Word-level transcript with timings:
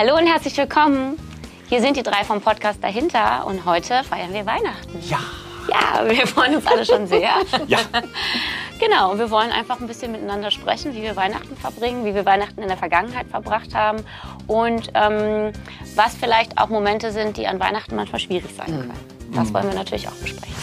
Hallo 0.00 0.16
und 0.16 0.28
herzlich 0.28 0.56
willkommen. 0.56 1.18
Hier 1.68 1.80
sind 1.80 1.96
die 1.96 2.04
drei 2.04 2.22
vom 2.22 2.40
Podcast 2.40 2.78
dahinter 2.84 3.44
und 3.48 3.64
heute 3.64 4.04
feiern 4.04 4.32
wir 4.32 4.46
Weihnachten. 4.46 4.96
Ja. 5.08 5.18
Ja, 5.68 6.08
wir 6.08 6.24
freuen 6.24 6.54
uns 6.54 6.68
alle 6.68 6.86
schon 6.86 7.08
sehr. 7.08 7.30
Ja. 7.66 7.80
Genau, 8.78 9.10
und 9.10 9.18
wir 9.18 9.28
wollen 9.32 9.50
einfach 9.50 9.80
ein 9.80 9.88
bisschen 9.88 10.12
miteinander 10.12 10.52
sprechen, 10.52 10.94
wie 10.94 11.02
wir 11.02 11.16
Weihnachten 11.16 11.56
verbringen, 11.56 12.04
wie 12.04 12.14
wir 12.14 12.24
Weihnachten 12.24 12.62
in 12.62 12.68
der 12.68 12.76
Vergangenheit 12.76 13.26
verbracht 13.26 13.74
haben 13.74 14.04
und 14.46 14.88
ähm, 14.94 15.52
was 15.96 16.14
vielleicht 16.14 16.58
auch 16.58 16.68
Momente 16.68 17.10
sind, 17.10 17.36
die 17.36 17.48
an 17.48 17.58
Weihnachten 17.58 17.96
manchmal 17.96 18.20
schwierig 18.20 18.54
sein 18.56 18.66
können. 18.66 18.92
Das 19.34 19.52
wollen 19.52 19.66
wir 19.66 19.74
natürlich 19.74 20.06
auch 20.06 20.14
besprechen. 20.14 20.54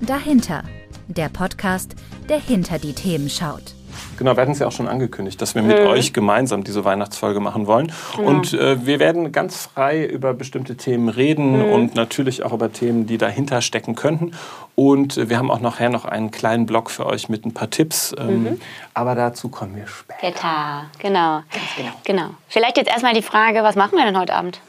Dahinter. 0.00 0.64
Der 1.06 1.28
Podcast, 1.28 1.94
der 2.28 2.40
hinter 2.40 2.80
die 2.80 2.92
Themen 2.92 3.30
schaut. 3.30 3.77
Genau, 4.18 4.36
wir 4.36 4.42
hatten 4.42 4.52
es 4.52 4.58
ja 4.58 4.66
auch 4.66 4.72
schon 4.72 4.88
angekündigt, 4.88 5.40
dass 5.40 5.54
wir 5.54 5.62
mit 5.62 5.78
euch 5.78 6.12
gemeinsam 6.12 6.64
diese 6.64 6.84
Weihnachtsfolge 6.84 7.38
machen 7.38 7.66
wollen. 7.68 7.92
Und 8.18 8.52
äh, 8.52 8.84
wir 8.84 8.98
werden 8.98 9.30
ganz 9.30 9.66
frei 9.66 10.04
über 10.04 10.34
bestimmte 10.34 10.76
Themen 10.76 11.08
reden 11.08 11.62
und 11.70 11.94
natürlich 11.94 12.42
auch 12.42 12.52
über 12.52 12.72
Themen, 12.72 13.06
die 13.06 13.16
dahinter 13.16 13.62
stecken 13.62 13.94
könnten. 13.94 14.32
Und 14.74 15.16
äh, 15.16 15.28
wir 15.28 15.38
haben 15.38 15.50
auch 15.50 15.60
nachher 15.60 15.88
noch 15.88 16.04
einen 16.04 16.32
kleinen 16.32 16.66
Blog 16.66 16.90
für 16.90 17.06
euch 17.06 17.28
mit 17.28 17.46
ein 17.46 17.54
paar 17.54 17.70
Tipps. 17.70 18.14
Ähm, 18.18 18.60
Aber 18.92 19.14
dazu 19.14 19.48
kommen 19.48 19.76
wir 19.76 19.86
später. 19.86 20.20
Geta, 20.20 20.86
genau. 20.98 21.42
genau. 21.76 21.90
genau. 22.04 22.30
Vielleicht 22.48 22.76
jetzt 22.76 22.88
erstmal 22.88 23.14
die 23.14 23.22
Frage, 23.22 23.62
was 23.62 23.76
machen 23.76 23.96
wir 23.96 24.04
denn 24.04 24.18
heute 24.18 24.34
Abend? 24.34 24.60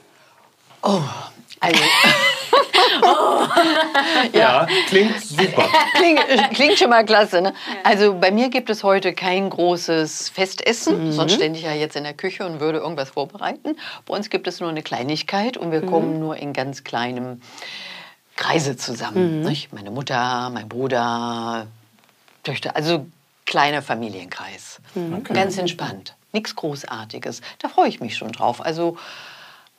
Also, 1.59 1.79
Ja, 4.33 4.67
klingt 4.87 5.19
super. 5.21 5.65
klingt, 5.95 6.19
klingt 6.53 6.77
schon 6.77 6.89
mal 6.89 7.05
klasse. 7.05 7.41
Ne? 7.41 7.53
Also 7.83 8.13
bei 8.13 8.31
mir 8.31 8.49
gibt 8.49 8.69
es 8.69 8.83
heute 8.83 9.13
kein 9.13 9.49
großes 9.49 10.29
Festessen, 10.29 11.11
sonst 11.11 11.33
stände 11.33 11.57
ich 11.59 11.65
ja 11.65 11.73
jetzt 11.73 11.95
in 11.95 12.03
der 12.03 12.13
Küche 12.13 12.45
und 12.45 12.59
würde 12.59 12.79
irgendwas 12.79 13.09
vorbereiten. 13.11 13.75
Bei 14.05 14.15
uns 14.15 14.29
gibt 14.29 14.47
es 14.47 14.59
nur 14.59 14.69
eine 14.69 14.81
Kleinigkeit 14.81 15.57
und 15.57 15.71
wir 15.71 15.81
kommen 15.81 16.19
nur 16.19 16.37
in 16.37 16.53
ganz 16.53 16.83
kleinem 16.83 17.41
Kreise 18.35 18.77
zusammen. 18.77 19.41
Nicht? 19.41 19.73
Meine 19.73 19.91
Mutter, 19.91 20.49
mein 20.49 20.69
Bruder, 20.69 21.67
Töchter, 22.43 22.75
also 22.75 23.05
kleiner 23.45 23.81
Familienkreis. 23.81 24.79
Ganz 25.25 25.57
entspannt, 25.57 26.15
nichts 26.31 26.55
Großartiges. 26.55 27.41
Da 27.59 27.67
freue 27.69 27.89
ich 27.89 27.99
mich 27.99 28.15
schon 28.15 28.31
drauf. 28.31 28.63
Also 28.63 28.97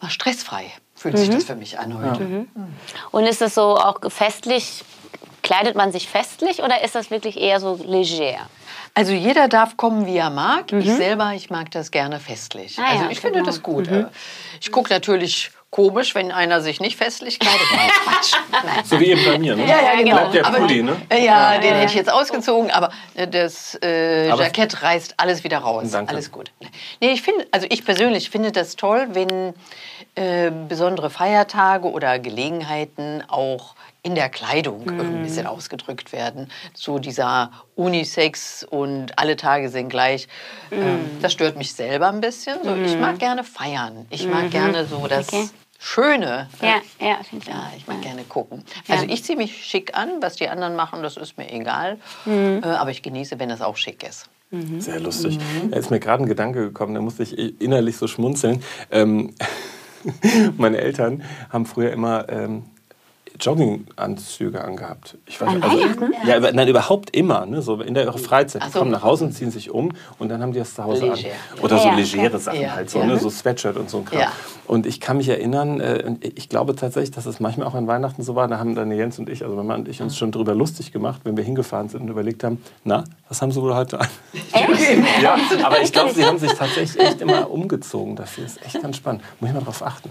mal 0.01 0.11
stressfrei 0.11 0.71
fühlt 1.01 1.17
sich 1.17 1.31
das 1.31 1.45
für 1.45 1.55
mich 1.57 1.79
an 1.79 1.97
heute. 1.99 2.47
Und 3.11 3.25
ist 3.27 3.41
es 3.41 3.55
so 3.55 3.77
auch 3.77 3.99
festlich, 4.09 4.85
kleidet 5.43 5.75
man 5.75 5.93
sich 5.93 6.09
festlich 6.09 6.63
oder 6.63 6.85
ist 6.85 6.95
das 6.95 7.11
wirklich 7.11 7.41
eher 7.41 7.59
so 7.59 7.81
leger? 7.83 8.37
Also 8.93 9.13
jeder 9.13 9.49
darf 9.49 9.77
kommen, 9.79 10.05
wie 10.07 10.17
er 10.17 10.31
mag. 10.31 10.73
Ich 10.73 10.93
selber, 10.93 11.33
ich 11.35 11.49
mag 11.49 11.71
das 11.71 11.91
gerne 11.91 12.21
festlich. 12.21 12.77
Mhm. 12.77 12.85
Ah 12.85 12.93
ja, 12.95 12.99
also 13.01 13.11
ich 13.13 13.21
finde 13.21 13.39
genau. 13.39 13.47
das 13.47 13.63
gut. 13.63 13.89
Ich 14.61 14.71
gucke 14.73 14.93
natürlich 14.93 15.53
komisch, 15.71 16.17
wenn 16.17 16.33
einer 16.33 16.61
sich 16.61 16.81
nicht 16.81 16.97
festlich 16.97 17.39
kleidet. 17.39 17.61
Nein, 17.73 17.89
Quatsch. 18.05 18.35
Nein. 18.51 18.85
So 18.85 18.99
wie 18.99 19.07
eben 19.13 19.25
bei 19.25 19.39
mir. 19.39 19.55
Ne? 19.55 19.67
Ja, 19.69 19.81
ja, 19.81 19.95
genau. 19.97 20.17
Bleibt 20.17 20.35
der 20.35 20.47
Aber- 20.47 20.59
Pulli, 20.59 20.83
ne? 20.83 20.97
Äh, 21.09 21.25
Ja, 21.25 21.59
den 21.59 21.75
hätte 21.75 21.87
ich 21.87 21.95
jetzt 21.95 22.13
ausgezogen, 22.13 22.73
aber 22.73 22.91
äh, 23.15 23.29
das 23.29 23.79
äh, 23.81 24.29
Aber- 24.31 24.43
Jackett 24.43 24.83
reißt 24.83 25.15
alles 25.19 25.45
wieder 25.45 25.59
raus. 25.59 25.89
Danke. 25.93 26.13
Alles 26.13 26.33
gut. 26.33 26.51
Nee, 27.01 27.13
ich 27.13 27.23
finde, 27.23 27.47
also 27.53 27.69
ich 27.71 27.85
persönlich 27.85 28.29
finde 28.29 28.51
das 28.51 28.75
toll, 28.75 29.07
wenn 29.13 29.55
äh, 30.15 30.51
besondere 30.69 31.11
Feiertage 31.11 31.91
oder 31.91 32.19
Gelegenheiten 32.19 33.23
auch 33.29 33.75
in 34.03 34.15
der 34.15 34.29
Kleidung 34.31 34.85
Mhm. 34.87 35.01
ein 35.01 35.23
bisschen 35.23 35.47
ausgedrückt 35.47 36.13
werden. 36.13 36.51
So 36.75 36.99
dieser 36.99 37.51
Unisex 37.77 38.65
und 38.65 39.19
alle 39.19 39.37
Tage 39.37 39.69
sind 39.69 39.89
gleich. 39.91 40.27
Ähm, 40.73 40.81
Mhm. 40.81 41.11
das 41.21 41.33
stört 41.33 41.57
mich 41.57 41.73
selber 41.75 42.09
ein 42.09 42.21
bisschen. 42.21 42.59
So, 42.65 42.75
Ich 42.77 42.99
mag 42.99 43.19
gerne 43.19 43.45
feiern. 43.45 44.07
Ich 44.11 44.27
mag 44.29 44.51
gerne 44.51 44.87
so 44.87 45.07
das 45.07 45.31
Mhm. 45.33 45.39
Okay. 45.39 45.49
Schöne. 45.83 46.47
Ja, 46.61 46.75
ja, 47.01 47.21
auf 47.21 47.33
jeden 47.33 47.43
Fall. 47.43 47.55
Ja, 47.55 47.71
ich 47.75 47.87
mag 47.87 48.03
gerne 48.03 48.23
gucken. 48.25 48.65
Also 48.89 49.07
ich 49.07 49.25
ziehe 49.25 49.39
mich 49.39 49.65
schick 49.65 49.97
an, 49.97 50.11
was 50.21 50.37
die 50.37 50.47
anderen 50.47 50.77
machen, 50.77 51.03
das 51.03 51.17
ist 51.17 51.39
mir 51.39 51.51
egal. 51.51 51.97
Mhm. 52.27 52.61
Äh, 52.63 52.67
aber 52.67 52.91
ich 52.91 53.01
genieße, 53.03 53.39
wenn 53.39 53.49
es 53.51 53.63
auch 53.63 53.79
schick 53.79 54.07
ist. 54.07 54.29
Sehr 54.79 55.01
lustig. 55.01 55.39
Da 55.71 55.79
ist 55.79 55.91
mir 55.91 55.99
gerade 56.01 56.23
ein 56.25 56.27
Gedanke 56.29 56.61
gekommen, 56.61 56.95
da 56.95 57.01
musste 57.01 57.23
ich 57.23 57.61
innerlich 57.63 57.97
so 57.97 58.07
schmunzeln. 58.09 58.63
Ähm, 58.91 59.35
meine 60.57 60.79
Eltern 60.79 61.23
haben 61.51 61.67
früher 61.67 61.93
immer 61.93 62.29
ähm, 62.29 62.65
Jogginganzüge 63.41 64.63
angehabt. 64.63 65.17
Ich 65.27 65.41
weiß, 65.41 65.49
An 65.49 65.63
also, 65.63 65.79
Weihnachten? 65.81 66.13
ja, 66.27 66.37
aber- 66.37 66.53
nein, 66.53 66.69
überhaupt 66.69 67.15
immer, 67.17 67.47
ne, 67.47 67.63
so 67.63 67.81
in 67.81 67.95
der 67.95 68.13
Freizeit. 68.13 68.63
Die 68.67 68.71
so. 68.71 68.79
kommen 68.81 68.91
nach 68.91 69.03
Hause 69.03 69.25
und 69.25 69.33
ziehen 69.33 69.51
sich 69.51 69.71
um 69.71 69.93
und 70.19 70.29
dann 70.29 70.43
haben 70.43 70.53
die 70.53 70.59
das 70.59 70.75
zu 70.75 70.85
Hause 70.85 71.03
Leger. 71.03 71.15
an. 71.15 71.61
Oder 71.63 71.79
so 71.79 71.85
Ja, 71.87 71.91
ja, 71.93 71.97
legere 71.99 72.27
okay. 72.27 72.39
Sachen 72.39 72.61
Ja, 72.61 72.75
halt, 72.75 72.91
so, 72.91 72.99
ja. 73.01 73.07
ne, 73.07 73.19
so 73.19 73.31
Sweatshirt 73.31 73.77
und 73.77 73.89
so 73.91 73.99
ein 73.99 74.05
Kram. 74.05 74.21
Ja. 74.21 74.33
Und 74.67 74.87
ich 74.87 75.01
kann 75.01 75.17
mich 75.17 75.29
erinnern, 75.29 75.81
äh, 75.81 76.15
ich 76.21 76.49
glaube 76.49 76.77
tatsächlich, 76.77 77.11
dass 77.11 77.27
es 77.27 77.41
manchmal 77.41 77.67
auch 77.67 77.75
an 77.75 77.87
Weihnachten 77.89 78.23
so 78.23 78.35
war, 78.37 78.47
da 78.47 78.59
haben 78.59 78.75
dann 78.75 78.91
Jens 78.93 79.19
und 79.19 79.29
ich, 79.29 79.43
also 79.43 79.57
mein 79.57 79.67
Mann 79.67 79.81
und 79.81 79.89
ich, 79.89 80.01
uns 80.01 80.17
schon 80.17 80.31
drüber 80.33 80.55
lustig 80.55 80.93
gemacht, 80.93 81.21
wenn 81.25 81.37
wir 81.37 81.43
hingefahren 81.45 81.89
sind 81.89 82.03
und 82.03 82.09
überlegt 82.09 82.45
haben, 82.45 82.63
na, 82.85 83.05
was 83.29 83.43
haben 83.43 83.51
sie 83.53 83.61
wohl 83.61 83.75
heute 83.75 84.01
an? 84.01 84.09
Ja, 85.23 85.37
aber 85.63 85.81
ich 85.83 85.93
glaube, 85.93 86.13
sie 86.13 86.25
haben 86.25 86.39
sich 86.39 86.53
tatsächlich 86.53 87.01
echt 87.05 87.21
immer 87.21 87.51
umgezogen 87.51 88.17
dafür. 88.17 88.45
Ist 88.47 88.65
echt 88.65 88.81
ganz 88.83 88.97
spannend. 88.97 89.23
Muss 89.41 89.51
ich 89.51 89.55
mal 89.55 89.63
drauf 89.63 89.83
achten. 89.83 90.11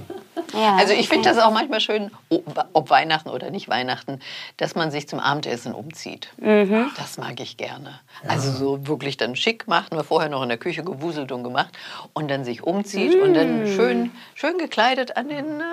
Ja, 0.54 0.76
Also 0.78 0.94
ich 0.94 1.08
finde 1.10 1.30
das 1.30 1.38
auch 1.38 1.52
manchmal 1.52 1.80
schön, 1.80 2.12
ob 2.30 2.66
ob 2.74 2.90
Weihnachten 3.20 3.30
oder 3.30 3.52
nicht 3.52 3.68
Weihnachten, 3.70 4.20
dass 4.58 4.76
man 4.76 4.92
sich 4.92 5.08
zum 5.08 5.20
Abendessen 5.20 5.74
umzieht. 5.74 6.30
Mhm. 6.38 6.90
Das 6.98 7.18
mag 7.18 7.40
ich 7.40 7.58
gerne. 7.58 8.00
Also 8.28 8.52
so 8.52 8.88
wirklich 8.88 9.18
dann 9.18 9.36
schick 9.36 9.68
macht, 9.68 9.92
nur 9.94 10.04
vorher 10.04 10.30
noch 10.30 10.42
in 10.44 10.50
der 10.50 10.58
Küche 10.58 10.84
gewuselt 10.84 11.32
und 11.32 11.44
gemacht 11.44 11.78
und 12.14 12.30
dann 12.30 12.44
sich 12.46 12.64
umzieht 12.64 13.16
und 13.16 13.32
Mhm. 13.32 13.34
dann 13.34 13.68
schön, 13.68 14.12
schön 14.36 14.58
gekleidet 14.58 15.18
an 15.18 15.30
den 15.30 15.60
äh, 15.60 15.64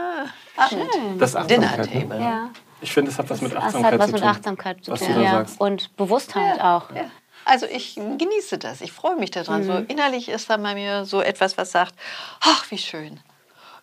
Abend. 0.56 1.20
Das 1.20 1.30
ist 1.30 1.36
Achtsamkeit, 1.36 1.50
Dinner 1.50 2.00
Table. 2.00 2.18
ne? 2.18 2.24
Ja. 2.24 2.50
Ich 2.80 2.92
finde, 2.92 3.10
es 3.10 3.18
hat 3.18 3.30
was 3.30 3.40
mit 3.40 3.52
Das 3.54 3.62
Achtsamkeit 3.64 3.92
hat 3.92 3.98
was 4.00 4.06
zu 4.08 4.12
mit 4.12 4.20
tun. 4.22 4.30
Achtsamkeit 4.30 4.84
zu 4.84 4.90
was 4.92 5.00
tun. 5.00 5.08
du 5.08 5.14
da 5.14 5.20
ja. 5.22 5.30
sagst. 5.32 5.60
Und 5.60 5.96
Bewusstheit 5.96 6.60
auch. 6.60 6.90
Ja. 6.94 7.04
Also 7.44 7.66
ich 7.66 7.94
genieße 7.94 8.58
das. 8.58 8.80
Ich 8.80 8.92
freue 8.92 9.16
mich 9.16 9.30
daran. 9.30 9.62
So 9.64 9.72
Mhm. 9.72 9.86
innerlich 9.88 10.28
ist 10.28 10.50
da 10.50 10.56
bei 10.56 10.74
mir 10.74 11.04
so 11.04 11.20
etwas, 11.22 11.56
was 11.56 11.70
sagt, 11.72 11.94
ach, 12.40 12.70
wie 12.70 12.78
schön. 12.78 13.20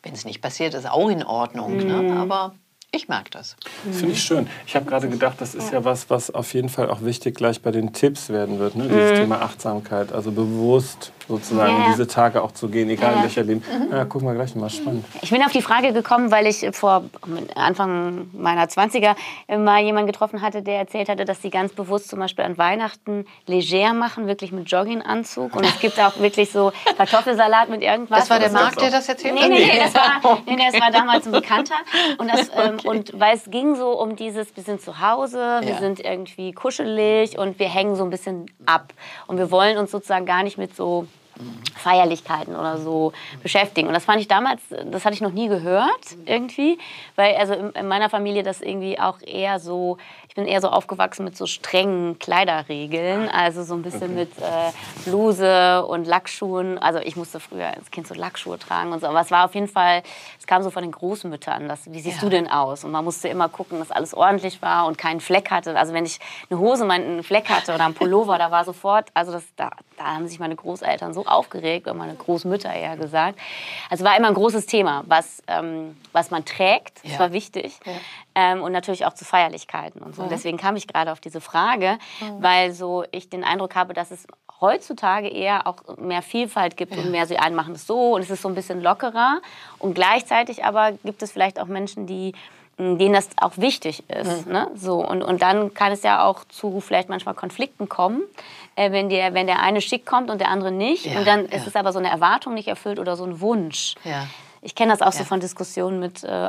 Wenn 0.03 0.13
es 0.13 0.25
nicht 0.25 0.41
passiert, 0.41 0.73
ist 0.73 0.87
auch 0.89 1.07
in 1.09 1.23
Ordnung. 1.23 1.77
Mhm. 1.77 1.87
Ne? 1.87 2.19
Aber 2.19 2.53
ich 2.95 3.07
mag 3.07 3.31
das. 3.31 3.55
Finde 3.91 4.13
ich 4.13 4.21
schön. 4.21 4.47
Ich 4.67 4.75
habe 4.75 4.85
gerade 4.85 5.09
gedacht, 5.09 5.37
das 5.39 5.55
ist 5.55 5.73
ja 5.73 5.83
was, 5.83 6.09
was 6.09 6.29
auf 6.29 6.53
jeden 6.53 6.69
Fall 6.69 6.89
auch 6.89 7.01
wichtig 7.01 7.35
gleich 7.35 7.61
bei 7.61 7.71
den 7.71 7.91
Tipps 7.91 8.29
werden 8.29 8.59
wird. 8.59 8.75
Ne? 8.75 8.87
Dieses 8.87 9.19
Thema 9.19 9.41
Achtsamkeit. 9.41 10.13
Also 10.13 10.31
bewusst 10.31 11.11
sozusagen 11.27 11.71
Mhm. 11.73 11.77
Ja, 11.77 11.77
in 11.77 11.83
ja. 11.83 11.89
diese 11.97 12.07
Tage 12.07 12.41
auch 12.41 12.51
zu 12.51 12.67
gehen, 12.69 12.89
egal 12.89 13.11
Ja, 13.11 13.17
in 13.17 13.23
welcher 13.23 13.43
Leben. 13.43 13.63
Ja, 13.91 14.05
gucken 14.05 14.27
wir 14.27 14.33
gleich 14.35 14.55
mal. 14.55 14.69
Spannend. 14.69 15.05
Ich 15.21 15.29
bin 15.29 15.41
auf 15.43 15.51
die 15.51 15.61
Frage 15.61 15.93
gekommen, 15.93 16.31
weil 16.31 16.47
ich 16.47 16.65
vor 16.73 17.03
Anfang 17.55 18.27
meiner 18.33 18.65
20er 18.65 19.15
mal 19.57 19.81
jemanden 19.81 20.07
getroffen 20.07 20.41
hatte, 20.41 20.61
der 20.61 20.77
erzählt 20.79 21.09
hatte, 21.09 21.25
dass 21.25 21.41
sie 21.41 21.49
ganz 21.49 21.73
bewusst 21.73 22.09
zum 22.09 22.19
Beispiel 22.19 22.45
an 22.45 22.57
Weihnachten 22.57 23.25
leger 23.47 23.93
machen, 23.93 24.27
wirklich 24.27 24.51
mit 24.51 24.69
Jogginganzug. 24.69 25.55
Und 25.55 25.65
es 25.65 25.79
gibt 25.79 25.99
auch 25.99 26.17
wirklich 26.19 26.51
so 26.51 26.71
Kartoffelsalat 26.97 27.69
mit 27.69 27.81
irgendwas. 27.81 28.19
Das 28.21 28.29
war 28.29 28.39
der. 28.39 28.51
Marc, 28.51 28.77
der 28.77 28.91
das 28.91 29.07
erzählt 29.09 29.33
Nee, 29.35 29.41
hat? 29.41 29.49
nee, 29.49 29.65
nee, 29.65 29.79
das 29.79 29.95
war, 29.95 30.39
nee, 30.45 30.55
nee, 30.55 30.67
das 30.71 30.79
war 30.81 30.91
damals 30.91 31.25
ein 31.25 31.31
Bekannter. 31.31 31.75
Und, 32.17 32.27
das, 32.31 32.49
ähm, 32.55 32.77
und 32.83 33.19
weil 33.19 33.35
es 33.35 33.49
ging 33.49 33.75
so 33.75 33.91
um 33.99 34.15
dieses, 34.15 34.55
wir 34.55 34.63
sind 34.63 34.81
zu 34.81 34.99
Hause, 34.99 35.59
wir 35.61 35.69
Ja. 35.73 35.79
sind 35.79 35.99
irgendwie 35.99 36.51
kuschelig 36.51 37.37
und 37.37 37.57
wir 37.59 37.67
hängen 37.69 37.95
so 37.95 38.03
ein 38.03 38.09
bisschen 38.09 38.45
ab. 38.65 38.93
Und 39.27 39.37
wir 39.37 39.49
wollen 39.51 39.77
uns 39.77 39.91
sozusagen 39.91 40.25
gar 40.25 40.43
nicht 40.43 40.57
mit 40.57 40.75
so 40.75 41.07
Feierlichkeiten 41.75 42.55
oder 42.55 42.77
so 42.77 43.13
beschäftigen. 43.41 43.87
Und 43.87 43.93
das 43.93 44.05
fand 44.05 44.21
ich 44.21 44.27
damals, 44.27 44.61
das 44.85 45.05
hatte 45.05 45.15
ich 45.15 45.21
noch 45.21 45.31
nie 45.31 45.47
gehört 45.47 46.17
irgendwie, 46.25 46.77
weil 47.15 47.35
also 47.35 47.53
in, 47.53 47.71
in 47.71 47.87
meiner 47.87 48.09
Familie 48.09 48.43
das 48.43 48.61
irgendwie 48.61 48.99
auch 48.99 49.19
eher 49.21 49.59
so, 49.59 49.97
ich 50.33 50.35
bin 50.35 50.47
eher 50.47 50.61
so 50.61 50.69
aufgewachsen 50.69 51.25
mit 51.25 51.37
so 51.37 51.45
strengen 51.45 52.17
Kleiderregeln, 52.17 53.29
also 53.29 53.61
so 53.61 53.75
ein 53.75 53.83
bisschen 53.83 54.15
mit 54.15 54.35
äh, 54.39 54.71
Bluse 55.05 55.85
und 55.85 56.05
Lackschuhen. 56.07 56.79
Also 56.79 56.97
ich 56.97 57.15
musste 57.15 57.39
früher 57.39 57.67
als 57.67 57.91
Kind 57.91 58.07
so 58.07 58.15
Lackschuhe 58.15 58.57
tragen 58.57 58.91
und 58.93 58.99
so, 58.99 59.05
aber 59.05 59.19
es 59.21 59.29
war 59.29 59.45
auf 59.45 59.53
jeden 59.53 59.67
Fall, 59.67 60.01
es 60.39 60.47
kam 60.47 60.63
so 60.63 60.71
von 60.71 60.81
den 60.81 60.91
Großmüttern, 60.91 61.67
das, 61.69 61.85
wie 61.91 61.99
siehst 61.99 62.17
Ja. 62.17 62.23
du 62.23 62.29
denn 62.29 62.49
aus? 62.49 62.83
Und 62.83 62.89
man 62.89 63.03
musste 63.03 63.27
immer 63.27 63.47
gucken, 63.47 63.77
dass 63.77 63.91
alles 63.91 64.15
ordentlich 64.15 64.59
war 64.63 64.87
und 64.87 64.97
keinen 64.97 65.19
Fleck 65.19 65.51
hatte. 65.51 65.77
Also 65.77 65.93
wenn 65.93 66.03
ich 66.07 66.17
eine 66.49 66.57
Hose 66.59 66.83
mal 66.85 66.95
einen 66.95 67.21
Fleck 67.21 67.49
hatte 67.49 67.75
oder 67.75 67.85
einen 67.85 67.93
Pullover, 67.93 68.39
da 68.39 68.49
war 68.49 68.65
sofort, 68.65 69.09
also 69.13 69.31
das, 69.33 69.43
da, 69.55 69.69
da 69.97 70.15
haben 70.15 70.27
sich 70.27 70.39
meine 70.39 70.55
Großeltern 70.55 71.13
so 71.13 71.27
aufgeregt, 71.27 71.85
oder 71.85 71.93
meine 71.95 72.15
Großmütter 72.15 72.73
eher 72.73 72.97
gesagt. 72.97 73.37
Also 73.87 74.03
war 74.03 74.17
immer 74.17 74.29
ein 74.29 74.33
großes 74.33 74.65
Thema, 74.65 75.03
was, 75.05 75.43
ähm, 75.45 75.95
was 76.11 76.31
man 76.31 76.43
trägt, 76.43 77.03
das 77.03 77.11
Ja. 77.13 77.19
war 77.19 77.33
wichtig. 77.33 77.77
Ähm, 78.35 78.61
und 78.61 78.71
natürlich 78.71 79.05
auch 79.05 79.13
zu 79.13 79.25
Feierlichkeiten 79.25 80.01
und 80.01 80.15
so. 80.15 80.23
Und 80.23 80.31
deswegen 80.31 80.57
kam 80.57 80.75
ich 80.75 80.87
gerade 80.87 81.11
auf 81.11 81.19
diese 81.19 81.39
Frage, 81.41 81.99
weil 82.39 82.71
so 82.71 83.03
ich 83.11 83.29
den 83.29 83.43
Eindruck 83.43 83.75
habe, 83.75 83.93
dass 83.93 84.09
es 84.11 84.25
heutzutage 84.59 85.27
eher 85.27 85.67
auch 85.67 85.97
mehr 85.97 86.21
Vielfalt 86.21 86.77
gibt 86.77 86.97
und 86.97 87.11
mehr 87.11 87.27
so, 87.27 87.35
einen 87.35 87.55
machen 87.55 87.75
es 87.75 87.85
so 87.85 88.15
und 88.15 88.21
es 88.21 88.29
ist 88.29 88.41
so 88.41 88.47
ein 88.47 88.55
bisschen 88.55 88.81
lockerer. 88.81 89.41
Und 89.77 89.93
gleichzeitig 89.93 90.63
aber 90.65 90.93
gibt 91.03 91.21
es 91.21 91.31
vielleicht 91.31 91.59
auch 91.59 91.67
Menschen, 91.67 92.07
die 92.07 92.33
denen 92.77 93.13
das 93.13 93.29
auch 93.37 93.57
wichtig 93.57 94.03
ist. 94.09 94.47
Ne? 94.47 94.69
So, 94.75 95.05
und, 95.07 95.21
und 95.21 95.41
dann 95.41 95.73
kann 95.73 95.91
es 95.91 96.01
ja 96.01 96.23
auch 96.25 96.43
zu 96.45 96.79
vielleicht 96.79 97.07
manchmal 97.07 97.35
Konflikten 97.35 97.87
kommen, 97.87 98.23
äh, 98.75 98.91
wenn, 98.91 99.09
der, 99.09 99.33
wenn 99.33 99.45
der 99.45 99.61
eine 99.61 99.79
schick 99.79 100.05
kommt 100.05 100.31
und 100.31 100.41
der 100.41 100.49
andere 100.49 100.71
nicht. 100.71 101.05
Ja, 101.05 101.19
und 101.19 101.27
dann 101.27 101.45
ja. 101.45 101.55
ist 101.55 101.67
es 101.67 101.75
aber 101.75 101.91
so 101.91 101.99
eine 101.99 102.09
Erwartung 102.09 102.55
nicht 102.55 102.67
erfüllt 102.67 102.97
oder 102.97 103.15
so 103.15 103.25
ein 103.25 103.41
Wunsch. 103.41 103.93
Ja. 104.03 104.25
Ich 104.65 104.75
kenne 104.75 104.91
das 104.93 105.01
auch 105.01 105.11
so 105.11 105.19
Ja. 105.19 105.25
von 105.25 105.41
Diskussionen 105.41 105.99
mit 105.99 106.23
äh, 106.23 106.47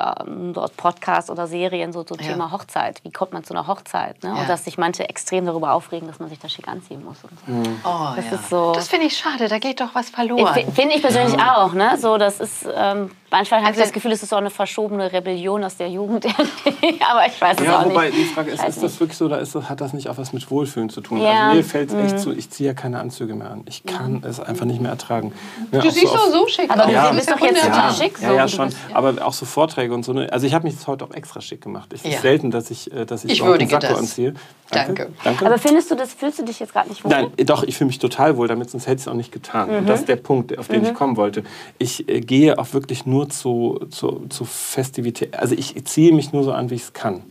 so 0.55 0.64
Podcasts 0.76 1.31
oder 1.31 1.49
Serien 1.49 1.93
so 1.93 2.05
zum 2.05 2.19
Ja. 2.20 2.28
Thema 2.28 2.52
Hochzeit. 2.52 3.02
Wie 3.02 3.11
kommt 3.11 3.32
man 3.32 3.43
zu 3.43 3.52
einer 3.55 3.66
Hochzeit? 3.66 4.22
Ne? 4.22 4.31
Ja. 4.31 4.37
Und 4.43 4.49
dass 4.49 4.64
sich 4.64 4.78
manche 4.78 5.08
extrem 5.08 5.44
darüber 5.46 5.72
aufregen, 5.72 6.06
dass 6.06 6.20
man 6.20 6.28
sich 6.28 6.38
da 6.38 6.49
schick 6.49 6.69
anziehen 6.69 7.05
muss. 7.05 7.16
Und 7.25 7.64
so. 7.64 7.70
Oh, 7.84 8.12
Das 8.14 8.26
ja. 8.26 8.32
ist 8.37 8.49
so- 8.50 8.72
Das 8.72 8.88
finde 8.88 9.06
ich 9.06 9.16
schade, 9.16 9.49
da 9.49 9.58
geht 9.58 9.81
doch 9.81 9.94
was 9.94 10.11
verloren. 10.11 10.56
F- 10.56 10.75
Finde 10.75 10.94
ich 10.94 11.02
persönlich 11.02 11.40
auch. 11.43 11.72
Ne? 11.72 11.99
So, 11.99 12.16
das 12.16 12.38
ist, 12.38 12.66
ähm, 12.72 13.11
manchmal 13.34 13.60
habe 13.60 13.70
ich 13.72 13.76
Also- 13.78 13.81
das 13.82 13.92
Gefühl, 13.92 14.12
es 14.12 14.22
ist 14.22 14.31
so 14.31 14.36
eine 14.36 14.50
verschobene 14.50 15.12
Rebellion 15.12 15.64
aus 15.64 15.76
der 15.76 15.88
Jugend. 15.88 16.25
Aber 17.10 17.26
ich 17.26 17.40
weiß 17.40 17.56
es 17.58 17.64
Ja, 17.66 17.81
auch 17.81 17.86
wobei 17.86 18.06
nicht. 18.06 18.19
die 18.19 18.25
Frage 18.25 18.50
ist, 18.52 18.62
ist 18.64 18.76
das 18.76 18.82
nicht. 18.92 19.00
wirklich 19.00 19.19
so 19.19 19.25
oder 19.26 19.40
ist 19.40 19.54
das, 19.54 19.69
hat 19.69 19.81
das 19.81 19.92
nicht 19.92 20.08
auch 20.08 20.16
was 20.19 20.32
mit 20.32 20.50
Wohlfühlen 20.50 20.88
zu 20.90 21.00
tun? 21.00 21.19
Ja. 21.20 21.25
Mhm. 21.32 21.38
Also 21.40 21.56
mir 21.56 21.64
fällt 21.64 21.90
es 21.92 21.94
echt 22.12 22.19
so, 22.20 22.31
ich 22.32 22.50
ziehe 22.50 22.69
ja 22.69 22.75
keine 22.75 23.00
Anzüge 23.00 23.34
mehr 23.34 23.50
an. 23.50 23.62
Ich 23.69 23.84
kann 23.84 24.22
es 24.26 24.40
einfach 24.40 24.64
nicht 24.66 24.81
mehr 24.81 24.90
ertragen. 24.92 25.32
Ne, 25.72 25.81
du 25.81 25.88
auch 25.88 25.92
siehst 25.92 26.06
auf- 26.06 26.12
doch 26.14 26.31
so 26.32 26.46
schick 26.48 26.70
Aber 26.70 26.82
aus. 26.82 26.88
du 26.88 26.92
Ja. 26.94 27.12
bist 27.12 27.31
doch 27.31 27.40
jetzt 27.40 27.62
total 27.62 27.90
ja, 27.90 27.92
schick. 27.94 28.19
ja, 28.20 28.28
so, 28.28 28.34
ja, 28.34 28.42
du 28.46 28.48
schon. 28.52 28.69
Aber 28.92 29.26
auch 29.26 29.32
so 29.32 29.44
Vorträge 29.46 29.92
und 29.94 30.04
so. 30.04 30.12
Ne? 30.12 30.28
Also 30.32 30.46
ich 30.46 30.54
habe 30.54 30.66
mich 30.66 30.75
heute 30.86 31.04
auch 31.04 31.10
extra 31.12 31.40
schick 31.40 31.60
gemacht. 31.62 31.92
Es 31.92 32.04
ist 32.04 32.12
Ja. 32.14 32.20
selten, 32.20 32.50
dass 32.50 32.70
ich, 32.70 32.92
äh, 32.92 33.04
dass 33.04 33.25
ich, 33.25 33.32
Ich 33.32 33.38
überhaupt 33.40 33.60
einen 33.60 33.69
Sakko 33.70 33.86
das. 33.88 33.98
anziehe. 33.98 34.34
Danke. 34.70 35.10
Danke. 35.22 35.46
Aber 35.46 35.58
findest 35.58 35.90
du 35.90 35.94
das, 35.94 36.14
fühlst 36.14 36.38
du 36.38 36.42
dich 36.44 36.58
jetzt 36.58 36.72
gerade 36.72 36.88
nicht 36.88 37.04
wohl? 37.04 37.10
Nein, 37.10 37.31
doch, 37.44 37.62
ich 37.64 37.76
fühle 37.76 37.88
mich 37.88 37.98
total 37.98 38.36
wohl 38.36 38.48
damit, 38.48 38.70
sonst 38.70 38.86
hätte 38.86 38.96
ich 38.96 39.02
es 39.02 39.08
auch 39.08 39.14
nicht 39.14 39.31
getan. 39.31 39.69
Und 39.70 39.88
das 39.88 40.00
ist 40.00 40.08
der 40.08 40.16
Punkt, 40.16 40.58
auf 40.58 40.69
den 40.69 40.84
ich 40.84 40.94
kommen 40.94 41.16
wollte. 41.16 41.44
Ich 41.78 42.08
äh, 42.08 42.20
gehe 42.20 42.58
auch 42.58 42.72
wirklich 42.72 43.04
nur 43.06 43.23
zu, 43.24 43.86
zu, 43.90 44.26
zu 44.28 44.44
Festivität. 44.44 45.36
Also 45.38 45.54
ich 45.54 45.84
ziehe 45.84 46.12
mich 46.12 46.32
nur 46.32 46.44
so 46.44 46.52
an, 46.52 46.70
wie 46.70 46.74
ich 46.74 46.82
es 46.82 46.92
kann. 46.92 47.22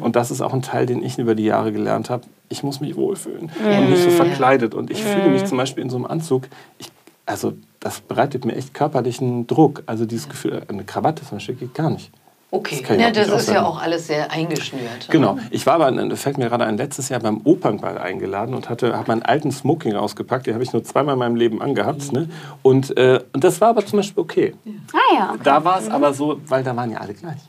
Und 0.00 0.16
das 0.16 0.30
ist 0.30 0.40
auch 0.40 0.52
ein 0.52 0.62
Teil, 0.62 0.86
den 0.86 1.02
ich 1.02 1.18
über 1.18 1.34
die 1.34 1.44
Jahre 1.44 1.72
gelernt 1.72 2.10
habe. 2.10 2.24
Ich 2.48 2.62
muss 2.62 2.80
mich 2.80 2.96
wohlfühlen 2.96 3.50
und 3.64 3.90
nicht 3.90 4.02
so 4.02 4.10
verkleidet. 4.10 4.74
Und 4.74 4.90
ich 4.90 5.02
fühle 5.02 5.30
mich 5.30 5.44
zum 5.44 5.58
Beispiel 5.58 5.82
in 5.82 5.90
so 5.90 5.96
einem 5.96 6.06
Anzug, 6.06 6.48
ich, 6.78 6.88
also 7.24 7.54
das 7.80 8.00
bereitet 8.00 8.44
mir 8.44 8.54
echt 8.54 8.74
körperlichen 8.74 9.46
Druck. 9.46 9.82
Also 9.86 10.06
dieses 10.06 10.28
Gefühl, 10.28 10.62
eine 10.68 10.84
Krawatte 10.84 11.24
zum 11.24 11.38
Beispiel 11.38 11.54
geht 11.54 11.74
gar 11.74 11.90
nicht. 11.90 12.10
Okay, 12.50 12.82
Das 12.86 12.96
ja, 12.96 13.10
das 13.10 13.28
ist 13.28 13.48
ja 13.50 13.64
auch 13.64 13.82
alles 13.82 14.06
sehr 14.06 14.30
eingeschnürt. 14.30 15.08
Genau. 15.10 15.36
Ich 15.50 15.66
war 15.66 15.74
aber, 15.74 15.90
das 15.90 16.22
fällt 16.22 16.38
mir 16.38 16.48
gerade 16.48 16.64
ein, 16.64 16.76
letztes 16.76 17.08
Jahr 17.08 17.18
beim 17.18 17.40
Opernball 17.42 17.98
eingeladen 17.98 18.54
und 18.54 18.68
hatte, 18.68 18.96
habe 18.96 19.08
meinen 19.08 19.22
alten 19.22 19.50
Smoking 19.50 19.96
rausgepackt. 19.96 20.46
Den 20.46 20.54
habe 20.54 20.62
ich 20.62 20.72
nur 20.72 20.84
zweimal 20.84 21.14
in 21.14 21.18
meinem 21.18 21.36
Leben 21.36 21.60
angehabt. 21.60 22.12
Ne? 22.12 22.28
Und, 22.62 22.96
äh, 22.96 23.20
und 23.32 23.42
das 23.42 23.60
war 23.60 23.70
aber 23.70 23.84
zum 23.84 23.98
Beispiel 23.98 24.22
okay. 24.22 24.54
Ah 24.92 25.14
ja, 25.14 25.30
okay. 25.30 25.40
Da 25.42 25.64
war 25.64 25.80
es 25.80 25.90
aber 25.90 26.14
so, 26.14 26.40
weil 26.46 26.62
da 26.62 26.76
waren 26.76 26.90
ja 26.90 26.98
alle 26.98 27.14
gleich. 27.14 27.40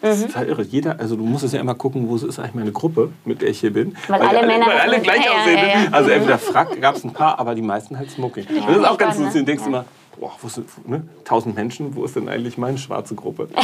Das 0.00 0.18
ist 0.18 0.28
total 0.28 0.46
irre. 0.46 0.62
Jeder, 0.62 0.98
also 0.98 1.16
du 1.16 1.24
musst 1.24 1.44
es 1.44 1.52
ja 1.52 1.60
immer 1.60 1.74
gucken, 1.74 2.08
wo 2.08 2.16
ist 2.16 2.38
eigentlich 2.38 2.54
meine 2.54 2.72
Gruppe, 2.72 3.10
mit 3.24 3.42
der 3.42 3.48
ich 3.48 3.60
hier 3.60 3.72
bin. 3.72 3.96
Weil 4.06 4.22
alle 4.22 4.46
Männer 4.46 4.66
weil 4.66 4.78
alle 4.78 5.00
gleich 5.00 5.24
ja, 5.24 5.32
ja, 5.32 5.38
aussehen. 5.40 5.56
ja, 5.58 5.62
ne? 5.62 5.84
ja. 5.84 5.92
Also 5.92 6.10
entweder 6.10 6.38
Frack 6.38 6.80
gab 6.80 6.96
es 6.96 7.04
ein 7.04 7.12
paar, 7.12 7.38
aber 7.38 7.54
die 7.54 7.62
meisten 7.62 7.98
halt 7.98 8.10
Smoking. 8.10 8.46
Das 8.66 8.76
ist 8.76 8.84
auch 8.84 8.96
ganz 8.96 9.18
lustig. 9.18 9.42
Du 9.42 9.46
denkst 9.46 9.64
ja. 9.64 9.68
immer, 9.68 9.84
boah, 10.18 10.32
wo 10.40 10.48
sind, 10.48 10.88
ne? 10.88 11.02
tausend 11.24 11.56
Menschen, 11.56 11.94
wo 11.96 12.04
ist 12.04 12.16
denn 12.16 12.28
eigentlich 12.28 12.58
meine 12.58 12.78
schwarze 12.78 13.14
Gruppe? 13.14 13.48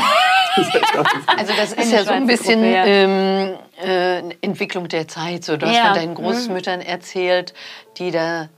Also 1.36 1.52
das 1.56 1.72
ist 1.72 1.92
ja 1.92 2.04
so 2.04 2.10
ein 2.12 2.26
bisschen 2.26 2.60
ähm, 2.64 3.54
äh, 3.82 4.18
Entwicklung 4.40 4.88
der 4.88 5.08
Zeit. 5.08 5.44
So, 5.44 5.56
du 5.56 5.66
hast 5.66 5.76
Ja. 5.76 5.86
von 5.86 5.94
deinen 5.94 6.14
Großmüttern 6.14 6.80
erzählt, 6.80 7.54
die 7.98 8.10
da 8.10 8.48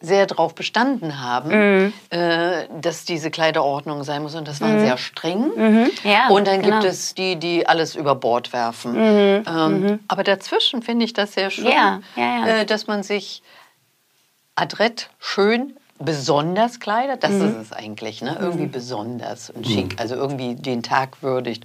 sehr 0.00 0.26
drauf 0.26 0.54
bestanden 0.54 1.22
haben, 1.22 1.48
Mhm. 1.50 1.92
äh, 2.10 2.66
dass 2.80 3.06
diese 3.06 3.30
Kleiderordnung 3.30 4.04
sein 4.04 4.22
muss. 4.22 4.34
Und 4.34 4.46
das 4.46 4.60
waren 4.60 4.78
sehr 4.80 4.98
streng. 4.98 5.50
Mhm. 5.56 5.90
Ja, 6.04 6.28
und 6.28 6.46
dann 6.46 6.60
genau. 6.60 6.76
Mhm. 6.76 6.80
gibt 6.82 6.92
es 6.92 7.14
die, 7.14 7.36
die 7.36 7.66
alles 7.66 7.94
über 7.96 8.14
Bord 8.14 8.52
werfen. 8.52 8.94
Ähm, 8.96 10.00
aber 10.06 10.22
dazwischen 10.22 10.82
finde 10.82 11.06
ich 11.06 11.14
das 11.14 11.32
sehr 11.32 11.48
schön, 11.50 11.66
ja, 11.66 12.00
ja. 12.14 12.46
Äh, 12.46 12.66
dass 12.66 12.86
man 12.86 13.02
sich 13.02 13.42
adrett, 14.54 15.08
schön, 15.18 15.76
besonders 15.98 16.80
kleidet. 16.80 17.22
Das 17.24 17.32
Mhm. 17.32 17.48
ist 17.48 17.56
es 17.56 17.72
eigentlich, 17.72 18.22
ne? 18.22 18.36
irgendwie 18.40 18.66
besonders 18.66 19.50
und 19.50 19.66
schick. 19.66 19.98
Also 20.00 20.14
irgendwie 20.14 20.54
den 20.54 20.82
Tag 20.82 21.22
würdigt. 21.22 21.64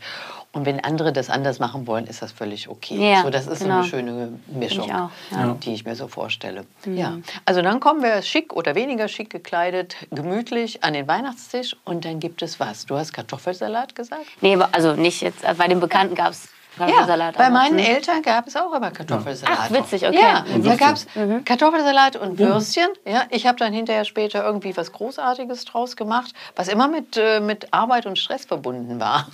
Und 0.53 0.65
wenn 0.65 0.83
andere 0.83 1.13
das 1.13 1.29
anders 1.29 1.59
machen 1.59 1.87
wollen, 1.87 2.05
ist 2.07 2.21
das 2.21 2.33
völlig 2.33 2.67
okay. 2.67 3.11
Ja, 3.13 3.21
so, 3.23 3.29
das 3.29 3.47
ist 3.47 3.59
so 3.59 3.65
genau. 3.65 3.79
eine 3.79 3.87
schöne 3.87 4.33
Mischung, 4.47 4.85
ich 4.85 4.93
auch, 4.93 5.09
ja. 5.31 5.45
Mhm. 5.45 5.59
die 5.61 5.73
ich 5.73 5.85
mir 5.85 5.95
so 5.95 6.09
vorstelle. 6.09 6.65
Ja. 6.85 7.19
Also 7.45 7.61
dann 7.61 7.79
kommen 7.79 8.03
wir 8.03 8.21
schick 8.21 8.51
oder 8.53 8.75
weniger 8.75 9.07
schick 9.07 9.29
gekleidet, 9.29 9.95
gemütlich 10.11 10.83
an 10.83 10.91
den 10.93 11.07
Weihnachtstisch 11.07 11.77
und 11.85 12.03
dann 12.03 12.19
gibt 12.19 12.41
es 12.41 12.59
was. 12.59 12.85
Du 12.85 12.97
hast 12.97 13.13
Kartoffelsalat 13.13 13.95
gesagt? 13.95 14.25
Nee, 14.41 14.55
aber- 14.55 14.69
also 14.73 14.93
nicht 14.93 15.21
jetzt, 15.21 15.43
äh, 15.45 15.53
bei 15.57 15.69
den 15.69 15.79
Bekannten 15.79 16.15
gab 16.15 16.31
es 16.31 16.49
Kartoffelsalat. 16.77 17.37
bei 17.37 17.45
aber- 17.45 17.53
meinen 17.53 17.77
Hm. 17.79 17.85
Eltern 17.85 18.21
gab 18.21 18.47
es 18.47 18.55
auch 18.55 18.73
immer 18.73 18.91
Kartoffelsalat. 18.91 19.57
Ach, 19.61 19.71
witzig, 19.71 20.07
okay. 20.07 20.19
Ja, 20.21 20.45
Mhm. 20.47 20.63
da 20.63 20.75
gab 20.75 20.95
es 20.95 21.05
Kartoffelsalat 21.45 22.15
und 22.15 22.39
Würstchen. 22.39 22.87
Ja, 23.05 23.23
ich 23.29 23.45
habe 23.47 23.57
dann 23.57 23.73
hinterher 23.73 24.05
später 24.05 24.43
irgendwie 24.45 24.75
was 24.77 24.91
Großartiges 24.91 25.65
draus 25.65 25.95
gemacht, 25.95 26.33
was 26.55 26.67
immer 26.69 26.87
mit, 26.87 27.17
äh, 27.17 27.39
mit 27.39 27.73
Arbeit 27.73 28.05
und 28.05 28.17
Stress 28.17 28.45
verbunden 28.45 28.99
war. 28.99 29.27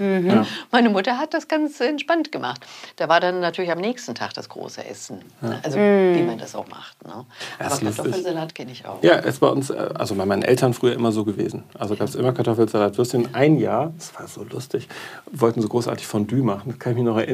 Meine 0.71 0.89
Mutter 0.89 1.17
hat 1.19 1.33
das 1.33 1.47
ganz 1.47 1.79
entspannt 1.79 2.31
gemacht. 2.31 2.65
Da 2.95 3.07
war 3.07 3.19
dann 3.19 3.39
natürlich 3.39 3.71
am 3.71 3.79
nächsten 3.79 4.15
Tag 4.15 4.33
das 4.33 4.49
große 4.49 4.83
Essen. 4.85 5.19
Also 5.63 5.77
wie 5.77 6.23
man 6.23 6.37
das 6.39 6.55
auch 6.55 6.67
macht. 6.67 7.05
Ne? 7.05 7.25
Aber 7.59 7.71
ist. 7.73 7.81
Kartoffelsalat 7.97 8.55
kenne 8.55 8.71
ich 8.71 8.85
auch. 8.85 9.03
Ja, 9.03 9.15
es 9.19 9.41
war 9.41 9.51
uns, 9.51 9.69
äh, 9.69 9.89
also 9.93 10.15
bei 10.15 10.25
meinen 10.25 10.41
Eltern 10.43 10.73
früher 10.73 10.93
immer 10.93 11.11
so 11.11 11.23
gewesen. 11.23 11.63
Also 11.77 11.95
gab 11.95 12.07
es 12.07 12.15
immer 12.15 12.33
Kartoffelsalat, 12.33 12.97
Würstchen. 12.97 13.33
Ein 13.35 13.57
Jahr, 13.57 13.93
das 13.97 14.13
war 14.19 14.27
so 14.27 14.43
lustig, 14.43 14.87
wollten 15.31 15.61
so 15.61 15.67
großartig 15.67 16.07
Fondue 16.07 16.41
machen, 16.43 16.63
das 16.71 16.79
kann 16.79 16.93
ich 16.93 16.97
mich 16.97 17.05
noch 17.05 17.17
erinnern. 17.17 17.26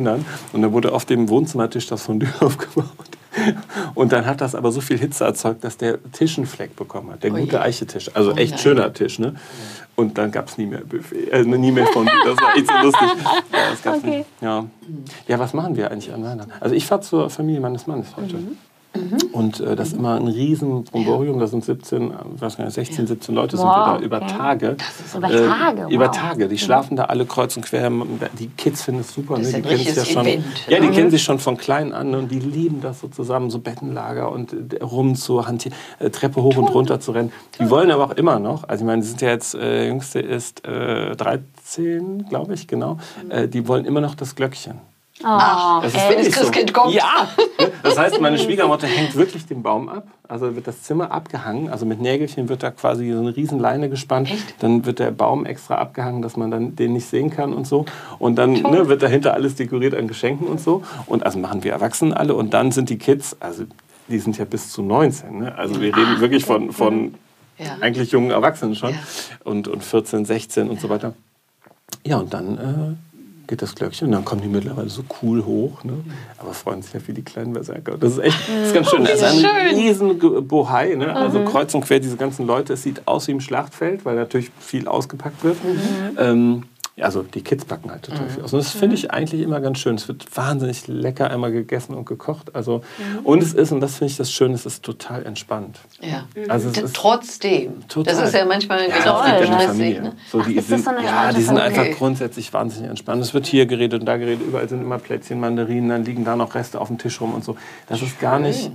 Und 0.52 0.62
dann 0.62 0.72
wurde 0.74 0.92
auf 0.92 1.06
dem 1.06 1.30
Wohnzimmertisch 1.30 1.88
das 1.88 2.04
Fondue 2.04 2.30
aufgebaut. 2.40 2.88
Und 3.96 4.12
dann 4.12 4.26
hat 4.26 4.42
das 4.42 4.54
aber 4.54 4.72
so 4.72 4.80
viel 4.80 4.98
Hitze 5.00 5.24
erzeugt, 5.26 5.64
dass 5.64 5.78
der 5.78 5.98
Tisch 6.12 6.38
einen 6.38 6.46
Fleck 6.46 6.76
bekommen 6.76 7.12
hat. 7.12 7.24
Der 7.24 7.32
Oh 7.34 7.38
gute 7.38 7.62
Eichetisch. 7.62 8.12
Also 8.14 8.32
Oh 8.34 8.36
echt 8.38 8.60
schöner 8.60 8.94
Tisch. 8.94 9.18
Ne? 9.18 9.36
Und 9.96 10.18
dann 10.18 10.32
gab 10.32 10.48
es 10.50 10.58
nie 10.58 10.66
mehr 10.68 10.82
Buffet, 10.82 11.30
äh, 11.32 11.44
nie 11.44 11.72
mehr 11.72 11.88
Fondue. 11.88 12.14
Das 12.26 12.38
war 12.38 12.56
echt 12.56 12.68
so 12.68 12.78
lustig. 12.84 13.10
Ja, 13.86 13.94
Okay. 13.94 14.26
Ja. 14.42 14.66
ja, 15.28 15.40
was 15.40 15.54
machen 15.54 15.76
wir 15.76 15.92
eigentlich 15.92 16.14
an 16.14 16.24
Weihnachten? 16.24 16.52
Also 16.60 16.76
ich 16.76 16.86
fahre 16.86 17.02
zur 17.02 17.30
Familie 17.30 17.60
meines 17.62 17.88
Mannes 17.88 18.08
heute. 18.16 18.38
Und 19.32 19.60
äh, 19.60 19.76
das 19.76 19.90
ist 19.90 19.98
immer 19.98 20.16
ein 20.16 20.28
riesen 20.28 20.84
Bromborium. 20.84 21.40
Da 21.40 21.48
sind 21.48 21.66
17, 21.66 22.12
äh, 22.12 22.14
weiß 22.40 22.58
gar 22.58 22.66
nicht, 22.66 22.76
16, 22.76 23.08
17 23.08 23.34
Leute 23.34 23.58
sind 23.58 23.66
wir 23.66 23.72
Wow, 23.72 23.98
da 23.98 24.04
über. 24.06 24.20
Tage. 24.28 24.78
Über 25.18 25.32
Äh, 25.32 25.48
Tage, 25.48 25.88
Über 25.90 26.06
wow. 26.08 26.16
Tage. 26.16 26.48
Die 26.48 26.58
schlafen 26.60 26.96
da 26.96 27.06
alle 27.06 27.26
kreuz 27.26 27.58
und 27.58 27.66
quer. 27.66 27.92
Die 28.38 28.48
Kids 28.50 28.84
finden 28.84 29.02
es 29.02 29.14
super. 29.14 29.38
Das 29.38 29.48
ist 29.48 29.54
ne? 29.54 29.62
Die 29.62 29.68
kennen 29.68 29.78
sich 29.80 29.88
richtiges 29.88 30.10
schon, 30.12 30.26
Event, 30.28 30.46
Ja, 30.68 30.80
die 30.80 30.86
ne? 30.88 30.92
kennen 30.92 31.10
sich 31.10 31.24
schon 31.24 31.40
von 31.40 31.58
klein 31.58 31.92
an 31.94 32.14
und 32.14 32.30
die 32.30 32.40
lieben 32.40 32.82
das 32.82 33.00
so 33.00 33.08
zusammen, 33.08 33.50
so 33.50 33.60
Bettenlager 33.60 34.32
und 34.32 34.54
äh, 34.74 34.84
rum 34.84 35.16
zu 35.16 35.48
hantieren, 35.48 35.76
äh, 36.00 36.10
Treppe 36.12 36.44
hoch 36.44 36.56
und 36.58 36.68
runter 36.68 37.00
zu 37.00 37.12
rennen. 37.14 37.32
Die 37.60 37.70
wollen 37.70 37.90
aber 37.90 38.06
auch 38.06 38.12
immer 38.12 38.38
noch. 38.40 38.68
Also 38.70 38.84
ich 38.84 38.88
meine, 38.88 39.02
die 39.02 39.08
sind 39.08 39.22
ja 39.22 39.30
jetzt, 39.30 39.56
äh, 39.56 39.88
Jüngste 39.88 40.20
ist 40.20 40.66
äh, 40.68 41.16
13, 41.16 42.26
glaube 42.30 42.54
ich, 42.54 42.68
genau. 42.68 42.98
Äh, 43.30 43.48
die 43.48 43.68
wollen 43.68 43.86
immer 43.86 44.02
noch 44.02 44.14
das 44.16 44.36
Glöckchen. 44.36 44.93
Oh, 45.22 45.80
Das 45.82 45.94
wenn 45.94 46.02
das 46.02 46.10
wirklich 46.10 46.34
Christkind 46.34 46.74
kommt. 46.74 46.94
Ja! 46.96 47.28
Das 47.84 47.98
heißt, 47.98 48.20
meine 48.20 48.40
Schwiegermutter 48.40 48.88
hängt 48.88 49.16
wirklich 49.16 49.46
den 49.46 49.62
Baum 49.62 49.88
ab. 49.88 50.08
Also 50.28 50.56
wird 50.56 50.66
das 50.68 50.82
Zimmer 50.82 51.12
abgehangen. 51.12 51.70
Also 51.70 51.86
mit 51.86 52.02
Nägelchen 52.02 52.50
wird 52.50 52.64
da 52.64 52.72
quasi 52.72 53.12
so 53.12 53.20
eine 53.20 53.36
riesen 53.36 53.60
Leine 53.60 53.90
gespannt. 53.90 54.32
Echt? 54.32 54.56
Dann 54.64 54.86
wird 54.86 54.98
der 55.00 55.12
Baum 55.12 55.46
extra 55.46 55.76
abgehangen, 55.76 56.24
dass 56.24 56.36
man 56.36 56.50
dann 56.50 56.76
den 56.76 56.94
nicht 56.94 57.06
sehen 57.08 57.30
kann 57.30 57.54
und 57.54 57.68
so. 57.68 57.86
Und 58.18 58.36
dann 58.38 58.54
ne, 58.54 58.88
wird 58.88 59.04
dahinter 59.04 59.34
alles 59.36 59.54
dekoriert 59.56 59.94
an 59.94 60.08
Geschenken 60.08 60.48
und 60.48 60.60
so. 60.60 60.84
Und 61.06 61.26
also 61.26 61.38
machen 61.38 61.64
wir 61.64 61.72
Erwachsenen 61.74 62.14
alle. 62.14 62.34
Und 62.34 62.54
dann 62.56 62.72
sind 62.72 62.90
die 62.90 62.98
Kids, 62.98 63.38
also 63.40 63.66
die 64.08 64.18
sind 64.20 64.38
ja 64.40 64.46
bis 64.46 64.72
zu 64.72 64.82
19. 64.82 65.38
Ne? 65.40 65.56
Also 65.56 65.80
wir 65.80 65.96
reden 65.96 66.20
wirklich 66.22 66.44
von, 66.44 66.72
von 66.72 67.14
Ja. 67.60 67.78
eigentlich 67.82 68.12
jungen 68.12 68.32
Erwachsenen 68.32 68.76
schon. 68.76 68.92
Ja. 68.92 68.98
Und, 69.44 69.68
und 69.68 69.84
14, 69.84 70.26
16 70.26 70.70
und 70.70 70.82
so 70.82 70.90
weiter. 70.90 71.14
Ja, 72.04 72.18
und 72.18 72.34
dann 72.34 72.58
äh, 72.58 73.13
geht 73.48 73.62
das 73.62 73.76
Glöckchen 73.76 74.08
und 74.08 74.14
dann 74.14 74.26
kommen 74.26 74.42
die 74.42 74.48
mittlerweile 74.48 74.90
so 74.90 75.04
cool 75.22 75.44
hoch, 75.46 75.84
ne? 75.84 75.94
aber 76.38 76.54
freuen 76.54 76.82
sich 76.82 76.94
ja 76.94 77.00
wie 77.08 77.14
die 77.14 77.24
kleinen 77.24 77.54
Berserker. 77.54 77.98
Das 77.98 78.14
ist 78.14 78.20
echt 78.20 78.40
das 78.50 78.68
ist 78.68 78.74
ganz 78.74 78.90
schön. 78.90 79.04
Das 79.04 79.16
ist 79.16 79.24
ein 79.24 79.40
schön. 79.40 79.76
riesen 79.78 80.20
Ge- 80.20 80.42
Bohai, 80.42 80.96
ne? 80.96 81.16
also 81.16 81.44
kreuz 81.44 81.74
und 81.76 81.82
quer 81.86 82.00
diese 82.00 82.16
ganzen 82.18 82.48
Leute. 82.48 82.74
Es 82.74 82.84
sieht 82.84 83.08
aus 83.08 83.28
wie 83.28 83.32
im 83.32 83.42
Schlachtfeld, 83.42 84.06
weil 84.06 84.16
natürlich 84.16 84.50
viel 84.60 84.88
ausgepackt 84.88 85.44
wird. 85.44 85.58
Ähm, 86.18 86.64
ja, 86.64 86.73
also 87.02 87.24
die 87.24 87.42
Kids 87.42 87.66
packen 87.66 87.90
halt 87.90 88.04
total 88.04 88.30
viel 88.30 88.44
aus. 88.44 88.54
Und 88.54 88.60
das 88.60 88.70
finde 88.72 88.96
ich 88.96 89.10
eigentlich 89.12 89.42
immer 89.42 89.60
ganz 89.62 89.80
schön. 89.80 89.96
Es 89.96 90.08
wird 90.08 90.26
wahnsinnig 90.38 90.88
lecker 90.88 91.30
einmal 91.32 91.52
gegessen 91.52 91.96
und 91.96 92.06
gekocht. 92.06 92.56
Also, 92.56 92.82
Und 93.24 93.42
es 93.42 93.54
ist, 93.54 93.72
und 93.72 93.82
das 93.82 93.96
finde 93.98 94.12
ich 94.12 94.18
das 94.18 94.32
Schöne, 94.32 94.54
es 94.54 94.66
ist 94.68 94.84
total 94.84 95.26
entspannt. 95.26 95.80
Ja. 96.02 96.26
Also 96.50 96.68
es 96.70 96.74
D- 96.76 96.82
ist 96.82 96.96
Trotzdem. 96.96 97.88
Total. 97.88 98.14
Das 98.16 98.28
ist 98.28 98.36
ja 98.36 98.46
manchmal 98.46 98.88
Ja, 98.88 98.98
genau 99.00 99.22
das 99.24 99.48
stressig. 99.48 99.68
Familie. 99.68 100.02
Ne? 100.04 100.14
So, 100.32 100.42
die 100.42 100.52
ist 100.52 100.58
das 100.58 100.68
sind, 100.68 100.84
so 100.86 100.90
eine 100.92 101.04
ja, 101.04 101.30
die 101.34 101.42
sind 101.42 101.58
Familie? 101.58 101.82
einfach 101.82 101.98
grundsätzlich 101.98 102.54
wahnsinnig 102.54 102.90
entspannt. 102.90 103.22
Es 103.24 103.34
wird 103.34 103.48
hier 103.48 103.66
geredet 103.66 104.00
und 104.02 104.06
da 104.06 104.18
geredet, 104.18 104.46
überall 104.48 104.70
sind 104.70 104.82
immer 104.82 105.00
Plätzchen, 105.00 105.40
Mandarinen, 105.40 105.90
dann 105.90 106.06
liegen 106.06 106.24
da 106.26 106.36
noch 106.36 106.54
Reste 106.54 106.80
auf 106.80 106.90
dem 106.90 107.00
Tisch 107.00 107.20
rum 107.22 107.34
und 107.34 107.44
so. 107.44 107.56
Das 107.90 108.02
ist 108.04 108.20
gar 108.20 108.38
nicht 108.38 108.72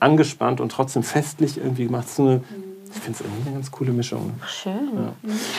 angespannt 0.00 0.60
und 0.60 0.70
trotzdem 0.72 1.02
festlich 1.02 1.58
irgendwie 1.58 1.84
gemacht. 1.84 2.04
Es 2.04 2.10
ist 2.10 2.16
so 2.16 2.22
eine 2.28 2.40
ich 2.98 3.04
finde 3.04 3.18
es 3.18 3.20
irgendwie 3.24 3.46
eine 3.48 3.54
ganz 3.56 3.70
coole 3.70 3.92
Mischung. 3.92 4.32
Schön. 4.46 4.72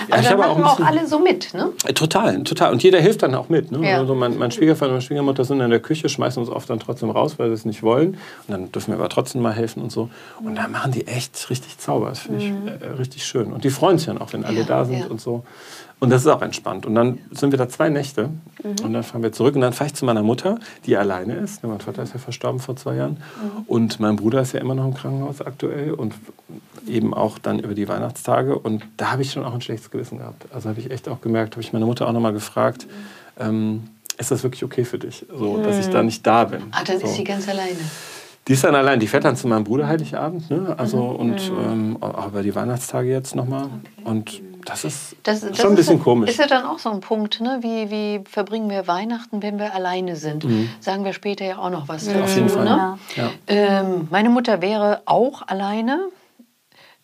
Aber 0.09 0.19
ich 0.19 0.25
da 0.25 0.31
habe 0.31 0.37
machen 0.41 0.63
auch 0.63 0.77
bisschen- 0.77 0.85
alle 0.85 1.07
so 1.07 1.19
mit, 1.19 1.53
ne? 1.53 1.69
Total, 1.95 2.43
total. 2.43 2.71
Und 2.73 2.83
jeder 2.83 2.99
hilft 2.99 3.23
dann 3.23 3.33
auch 3.35 3.49
mit. 3.49 3.71
Ne? 3.71 3.89
Ja. 3.89 3.97
Also 3.97 4.13
mein, 4.15 4.37
mein 4.37 4.51
Schwiegervater 4.51 4.87
und 4.87 4.95
meine 4.95 5.01
Schwiegermutter 5.01 5.43
sind 5.45 5.59
in 5.61 5.69
der 5.69 5.79
Küche, 5.79 6.09
schmeißen 6.09 6.41
uns 6.43 6.51
oft 6.51 6.69
dann 6.69 6.79
trotzdem 6.79 7.09
raus, 7.09 7.39
weil 7.39 7.47
sie 7.49 7.53
es 7.55 7.65
nicht 7.65 7.81
wollen. 7.83 8.11
Und 8.11 8.17
dann 8.49 8.71
dürfen 8.71 8.91
wir 8.91 8.99
aber 8.99 9.09
trotzdem 9.09 9.41
mal 9.41 9.53
helfen 9.53 9.81
und 9.81 9.91
so. 9.91 10.09
Und 10.43 10.55
da 10.55 10.67
machen 10.67 10.91
die 10.91 11.07
echt 11.07 11.49
richtig 11.49 11.77
Zauber. 11.77 12.09
Das 12.09 12.19
finde 12.19 12.43
ich 12.43 12.51
äh, 12.81 12.85
richtig 12.97 13.25
schön. 13.25 13.53
Und 13.53 13.63
die 13.63 13.69
freuen 13.69 13.97
sich 13.97 14.07
dann 14.07 14.17
auch, 14.19 14.33
wenn 14.33 14.43
alle 14.45 14.59
Ja, 14.59 14.65
da 14.65 14.85
sind 14.85 14.99
ja. 14.99 15.05
und 15.07 15.21
so. 15.21 15.43
Und 15.99 16.11
das 16.11 16.21
ist 16.21 16.27
auch 16.27 16.41
entspannt. 16.41 16.85
Und 16.85 16.95
dann 16.95 17.19
sind 17.31 17.51
wir 17.51 17.57
da 17.57 17.67
zwei 17.67 17.89
Nächte 17.89 18.29
und 18.63 18.93
dann 18.93 19.03
fahren 19.03 19.21
wir 19.21 19.33
zurück. 19.33 19.55
Und 19.55 19.61
dann 19.61 19.73
fahre 19.73 19.89
ich 19.89 19.95
zu 19.95 20.05
meiner 20.05 20.23
Mutter, 20.23 20.57
die 20.85 20.95
alleine 20.95 21.35
ist. 21.35 21.61
Mein 21.63 21.81
Vater 21.81 22.03
ist 22.03 22.13
ja 22.13 22.19
verstorben 22.19 22.59
vor 22.59 22.77
zwei 22.77 22.95
Jahren. 22.95 23.17
Und 23.67 23.99
mein 23.99 24.15
Bruder 24.15 24.41
ist 24.41 24.53
ja 24.53 24.61
immer 24.61 24.75
noch 24.75 24.85
im 24.85 24.93
Krankenhaus 24.93 25.41
aktuell 25.41 25.91
und 25.91 26.15
eben 26.87 27.13
auch 27.13 27.37
dann 27.37 27.59
über 27.59 27.73
die 27.73 27.87
Weihnachtstage. 27.89 28.57
Und 28.57 28.83
da 28.95 29.11
habe 29.11 29.23
ich 29.23 29.31
schon 29.31 29.43
auch 29.43 29.53
ein 29.53 29.61
schlechtes 29.61 29.91
Gewissen 29.91 30.19
gehabt. 30.19 30.45
Also 30.53 30.69
habe 30.69 30.79
ich 30.79 30.89
echt 30.89 31.09
auch 31.09 31.19
gemerkt, 31.19 31.55
habe 31.55 31.61
ich 31.61 31.73
meine 31.73 31.85
Mutter 31.85 32.07
auch 32.07 32.13
nochmal 32.13 32.33
gefragt, 32.33 32.87
ähm, 33.37 33.83
ist 34.17 34.31
das 34.31 34.43
wirklich 34.43 34.63
okay 34.63 34.83
für 34.83 34.99
dich, 34.99 35.25
so, 35.33 35.61
dass 35.63 35.79
ich 35.79 35.87
da 35.87 36.03
nicht 36.03 36.27
da 36.27 36.43
bin? 36.43 36.63
Ah, 36.71 36.83
dann 36.85 36.99
so. 36.99 37.07
ist 37.07 37.15
sie 37.15 37.23
ganz 37.23 37.47
alleine. 37.47 37.77
Die 38.47 38.53
ist 38.53 38.63
dann 38.63 38.75
allein, 38.75 38.99
die 38.99 39.07
fährt 39.07 39.25
dann 39.25 39.35
zu 39.35 39.47
meinem 39.47 39.63
Bruder 39.63 39.87
Heiligabend, 39.87 40.49
ne? 40.49 40.75
Also 40.77 41.03
und 41.03 41.51
ähm, 41.57 41.97
auch 42.01 42.27
über 42.27 42.41
die 42.41 42.53
Weihnachtstage 42.53 43.09
jetzt 43.09 43.35
nochmal. 43.35 43.69
Und 44.03 44.41
das 44.69 44.83
ist 44.83 45.15
Das, 45.23 45.41
das 45.41 45.57
schon 45.57 45.67
ein 45.67 45.71
ist 45.73 45.77
bisschen 45.77 45.97
ja, 45.97 46.03
komisch. 46.03 46.29
Ist 46.29 46.39
ja 46.39 46.47
dann 46.47 46.65
auch 46.65 46.79
so 46.79 46.89
ein 46.89 46.99
Punkt, 47.01 47.41
ne? 47.41 47.59
wie, 47.61 47.89
wie 47.89 48.23
verbringen 48.29 48.69
wir 48.69 48.87
Weihnachten, 48.87 49.41
wenn 49.41 49.59
wir 49.59 49.73
alleine 49.73 50.15
sind? 50.15 50.45
Sagen 50.79 51.03
wir 51.05 51.13
später 51.13 51.45
ja 51.45 51.57
auch 51.57 51.69
noch 51.69 51.87
was 51.87 52.05
dazu. 52.05 52.17
Mhm. 52.17 52.23
Auf 52.23 52.35
jeden 52.35 52.49
Fall. 52.49 52.65
Ne? 52.65 52.99
Ja. 53.15 53.31
Ähm, 53.47 54.07
meine 54.09 54.29
Mutter 54.29 54.61
wäre 54.61 55.01
auch 55.05 55.47
alleine. 55.47 56.09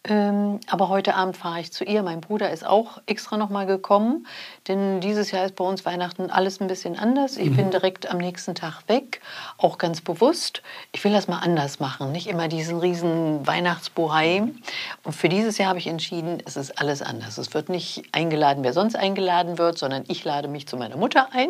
Ähm, 0.07 0.59
aber 0.67 0.89
heute 0.89 1.15
Abend 1.15 1.35
fahre 1.35 1.59
ich 1.59 1.73
zu 1.73 1.83
ihr. 1.83 2.03
Mein 2.03 2.21
Bruder 2.21 2.51
ist 2.51 2.65
auch 2.65 3.01
extra 3.07 3.37
noch 3.37 3.49
mal 3.49 3.65
gekommen, 3.65 4.27
denn 4.67 5.01
dieses 5.01 5.31
Jahr 5.31 5.45
ist 5.45 5.55
bei 5.55 5.63
uns 5.63 5.83
Weihnachten 5.83 6.29
alles 6.29 6.61
ein 6.61 6.67
bisschen 6.67 6.97
anders. 6.97 7.37
Ich 7.37 7.55
bin 7.55 7.71
direkt 7.71 8.09
am 8.09 8.19
nächsten 8.19 8.53
Tag 8.53 8.83
weg, 8.87 9.21
auch 9.57 9.79
ganz 9.79 10.01
bewusst. 10.01 10.61
Ich 10.91 11.03
will 11.03 11.11
das 11.11 11.27
mal 11.27 11.39
anders 11.39 11.79
machen, 11.79 12.11
nicht 12.11 12.27
immer 12.27 12.47
diesen 12.47 12.77
riesen 12.79 13.45
Weihnachtsbohai. 13.47 14.43
Und 15.03 15.13
für 15.13 15.29
dieses 15.29 15.57
Jahr 15.57 15.69
habe 15.69 15.79
ich 15.79 15.87
entschieden, 15.87 16.37
es 16.45 16.55
ist 16.55 16.79
alles 16.79 17.01
anders. 17.01 17.39
Es 17.39 17.53
wird 17.55 17.69
nicht 17.69 18.03
eingeladen, 18.11 18.63
wer 18.63 18.73
sonst 18.73 18.95
eingeladen 18.95 19.57
wird, 19.57 19.79
sondern 19.79 20.03
ich 20.07 20.23
lade 20.23 20.47
mich 20.47 20.67
zu 20.67 20.77
meiner 20.77 20.97
Mutter 20.97 21.29
ein. 21.31 21.49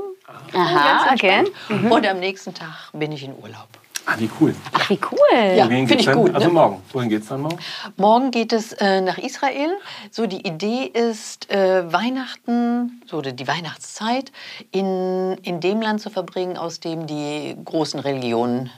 Aha, 0.53 1.03
Ganz 1.07 1.21
okay. 1.21 1.39
entspannt. 1.39 1.91
Und 1.91 2.07
am 2.07 2.19
nächsten 2.19 2.53
Tag 2.53 2.91
bin 2.93 3.11
ich 3.11 3.23
in 3.23 3.33
Urlaub. 3.37 3.67
Ah, 4.07 4.15
wie 4.19 4.29
cool. 4.39 4.53
Ach, 4.73 4.89
wie 4.89 4.99
cool. 5.11 5.55
Ja. 5.55 5.65
Wohin 5.65 5.87
find 5.87 5.89
geht's 5.89 6.01
ich 6.01 6.05
dann? 6.05 6.15
gut, 6.17 6.35
Also 6.35 6.47
ne? 6.47 6.53
morgen. 6.53 6.81
Wohin 6.93 7.09
geht's 7.09 7.27
dann 7.27 7.41
morgen? 7.41 7.57
Morgen 7.97 8.31
geht 8.31 8.53
es 8.53 8.73
äh, 8.73 9.01
nach 9.01 9.17
Israel. 9.17 9.69
So 10.11 10.27
die 10.27 10.45
Idee 10.47 10.83
ist, 10.85 11.51
äh, 11.51 11.91
Weihnachten, 11.91 13.01
so 13.07 13.21
die 13.21 13.35
die 13.35 13.47
Weihnachtszeit 13.47 14.31
in, 14.71 15.37
in 15.41 15.59
dem 15.59 15.81
Land 15.81 16.01
zu 16.01 16.09
verbringen, 16.09 16.55
aus 16.57 16.79
dem 16.79 17.07
die 17.07 17.55
großen 17.65 17.99
Religionen, 17.99 18.69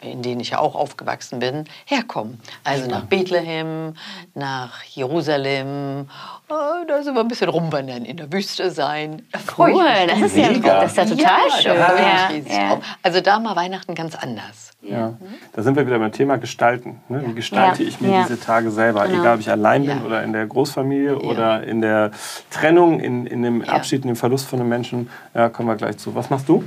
in 0.00 0.22
denen 0.22 0.40
ich 0.40 0.50
ja 0.50 0.58
auch 0.58 0.74
aufgewachsen 0.74 1.38
bin, 1.38 1.64
herkommen. 1.86 2.38
Also 2.64 2.88
nach 2.88 3.04
Bethlehem, 3.04 3.94
nach 4.34 4.82
Jerusalem. 4.84 6.08
Äh, 6.48 6.86
da 6.86 7.02
sind 7.02 7.14
wir 7.14 7.20
ein 7.22 7.28
bisschen 7.28 7.48
rumwandern, 7.48 8.04
in 8.04 8.16
der 8.16 8.32
Wüste 8.32 8.70
sein. 8.70 9.22
Da 9.32 9.38
Cool, 9.58 9.72
mich 9.72 10.06
das 10.08 10.20
ist 10.20 10.36
ja, 10.36 10.52
das 10.52 10.90
ist 10.92 10.96
ja 10.98 11.04
total 11.06 11.50
schön. 11.60 11.74
Da 11.76 11.96
Ja, 11.98 12.30
ja. 12.46 12.80
Also 13.02 13.20
da 13.20 13.38
mal 13.40 13.56
Weihnachten 13.56 13.94
ganz 13.94 14.14
anders. 14.14 14.70
Ja. 14.82 15.14
Da 15.54 15.62
sind 15.62 15.74
wir 15.76 15.86
wieder 15.86 15.98
beim 15.98 16.12
Thema 16.12 16.36
Gestalten. 16.36 17.00
Ne? 17.08 17.24
Wie 17.26 17.32
gestalte 17.34 17.82
Ja. 17.82 17.88
ich 17.88 18.00
mir 18.00 18.10
Ja. 18.10 18.22
diese 18.22 18.38
Tage 18.38 18.70
selber? 18.70 19.06
Genau. 19.06 19.20
Egal, 19.22 19.34
ob 19.34 19.40
ich 19.40 19.50
allein 19.50 19.84
bin 19.86 19.98
Ja. 19.98 20.04
oder 20.04 20.22
in 20.22 20.32
der 20.32 20.46
Großfamilie 20.46 21.18
oder 21.18 21.64
in 21.64 21.80
der 21.80 22.10
Trennung, 22.50 23.00
in, 23.00 23.26
in 23.26 23.42
dem 23.42 23.62
Ja. 23.64 23.72
Abschied, 23.72 24.02
in 24.02 24.08
dem 24.08 24.16
Verlust 24.16 24.46
von 24.46 24.60
einem 24.60 24.68
Menschen. 24.68 25.10
Ja, 25.34 25.48
kommen 25.48 25.68
wir 25.68 25.76
gleich 25.76 25.96
zu. 25.98 26.14
Was 26.14 26.30
machst 26.30 26.48
du? 26.48 26.62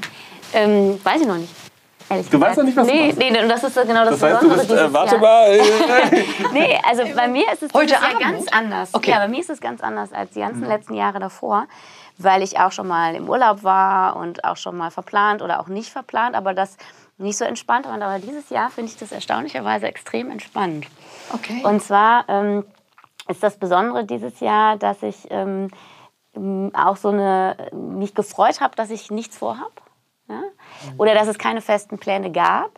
Ähm, 0.54 1.00
weiß 1.04 1.22
ich 1.22 1.28
noch 1.28 1.38
nicht. 1.38 1.54
Ehrlich 2.10 2.30
Du 2.30 2.40
weißt 2.40 2.58
gesagt. 2.58 2.58
noch 2.58 2.64
nicht, 2.66 2.78
was 2.78 2.88
du 2.88 2.94
nee, 2.94 3.06
machst? 3.08 3.20
Nee, 3.20 3.42
und 3.44 3.50
das 3.50 3.64
ist 3.64 3.76
genau 3.76 4.06
das, 4.06 4.20
Das 4.20 4.24
heißt, 4.24 4.42
du 4.44 4.50
Besondere 4.50 4.76
bist, 4.76 4.90
äh, 4.90 4.94
warte 4.94 5.16
Jahr. 5.16 5.22
mal. 5.22 5.60
Nee, 6.54 6.80
also 6.88 7.04
bei 7.16 7.28
mir 7.28 7.52
ist 7.52 7.64
es 7.64 7.74
Heute 7.74 7.94
Jahr 7.94 8.04
Abend? 8.04 8.20
ganz 8.20 8.48
anders. 8.52 8.94
Okay. 8.94 9.12
Ja, 9.12 9.20
bei 9.20 9.28
mir 9.28 9.40
ist 9.40 9.50
es 9.50 9.62
ganz 9.62 9.82
anders 9.82 10.12
als 10.12 10.32
die 10.32 10.40
ganzen 10.40 10.66
letzten 10.66 10.96
Jahre 10.96 11.20
davor, 11.20 11.68
weil 12.18 12.42
ich 12.42 12.60
auch 12.60 12.72
schon 12.72 12.88
mal 12.88 13.16
im 13.16 13.30
Urlaub 13.30 13.64
war 13.64 14.16
und 14.16 14.44
auch 14.44 14.58
schon 14.58 14.76
mal 14.76 14.92
verplant 14.92 15.42
oder 15.42 15.60
auch 15.60 15.68
nicht 15.68 15.90
verplant, 15.92 16.36
aber 16.36 16.54
das 16.54 16.78
nicht 17.18 17.38
so 17.38 17.46
entspannt 17.46 17.86
war. 17.86 17.94
Aber 18.02 18.20
dieses 18.20 18.50
Jahr 18.50 18.70
finde 18.70 18.92
ich 18.92 18.98
das 18.98 19.12
erstaunlicherweise 19.12 19.88
extrem 19.88 20.32
entspannt. 20.32 20.88
Okay. 21.34 21.62
Und 21.64 21.82
zwar 21.84 22.26
ähm, 22.28 22.66
ist 23.28 23.44
das 23.44 23.58
Besondere 23.58 24.06
dieses 24.06 24.40
Jahr, 24.40 24.78
dass 24.78 25.04
ich 25.04 25.28
ähm, 25.30 25.70
ähm, 26.36 26.72
auch 26.74 26.98
so 26.98 27.10
eine, 27.10 27.56
mich 27.74 28.16
gefreut 28.16 28.62
habe, 28.62 28.76
dass 28.76 28.90
ich 28.90 29.12
nichts 29.12 29.38
vorhab. 29.38 29.72
Ja? 30.28 30.42
Oder 30.98 31.14
dass 31.14 31.28
es 31.28 31.38
keine 31.38 31.62
festen 31.62 31.98
Pläne 31.98 32.32
gab 32.32 32.72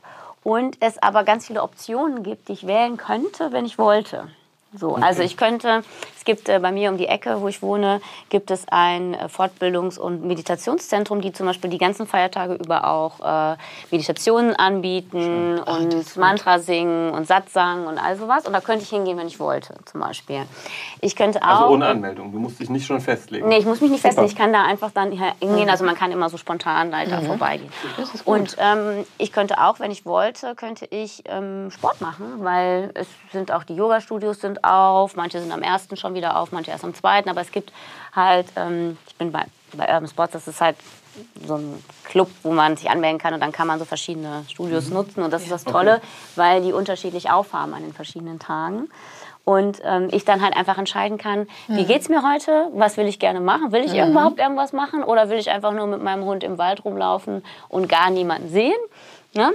und 0.44 0.78
es 0.80 1.02
aber 1.02 1.24
ganz 1.24 1.48
viele 1.48 1.62
Optionen 1.62 2.24
gibt, 2.24 2.48
die 2.48 2.54
ich 2.54 2.68
wählen 2.68 2.98
könnte, 2.98 3.52
wenn 3.52 3.66
ich 3.66 3.78
wollte. 3.78 4.28
So, 4.74 4.96
also 4.96 5.22
ich 5.22 5.36
könnte, 5.36 5.84
es 6.18 6.24
gibt 6.24 6.48
äh, 6.48 6.58
bei 6.60 6.72
mir 6.72 6.90
um 6.92 6.98
die 6.98 7.08
Ecke, 7.08 7.42
wo 7.42 7.50
ich 7.50 7.62
wohne, 7.62 8.00
gibt 8.30 8.52
es 8.52 8.66
ein 8.70 9.14
äh, 9.16 9.26
Fortbildungs- 9.26 10.00
und 10.00 10.24
Meditationszentrum, 10.24 11.20
die 11.20 11.34
zum 11.34 11.46
Beispiel 11.46 11.70
die 11.70 11.78
ganzen 11.78 12.08
Feiertage 12.08 12.54
über 12.54 12.88
auch 12.88 13.20
äh, 13.54 13.58
Meditationen 13.92 14.56
anbieten 14.56 15.60
Ah, 15.60 15.66
das 15.66 15.78
und 15.78 15.90
gut. 15.92 16.18
Mantra 16.18 16.60
singen 16.60 17.12
und 17.12 17.28
Satzang 17.28 17.86
und 17.86 17.98
all 17.98 18.16
sowas. 18.16 18.48
Und 18.48 18.54
da 18.54 18.62
könnte 18.62 18.84
ich 18.84 18.90
hingehen, 18.90 19.18
wenn 19.18 19.28
ich 19.28 19.42
wollte, 19.42 19.76
zum 19.84 20.00
Beispiel. 20.00 20.44
Ich 21.02 21.18
könnte 21.18 21.42
auch. 21.42 21.64
Also 21.64 21.74
ohne 21.74 21.88
Anmeldung. 21.88 22.32
Du 22.32 22.40
musst 22.40 22.60
dich 22.62 22.70
nicht 22.70 22.86
schon 22.86 23.02
festlegen. 23.02 23.50
Nee, 23.50 23.58
ich 23.58 23.66
muss 23.66 23.82
mich 23.82 23.92
nicht 23.92 24.02
festlegen. 24.02 24.30
Super. 24.30 24.40
Ich 24.42 24.42
kann 24.42 24.54
da 24.54 24.64
einfach 24.64 24.92
dann 24.92 25.12
hingehen. 25.12 25.70
Also 25.70 25.84
man 25.84 25.96
kann 25.96 26.14
immer 26.14 26.30
so 26.30 26.38
spontan 26.38 26.96
halt 26.96 27.12
da 27.12 27.20
vorbeigehen. 27.20 27.70
Das 27.98 28.14
ist 28.16 28.24
gut. 28.24 28.34
Und 28.40 28.56
ähm, 28.58 29.06
ich 29.18 29.34
könnte 29.34 29.60
auch, 29.62 29.82
wenn 29.82 29.92
ich 29.92 30.06
wollte, 30.06 30.56
könnte 30.56 30.86
ich 30.86 31.24
ähm, 31.26 31.72
Sport 31.72 32.00
machen, 32.00 32.36
weil 32.40 32.92
es 32.94 33.08
sind 33.34 33.52
auch 33.52 33.66
die 33.66 33.76
Yoga-Studios 33.76 34.40
sind 34.40 34.61
auf. 34.64 35.16
Manche 35.16 35.40
sind 35.40 35.52
am 35.52 35.62
ersten 35.62 35.98
schon 35.98 36.14
wieder 36.14 36.38
auf, 36.38 36.52
manche 36.52 36.72
erst 36.72 36.84
am 36.84 36.94
zweiten. 36.94 37.30
Aber 37.30 37.42
es 37.42 37.52
gibt 37.52 37.72
halt, 38.16 38.48
ähm, 38.56 38.98
ich 39.08 39.16
bin 39.16 39.32
bei, 39.32 39.46
bei 39.74 39.92
Urban 39.94 40.08
Sports, 40.08 40.34
das 40.34 40.48
ist 40.48 40.62
halt 40.62 40.78
so 41.46 41.56
ein 41.56 41.84
Club, 42.06 42.30
wo 42.44 42.52
man 42.52 42.78
sich 42.78 42.90
anmelden 42.90 43.20
kann 43.20 43.34
und 43.34 43.42
dann 43.42 43.52
kann 43.52 43.68
man 43.68 43.80
so 43.80 43.86
verschiedene 43.86 44.44
Studios 44.50 44.90
nutzen. 44.90 45.24
Und 45.24 45.32
das 45.32 45.44
ist 45.44 45.52
das 45.52 45.66
Tolle, 45.66 46.02
weil 46.36 46.62
die 46.62 46.74
unterschiedlich 46.74 47.30
aufhaben 47.30 47.74
an 47.74 47.82
den 47.82 47.94
verschiedenen 47.94 48.40
Tagen. 48.40 48.90
Und 49.44 49.82
ähm, 49.84 50.10
ich 50.12 50.24
dann 50.24 50.42
halt 50.42 50.56
einfach 50.56 50.78
entscheiden 50.78 51.18
kann, 51.18 51.48
wie 51.68 51.84
geht's 51.86 52.10
mir 52.10 52.22
heute, 52.22 52.68
was 52.74 52.98
will 52.98 53.08
ich 53.08 53.18
gerne 53.18 53.40
machen, 53.40 53.72
will 53.72 53.84
ich 53.84 53.94
überhaupt 53.98 54.40
irgendwas 54.40 54.72
machen 54.72 55.04
oder 55.04 55.30
will 55.30 55.40
ich 55.40 55.50
einfach 55.50 55.74
nur 55.74 55.88
mit 55.88 56.02
meinem 56.02 56.26
Hund 56.26 56.44
im 56.44 56.60
Wald 56.60 56.86
rumlaufen 56.86 57.44
und 57.68 57.90
gar 57.90 58.12
niemanden 58.12 58.50
sehen. 58.50 58.78
Ne? 59.34 59.52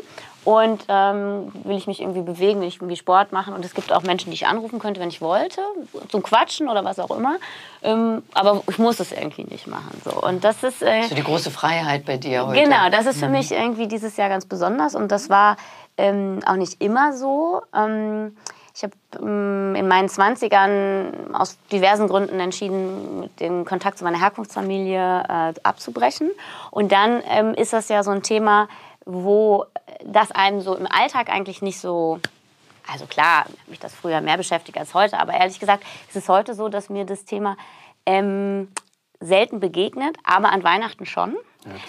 Und 0.47 0.85
ähm, 0.89 1.53
will 1.65 1.77
ich 1.77 1.89
mich 1.89 2.01
irgendwie 2.01 2.23
bewegen, 2.23 2.61
will 2.61 2.69
ich 2.69 2.77
irgendwie 2.77 2.95
Sport 2.95 3.33
machen. 3.33 3.53
Und 3.53 3.65
es 3.65 3.75
gibt 3.75 3.93
auch 3.93 4.03
Menschen, 4.03 4.31
die 4.31 4.35
ich 4.35 4.47
anrufen 4.47 4.79
könnte, 4.79 5.01
wenn 5.01 5.09
ich 5.09 5.21
wollte, 5.21 5.61
zum 6.09 6.23
Quatschen 6.23 6.69
oder 6.69 6.85
was 6.85 7.01
auch 7.01 7.11
immer. 7.11 7.39
Ähm, 7.83 8.23
aber 8.33 8.63
ich 8.71 8.79
muss 8.79 9.01
es 9.01 9.11
irgendwie 9.11 9.43
nicht 9.43 9.67
machen. 9.67 10.01
So. 10.05 10.13
Und 10.23 10.45
das 10.45 10.63
ist, 10.63 10.83
äh, 10.83 11.03
So 11.09 11.17
die 11.17 11.25
große 11.25 11.51
Freiheit 11.51 12.07
bei 12.07 12.17
dir 12.17 12.47
heute. 12.47 12.63
Genau, 12.63 12.89
das 12.91 13.07
ist 13.07 13.19
für 13.19 13.29
mich 13.29 13.51
irgendwie 13.51 13.89
dieses 13.89 14.17
Jahr 14.17 14.29
ganz 14.29 14.47
besonders 14.47 14.95
und 14.95 15.11
das 15.11 15.29
war 15.29 15.57
ähm, 15.97 16.39
auch 16.47 16.55
nicht 16.55 16.81
immer 16.81 17.13
so. 17.13 17.63
Ähm, 17.75 18.37
ich 18.77 18.83
habe 18.83 18.93
ähm, 19.21 19.75
in 19.75 19.89
meinen 19.89 20.09
20ern 20.09 21.33
aus 21.33 21.57
diversen 21.73 22.09
Gründen 22.09 22.39
entschieden, 22.39 23.31
den 23.41 23.65
Kontakt 23.65 23.97
zu 23.97 24.05
meiner 24.05 24.21
Herkunftsfamilie 24.21 25.25
äh, 25.27 25.55
abzubrechen. 25.63 26.31
Und 26.71 26.93
dann 26.93 27.23
ähm, 27.27 27.55
ist 27.55 27.73
das 27.73 27.89
ja 27.89 28.03
so 28.03 28.11
ein 28.11 28.23
Thema, 28.23 28.69
wo 29.07 29.65
das 30.05 30.31
einen 30.33 30.61
so 30.61 30.77
im 30.77 30.87
Alltag 30.87 31.31
eigentlich 31.31 31.63
nicht 31.63 31.81
so 31.81 32.21
also 32.89 33.07
klar, 33.07 33.47
mich 33.67 33.81
das 33.81 33.95
früher 33.95 34.21
mehr 34.21 34.37
beschäftigt 34.37 34.79
als 34.79 34.95
heute, 34.95 35.19
aber 35.19 35.35
ehrlich 35.35 35.59
gesagt 35.59 35.85
ist 36.09 36.17
es 36.17 36.29
heute 36.29 36.55
so, 36.55 36.69
dass 36.69 36.89
mir 36.89 37.05
das 37.05 37.25
Thema 37.25 37.57
ähm, 38.05 38.69
selten 39.21 39.61
begegnet, 39.61 40.17
aber 40.25 40.51
an 40.51 40.63
Weihnachten 40.63 41.07
schon, 41.07 41.37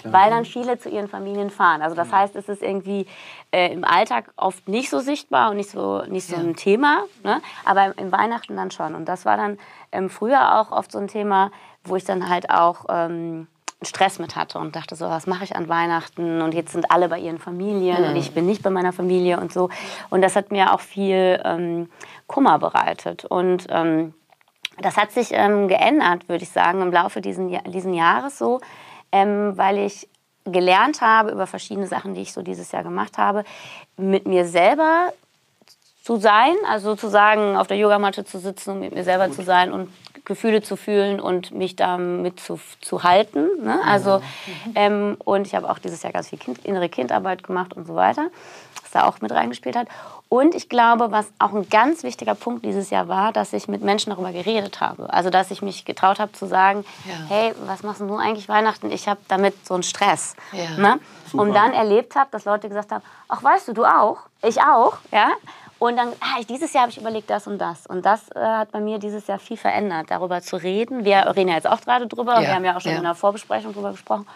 weil 0.02 0.30
dann 0.30 0.44
viele 0.44 0.78
zu 0.78 0.88
ihren 0.88 1.08
Familien 1.08 1.50
fahren. 1.50 1.82
Also 1.82 1.94
das 1.94 2.10
heißt, 2.10 2.34
es 2.34 2.48
ist 2.48 2.62
irgendwie 2.62 3.06
äh, 3.52 3.72
im 3.72 3.84
Alltag 3.84 4.32
oft 4.36 4.66
nicht 4.66 4.90
so 4.90 4.98
sichtbar 4.98 5.50
und 5.50 5.56
nicht 5.58 5.70
so, 5.70 6.02
nicht 6.08 6.26
so 6.26 6.36
ein 6.36 6.56
Thema, 6.56 7.04
ne? 7.22 7.40
aber 7.64 7.96
im 7.96 8.10
Weihnachten 8.10 8.56
dann 8.56 8.70
schon. 8.70 8.94
Und 8.94 9.04
das 9.04 9.24
war 9.24 9.36
dann 9.36 9.58
ähm, 9.92 10.10
früher 10.10 10.58
auch 10.58 10.72
oft 10.72 10.90
so 10.90 10.98
ein 10.98 11.06
Thema, 11.06 11.52
wo 11.84 11.96
ich 11.96 12.04
dann 12.04 12.28
halt 12.28 12.50
auch... 12.50 12.86
Ähm, 12.88 13.46
Stress 13.82 14.18
mit 14.18 14.34
hatte 14.34 14.58
und 14.58 14.74
dachte 14.74 14.96
so, 14.96 15.08
was 15.08 15.26
mache 15.26 15.44
ich 15.44 15.54
an 15.54 15.68
Weihnachten 15.68 16.42
und 16.42 16.52
jetzt 16.52 16.72
sind 16.72 16.90
alle 16.90 17.08
bei 17.08 17.18
ihren 17.18 17.38
Familien 17.38 18.04
und 18.04 18.16
ich 18.16 18.34
bin 18.34 18.44
nicht 18.44 18.62
bei 18.62 18.70
meiner 18.70 18.92
Familie 18.92 19.38
und 19.38 19.52
so. 19.52 19.70
Und 20.10 20.22
das 20.22 20.34
hat 20.34 20.50
mir 20.50 20.72
auch 20.74 20.80
viel 20.80 21.40
ähm, 21.44 21.88
Kummer 22.26 22.58
bereitet. 22.58 23.24
Und 23.24 23.66
ähm, 23.70 24.14
das 24.80 24.96
hat 24.96 25.12
sich 25.12 25.28
ähm, 25.32 25.68
geändert, 25.68 26.28
würde 26.28 26.42
ich 26.42 26.50
sagen, 26.50 26.82
im 26.82 26.92
Laufe 26.92 27.20
diesen, 27.20 27.56
diesen 27.70 27.94
Jahres 27.94 28.36
so, 28.36 28.60
ähm, 29.12 29.56
weil 29.56 29.78
ich 29.78 30.08
gelernt 30.44 31.00
habe 31.00 31.30
über 31.30 31.46
verschiedene 31.46 31.86
Sachen, 31.86 32.14
die 32.14 32.22
ich 32.22 32.32
so 32.32 32.42
dieses 32.42 32.72
Jahr 32.72 32.82
gemacht 32.82 33.16
habe, 33.16 33.44
mit 33.96 34.26
mir 34.26 34.44
selber 34.44 35.12
zu 36.02 36.16
sein, 36.16 36.54
also 36.66 36.90
sozusagen 36.90 37.56
auf 37.56 37.66
der 37.66 37.76
Yogamatte 37.76 38.24
zu 38.24 38.38
sitzen 38.38 38.70
und 38.70 38.80
mit 38.80 38.94
mir 38.94 39.04
selber 39.04 39.30
zu 39.30 39.42
sein 39.42 39.72
und 39.72 39.90
Gefühle 40.28 40.62
zu 40.62 40.76
fühlen 40.76 41.20
und 41.20 41.50
mich 41.50 41.74
damit 41.74 42.38
zu, 42.38 42.60
zu 42.80 43.02
halten. 43.02 43.48
Ne? 43.62 43.80
Also, 43.84 44.22
ähm, 44.76 45.16
und 45.24 45.46
ich 45.46 45.54
habe 45.54 45.68
auch 45.68 45.78
dieses 45.78 46.02
Jahr 46.02 46.12
ganz 46.12 46.28
viel 46.28 46.38
kind, 46.38 46.64
innere 46.64 46.88
Kindarbeit 46.88 47.42
gemacht 47.42 47.72
und 47.74 47.86
so 47.86 47.96
weiter, 47.96 48.28
was 48.82 48.90
da 48.92 49.04
auch 49.06 49.20
mit 49.20 49.32
reingespielt 49.32 49.74
hat. 49.74 49.88
Und 50.28 50.54
ich 50.54 50.68
glaube, 50.68 51.10
was 51.10 51.26
auch 51.38 51.54
ein 51.54 51.68
ganz 51.70 52.02
wichtiger 52.02 52.34
Punkt 52.34 52.64
dieses 52.64 52.90
Jahr 52.90 53.08
war, 53.08 53.32
dass 53.32 53.54
ich 53.54 53.66
mit 53.66 53.82
Menschen 53.82 54.10
darüber 54.10 54.30
geredet 54.30 54.80
habe. 54.80 55.10
Also, 55.12 55.30
dass 55.30 55.50
ich 55.50 55.62
mich 55.62 55.86
getraut 55.86 56.20
habe 56.20 56.32
zu 56.32 56.46
sagen, 56.46 56.84
Ja. 57.06 57.14
hey, 57.28 57.54
was 57.66 57.82
machst 57.82 58.02
du 58.02 58.14
eigentlich 58.16 58.48
Weihnachten? 58.48 58.90
Ich 58.92 59.08
habe 59.08 59.20
damit 59.28 59.66
so 59.66 59.72
einen 59.74 59.82
Stress. 59.82 60.36
Ja. 60.52 60.76
Ne? 60.76 61.00
Und 61.32 61.54
dann 61.54 61.72
erlebt 61.72 62.14
habe, 62.14 62.28
dass 62.30 62.44
Leute 62.44 62.68
gesagt 62.68 62.92
haben, 62.92 63.02
ach, 63.28 63.42
weißt 63.42 63.68
du, 63.68 63.72
du 63.72 63.84
auch, 63.84 64.18
ich 64.42 64.60
auch, 64.60 64.98
ja. 65.10 65.30
Und 65.78 65.96
dann, 65.96 66.08
ah, 66.20 66.42
dieses 66.48 66.72
Jahr 66.72 66.82
habe 66.82 66.90
ich 66.90 66.98
überlegt, 66.98 67.30
das 67.30 67.46
und 67.46 67.58
das. 67.58 67.86
Und 67.86 68.04
das 68.04 68.28
äh, 68.34 68.40
hat 68.40 68.72
bei 68.72 68.80
mir 68.80 68.98
dieses 68.98 69.26
Jahr 69.28 69.38
viel 69.38 69.56
verändert, 69.56 70.10
darüber 70.10 70.40
zu 70.40 70.56
reden. 70.56 71.04
Wir 71.04 71.32
reden 71.36 71.48
ja 71.48 71.54
jetzt 71.54 71.68
auch 71.68 71.80
gerade 71.80 72.06
drüber. 72.06 72.34
Ja, 72.34 72.40
Wir 72.40 72.54
haben 72.54 72.64
ja 72.64 72.76
auch 72.76 72.80
schon 72.80 72.92
ja. 72.92 72.98
in 72.98 73.04
der 73.04 73.14
Vorbesprechung 73.14 73.72
drüber 73.72 73.92
gesprochen. 73.92 74.26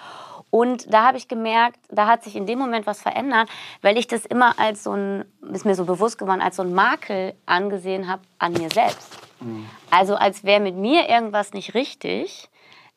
Und 0.50 0.92
da 0.92 1.06
habe 1.06 1.16
ich 1.16 1.28
gemerkt, 1.28 1.78
da 1.88 2.06
hat 2.06 2.22
sich 2.22 2.36
in 2.36 2.46
dem 2.46 2.58
Moment 2.58 2.86
was 2.86 3.00
verändert, 3.00 3.48
weil 3.80 3.96
ich 3.96 4.06
das 4.06 4.26
immer 4.26 4.58
als 4.58 4.84
so 4.84 4.92
ein, 4.92 5.24
ist 5.50 5.64
mir 5.64 5.74
so 5.74 5.86
bewusst 5.86 6.18
geworden, 6.18 6.42
als 6.42 6.56
so 6.56 6.62
ein 6.62 6.74
Makel 6.74 7.34
angesehen 7.46 8.06
habe 8.06 8.22
an 8.38 8.52
mir 8.52 8.68
selbst. 8.70 9.18
Also 9.90 10.14
als 10.14 10.44
wäre 10.44 10.60
mit 10.60 10.76
mir 10.76 11.08
irgendwas 11.08 11.52
nicht 11.52 11.74
richtig, 11.74 12.50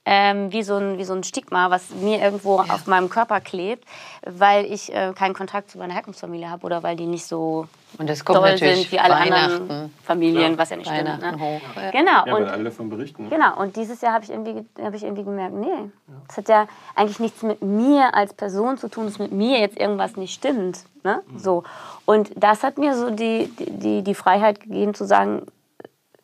ähm, 0.05 0.51
wie, 0.51 0.61
so 0.61 0.75
ein, 0.75 0.97
wie 0.99 1.03
so 1.03 1.13
ein 1.13 1.23
Stigma, 1.23 1.71
was 1.71 1.89
mir 1.89 2.21
irgendwo 2.21 2.59
auf 2.59 2.85
meinem 2.85 3.09
Körper 3.09 3.41
klebt, 3.41 3.83
weil 4.25 4.65
ich 4.65 4.93
äh, 4.93 5.13
keinen 5.15 5.33
Kontakt 5.33 5.71
zu 5.71 5.79
meiner 5.79 5.93
Herkunftsfamilie 5.95 6.49
habe 6.49 6.63
oder 6.65 6.83
weil 6.83 6.95
die 6.95 7.07
nicht 7.07 7.25
so 7.25 7.67
Und 7.97 8.07
das 8.07 8.23
kommt 8.23 8.37
doll 8.37 8.51
natürlich 8.51 8.81
sind 8.83 8.91
wie 8.91 8.99
alle 8.99 9.15
anderen. 9.15 9.91
Familien, 10.03 10.57
was 10.59 10.69
ja 10.69 10.77
nicht 10.77 10.87
stimmt. 10.87 11.21
Ne? 11.21 11.39
hoch, 11.39 11.59
ja. 11.75 11.91
Genau. 11.91 12.25
Ja, 12.27 12.35
und, 12.35 12.43
alle 12.47 12.63
davon 12.65 12.89
berichten. 12.89 13.29
Genau, 13.31 13.57
und 13.59 13.75
dieses 13.75 13.99
Jahr 14.01 14.13
habe 14.13 14.23
ich, 14.23 14.29
irgendwie, 14.29 14.53
ge- 14.53 14.85
hab 14.85 14.93
ich 14.93 15.03
irgendwie 15.03 15.23
gemerkt, 15.23 15.55
nee, 15.55 15.89
das 16.27 16.37
hat 16.37 16.49
ja 16.49 16.67
eigentlich 16.93 17.19
nichts 17.19 17.41
mit 17.41 17.63
mir 17.63 18.13
als 18.13 18.33
Person 18.35 18.77
zu 18.77 18.87
tun, 18.89 19.05
dass 19.05 19.17
mit 19.17 19.31
mir 19.31 19.59
jetzt 19.59 19.79
irgendwas 19.79 20.17
nicht 20.17 20.33
stimmt. 20.35 20.83
Ne? 21.03 21.21
So. 21.35 21.63
Und 22.05 22.29
das 22.35 22.61
hat 22.63 22.77
mir 22.77 22.95
so 22.95 23.09
die, 23.09 23.47
die, 23.57 24.03
die 24.03 24.15
Freiheit 24.15 24.59
gegeben 24.59 24.93
zu 24.93 25.05
sagen, 25.05 25.47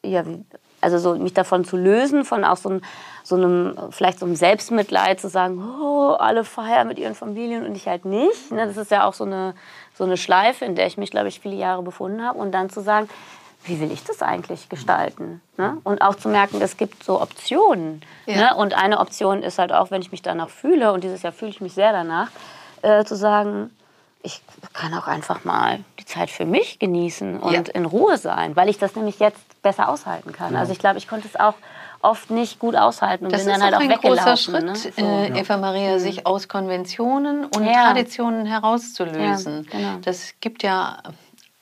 ja, 0.03 0.25
wie, 0.25 0.43
also 0.81 0.97
so 0.97 1.15
mich 1.15 1.33
davon 1.33 1.63
zu 1.65 1.77
lösen, 1.77 2.25
von 2.25 2.43
auch 2.43 2.57
so 2.57 2.69
einem, 2.69 2.81
so 3.23 3.35
einem, 3.35 3.77
vielleicht 3.91 4.19
so 4.19 4.25
einem 4.25 4.35
Selbstmitleid 4.35 5.19
zu 5.19 5.29
sagen, 5.29 5.63
oh, 5.81 6.13
alle 6.13 6.43
feiern 6.43 6.87
mit 6.87 6.99
ihren 6.99 7.15
Familien 7.15 7.65
und 7.65 7.75
ich 7.75 7.87
halt 7.87 8.05
nicht. 8.05 8.51
Ne? 8.51 8.65
Das 8.65 8.77
ist 8.77 8.91
ja 8.91 9.05
auch 9.05 9.13
so 9.13 9.23
eine, 9.23 9.53
so 9.93 10.03
eine 10.03 10.17
Schleife, 10.17 10.65
in 10.65 10.75
der 10.75 10.87
ich 10.87 10.97
mich, 10.97 11.11
glaube 11.11 11.27
ich, 11.27 11.39
viele 11.39 11.55
Jahre 11.55 11.83
befunden 11.83 12.23
habe. 12.23 12.37
Und 12.39 12.51
dann 12.51 12.69
zu 12.69 12.81
sagen, 12.81 13.09
wie 13.63 13.79
will 13.79 13.91
ich 13.91 14.03
das 14.03 14.21
eigentlich 14.21 14.69
gestalten? 14.69 15.41
Ne? 15.57 15.77
Und 15.83 16.01
auch 16.01 16.15
zu 16.15 16.29
merken, 16.29 16.59
es 16.61 16.77
gibt 16.77 17.03
so 17.03 17.21
Optionen. 17.21 18.01
Ja. 18.25 18.35
Ne? 18.35 18.55
Und 18.55 18.73
eine 18.73 18.99
Option 18.99 19.43
ist 19.43 19.59
halt 19.59 19.71
auch, 19.71 19.91
wenn 19.91 20.01
ich 20.01 20.11
mich 20.11 20.21
danach 20.21 20.49
fühle, 20.49 20.93
und 20.93 21.03
dieses 21.03 21.21
Jahr 21.21 21.33
fühle 21.33 21.51
ich 21.51 21.61
mich 21.61 21.73
sehr 21.73 21.91
danach, 21.91 22.29
äh, 22.81 23.03
zu 23.05 23.15
sagen, 23.15 23.69
ich 24.23 24.41
kann 24.73 24.93
auch 24.93 25.07
einfach 25.07 25.43
mal 25.45 25.79
die 25.99 26.05
Zeit 26.05 26.29
für 26.29 26.45
mich 26.45 26.79
genießen 26.79 27.39
und 27.39 27.51
Ja. 27.53 27.61
in 27.73 27.85
Ruhe 27.85 28.17
sein, 28.17 28.55
weil 28.55 28.69
ich 28.69 28.77
das 28.77 28.95
nämlich 28.95 29.19
jetzt 29.19 29.39
besser 29.61 29.89
aushalten 29.89 30.31
kann. 30.31 30.55
Also 30.55 30.71
ich 30.71 30.79
glaube, 30.79 30.97
ich 30.97 31.07
konnte 31.07 31.27
es 31.27 31.39
auch 31.39 31.55
oft 32.03 32.29
nicht 32.31 32.59
gut 32.59 32.75
aushalten 32.75 33.25
und 33.25 33.31
Das 33.31 33.43
bin 33.43 33.51
ist 33.51 33.57
dann 33.57 33.63
halt 33.63 33.75
auch 33.75 33.79
auch 33.79 33.83
ein 33.83 33.89
weggelaufen. 33.89 34.53
großer 34.53 34.61
ne? 34.61 34.75
Schritt, 34.75 34.95
So. 34.95 35.01
äh, 35.05 35.39
Eva 35.39 35.57
Maria, 35.57 35.99
sich 35.99 36.25
aus 36.25 36.47
Konventionen 36.47 37.45
und 37.45 37.63
Ja. 37.65 37.85
Traditionen 37.85 38.45
herauszulösen. 38.47 39.67
Ja, 39.71 39.77
genau. 39.77 39.97
Das 40.03 40.33
gibt 40.39 40.63
ja 40.63 40.97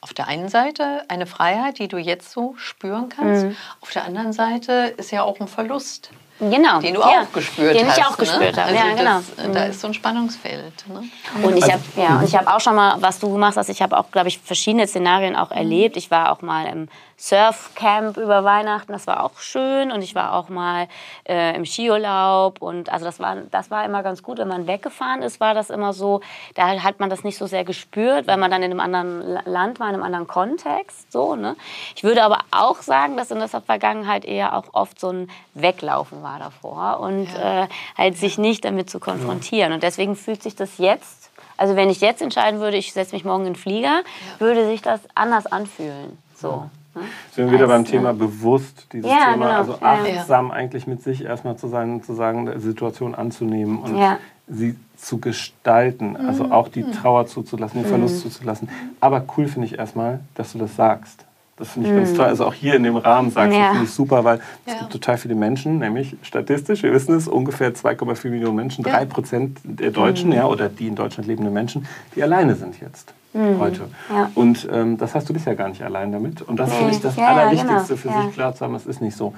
auf 0.02 0.14
der 0.14 0.28
einen 0.30 0.48
Seite 0.48 1.04
eine 1.10 1.26
Freiheit, 1.26 1.78
die 1.80 1.90
du 1.90 1.98
jetzt 1.98 2.32
so 2.32 2.56
spüren 2.58 3.10
kannst. 3.10 3.46
Mhm. 3.46 3.56
Auf 3.82 3.92
der 3.92 4.06
anderen 4.06 4.32
Seite 4.32 4.94
ist 4.98 5.12
ja 5.12 5.24
auch 5.24 5.40
ein 5.42 5.48
Verlust, 5.50 6.10
Genau. 6.40 6.80
den 6.80 6.94
du 6.94 7.02
ja. 7.02 7.24
auch 7.24 7.32
gespürt 7.34 7.76
den 7.76 7.88
hast. 7.88 7.98
ich 7.98 8.04
auch 8.06 8.12
ne? 8.12 8.18
gespürt 8.18 8.58
habe. 8.58 8.70
Also 8.70 8.76
ja, 8.88 8.96
genau. 8.96 9.22
das, 9.36 9.54
Da 9.54 9.64
ist 9.66 9.82
so 9.82 9.88
ein 9.88 9.94
Spannungsfeld. 9.94 10.88
Ne? 10.88 11.04
Und 11.44 11.58
ich 11.58 11.64
Also- 11.64 11.74
habe 11.74 11.84
ja, 11.98 12.20
und 12.20 12.24
ich 12.24 12.36
habe 12.36 12.54
auch 12.54 12.60
schon 12.62 12.76
mal, 12.76 12.96
was 13.02 13.20
du 13.20 13.32
gemacht 13.32 13.58
hast, 13.58 13.70
ich 13.70 13.82
habe 13.82 13.98
auch, 13.98 14.10
glaube 14.12 14.30
ich, 14.30 14.40
verschiedene 14.40 14.88
Szenarien 14.88 15.36
auch 15.36 15.52
erlebt. 15.52 15.98
Ich 15.98 16.10
war 16.12 16.32
auch 16.32 16.42
mal 16.42 16.66
im 16.68 16.88
Surfcamp 17.22 18.16
über 18.16 18.46
Weihnachten, 18.46 18.94
das 18.94 19.06
war 19.06 19.24
auch 19.26 19.38
schön. 19.40 19.92
Und 19.92 20.02
ich 20.02 20.16
war 20.16 20.34
auch 20.34 20.48
mal 20.48 20.88
äh, 21.28 21.54
im 21.54 21.66
Skiurlaub. 21.66 22.62
Und 22.62 22.90
also 22.92 23.04
das 23.04 23.20
war, 23.20 23.36
das 23.52 23.70
war 23.70 23.84
immer 23.84 24.04
ganz 24.04 24.24
gut. 24.24 24.38
Wenn 24.38 24.48
man 24.48 24.68
weggefahren 24.68 25.22
ist, 25.22 25.42
war 25.42 25.54
das 25.54 25.70
immer 25.70 25.92
so, 25.92 26.22
da 26.56 26.82
hat 26.82 27.02
man 27.02 27.10
das 27.10 27.26
nicht 27.26 27.38
so 27.38 27.46
sehr 27.46 27.66
gespürt, 27.66 28.26
weil 28.26 28.38
man 28.38 28.50
dann 28.50 28.64
in 28.64 28.72
einem 28.72 28.80
anderen 28.80 29.22
La- 29.22 29.42
Land 29.46 29.82
war, 29.82 29.90
in 29.90 29.96
einem 29.96 30.04
anderen 30.04 30.28
Kontext. 30.28 31.12
So, 31.12 31.36
ne? 31.36 31.58
Ich 31.94 32.04
würde 32.06 32.24
aber 32.24 32.40
auch 32.52 32.82
sagen, 32.82 33.18
dass 33.18 33.32
in 33.32 33.40
der 33.40 33.50
Vergangenheit 33.50 34.24
eher 34.24 34.56
auch 34.56 34.74
oft 34.74 34.98
so 34.98 35.10
ein 35.10 35.30
Weglaufen 35.54 36.24
war 36.24 36.40
davor 36.40 37.02
und 37.02 37.28
äh, 37.36 37.68
halt 37.98 38.18
sich 38.18 38.38
nicht 38.38 38.64
damit 38.64 38.90
zu 38.90 39.02
konfrontieren. 39.02 39.74
Und 39.74 39.84
deswegen 39.84 40.16
fühlt 40.16 40.42
sich 40.42 40.56
das 40.56 40.78
jetzt, 40.78 41.32
also 41.58 41.76
wenn 41.76 41.90
ich 41.90 42.00
jetzt 42.00 42.22
entscheiden 42.22 42.62
würde, 42.62 42.78
ich 42.78 42.94
setze 42.94 43.14
mich 43.14 43.26
morgen 43.26 43.46
in 43.46 43.54
den 43.54 43.60
Flieger, 43.60 44.04
würde 44.38 44.66
sich 44.66 44.82
das 44.82 45.02
anders 45.16 45.46
anfühlen. 45.48 46.18
So. 46.34 46.70
Ne? 46.96 47.02
Sind 47.34 47.46
wir 47.48 47.54
wieder 47.58 47.68
beim 47.68 47.86
Thema 47.86 48.14
bewusst, 48.14 48.88
dieses 48.94 49.12
Ja, 49.12 49.32
Thema, 49.32 49.46
genau. 49.48 49.58
also 49.60 49.72
Ja. 49.74 49.94
achtsam 49.94 50.52
eigentlich 50.52 50.88
mit 50.88 51.02
sich 51.04 51.24
erstmal 51.24 51.58
zu 51.58 51.68
sein 51.68 51.92
und 51.94 52.06
zu 52.06 52.14
sagen, 52.14 52.46
die 52.54 52.60
Situation 52.60 53.16
anzunehmen 53.16 53.80
und 53.80 53.98
Ja. 53.98 54.18
sie 54.48 54.76
zu 54.98 55.20
gestalten, 55.20 56.18
also 56.18 56.46
Mhm. 56.46 56.52
auch 56.52 56.68
die 56.68 56.84
Trauer 56.84 57.28
zuzulassen, 57.28 57.82
den 57.82 57.88
Verlust 57.90 58.22
zuzulassen. 58.22 58.70
Aber 59.00 59.24
cool 59.38 59.48
finde 59.48 59.68
ich 59.68 59.78
erstmal, 59.80 60.20
dass 60.36 60.52
du 60.54 60.58
das 60.60 60.76
sagst. 60.76 61.26
Das 61.56 61.72
finde 61.72 61.90
ich 61.90 61.96
ganz 61.96 62.14
toll. 62.14 62.26
Also 62.26 62.46
auch 62.46 62.54
hier 62.54 62.76
in 62.76 62.84
dem 62.84 62.96
Rahmen 62.96 63.32
sagst 63.32 63.54
du, 63.54 63.58
Mhm. 63.60 63.64
Ja. 63.64 63.70
finde 63.72 63.84
ich 63.86 63.92
super, 63.92 64.24
weil 64.24 64.40
es 64.66 64.74
Ja. 64.74 64.80
gibt 64.80 64.92
total 64.94 65.18
viele 65.18 65.36
Menschen, 65.36 65.80
nämlich 65.80 66.16
statistisch, 66.22 66.84
wir 66.84 66.94
wissen 66.94 67.14
es, 67.16 67.28
ungefähr 67.28 67.74
2,4 67.74 68.32
Millionen 68.32 68.56
Menschen, 68.56 68.86
Ja. 68.86 68.92
drei 68.92 69.04
Prozent 69.06 69.60
der 69.64 69.90
Mhm. 69.90 69.94
Deutschen, 69.94 70.32
ja, 70.32 70.46
oder 70.46 70.70
die 70.70 70.88
in 70.88 70.96
Deutschland 70.96 71.28
lebenden 71.28 71.54
Menschen, 71.54 71.86
die 72.16 72.24
alleine 72.24 72.56
sind 72.56 72.80
jetzt. 72.80 73.14
Heute. 73.34 73.82
Mhm. 73.84 74.16
Ja. 74.16 74.32
Und 74.36 74.68
ähm, 74.72 74.98
das 74.98 75.14
hast 75.14 75.30
du 75.30 75.34
bisher 75.34 75.56
gar 75.56 75.70
nicht 75.70 75.84
allein 75.84 76.12
damit. 76.12 76.42
Und 76.42 76.58
das 76.60 76.74
finde 76.74 76.92
ich 76.94 77.00
das 77.02 77.16
Ja, 77.16 77.24
ja, 77.24 77.30
Allerwichtigste 77.38 77.96
genau. 77.96 77.98
für 77.98 78.08
Ja. 78.10 78.22
sich 78.24 78.34
klar 78.34 78.56
zu 78.56 78.66
haben, 78.66 78.76
es 78.76 78.86
ist 78.88 79.02
nicht 79.02 79.16
so. 79.16 79.34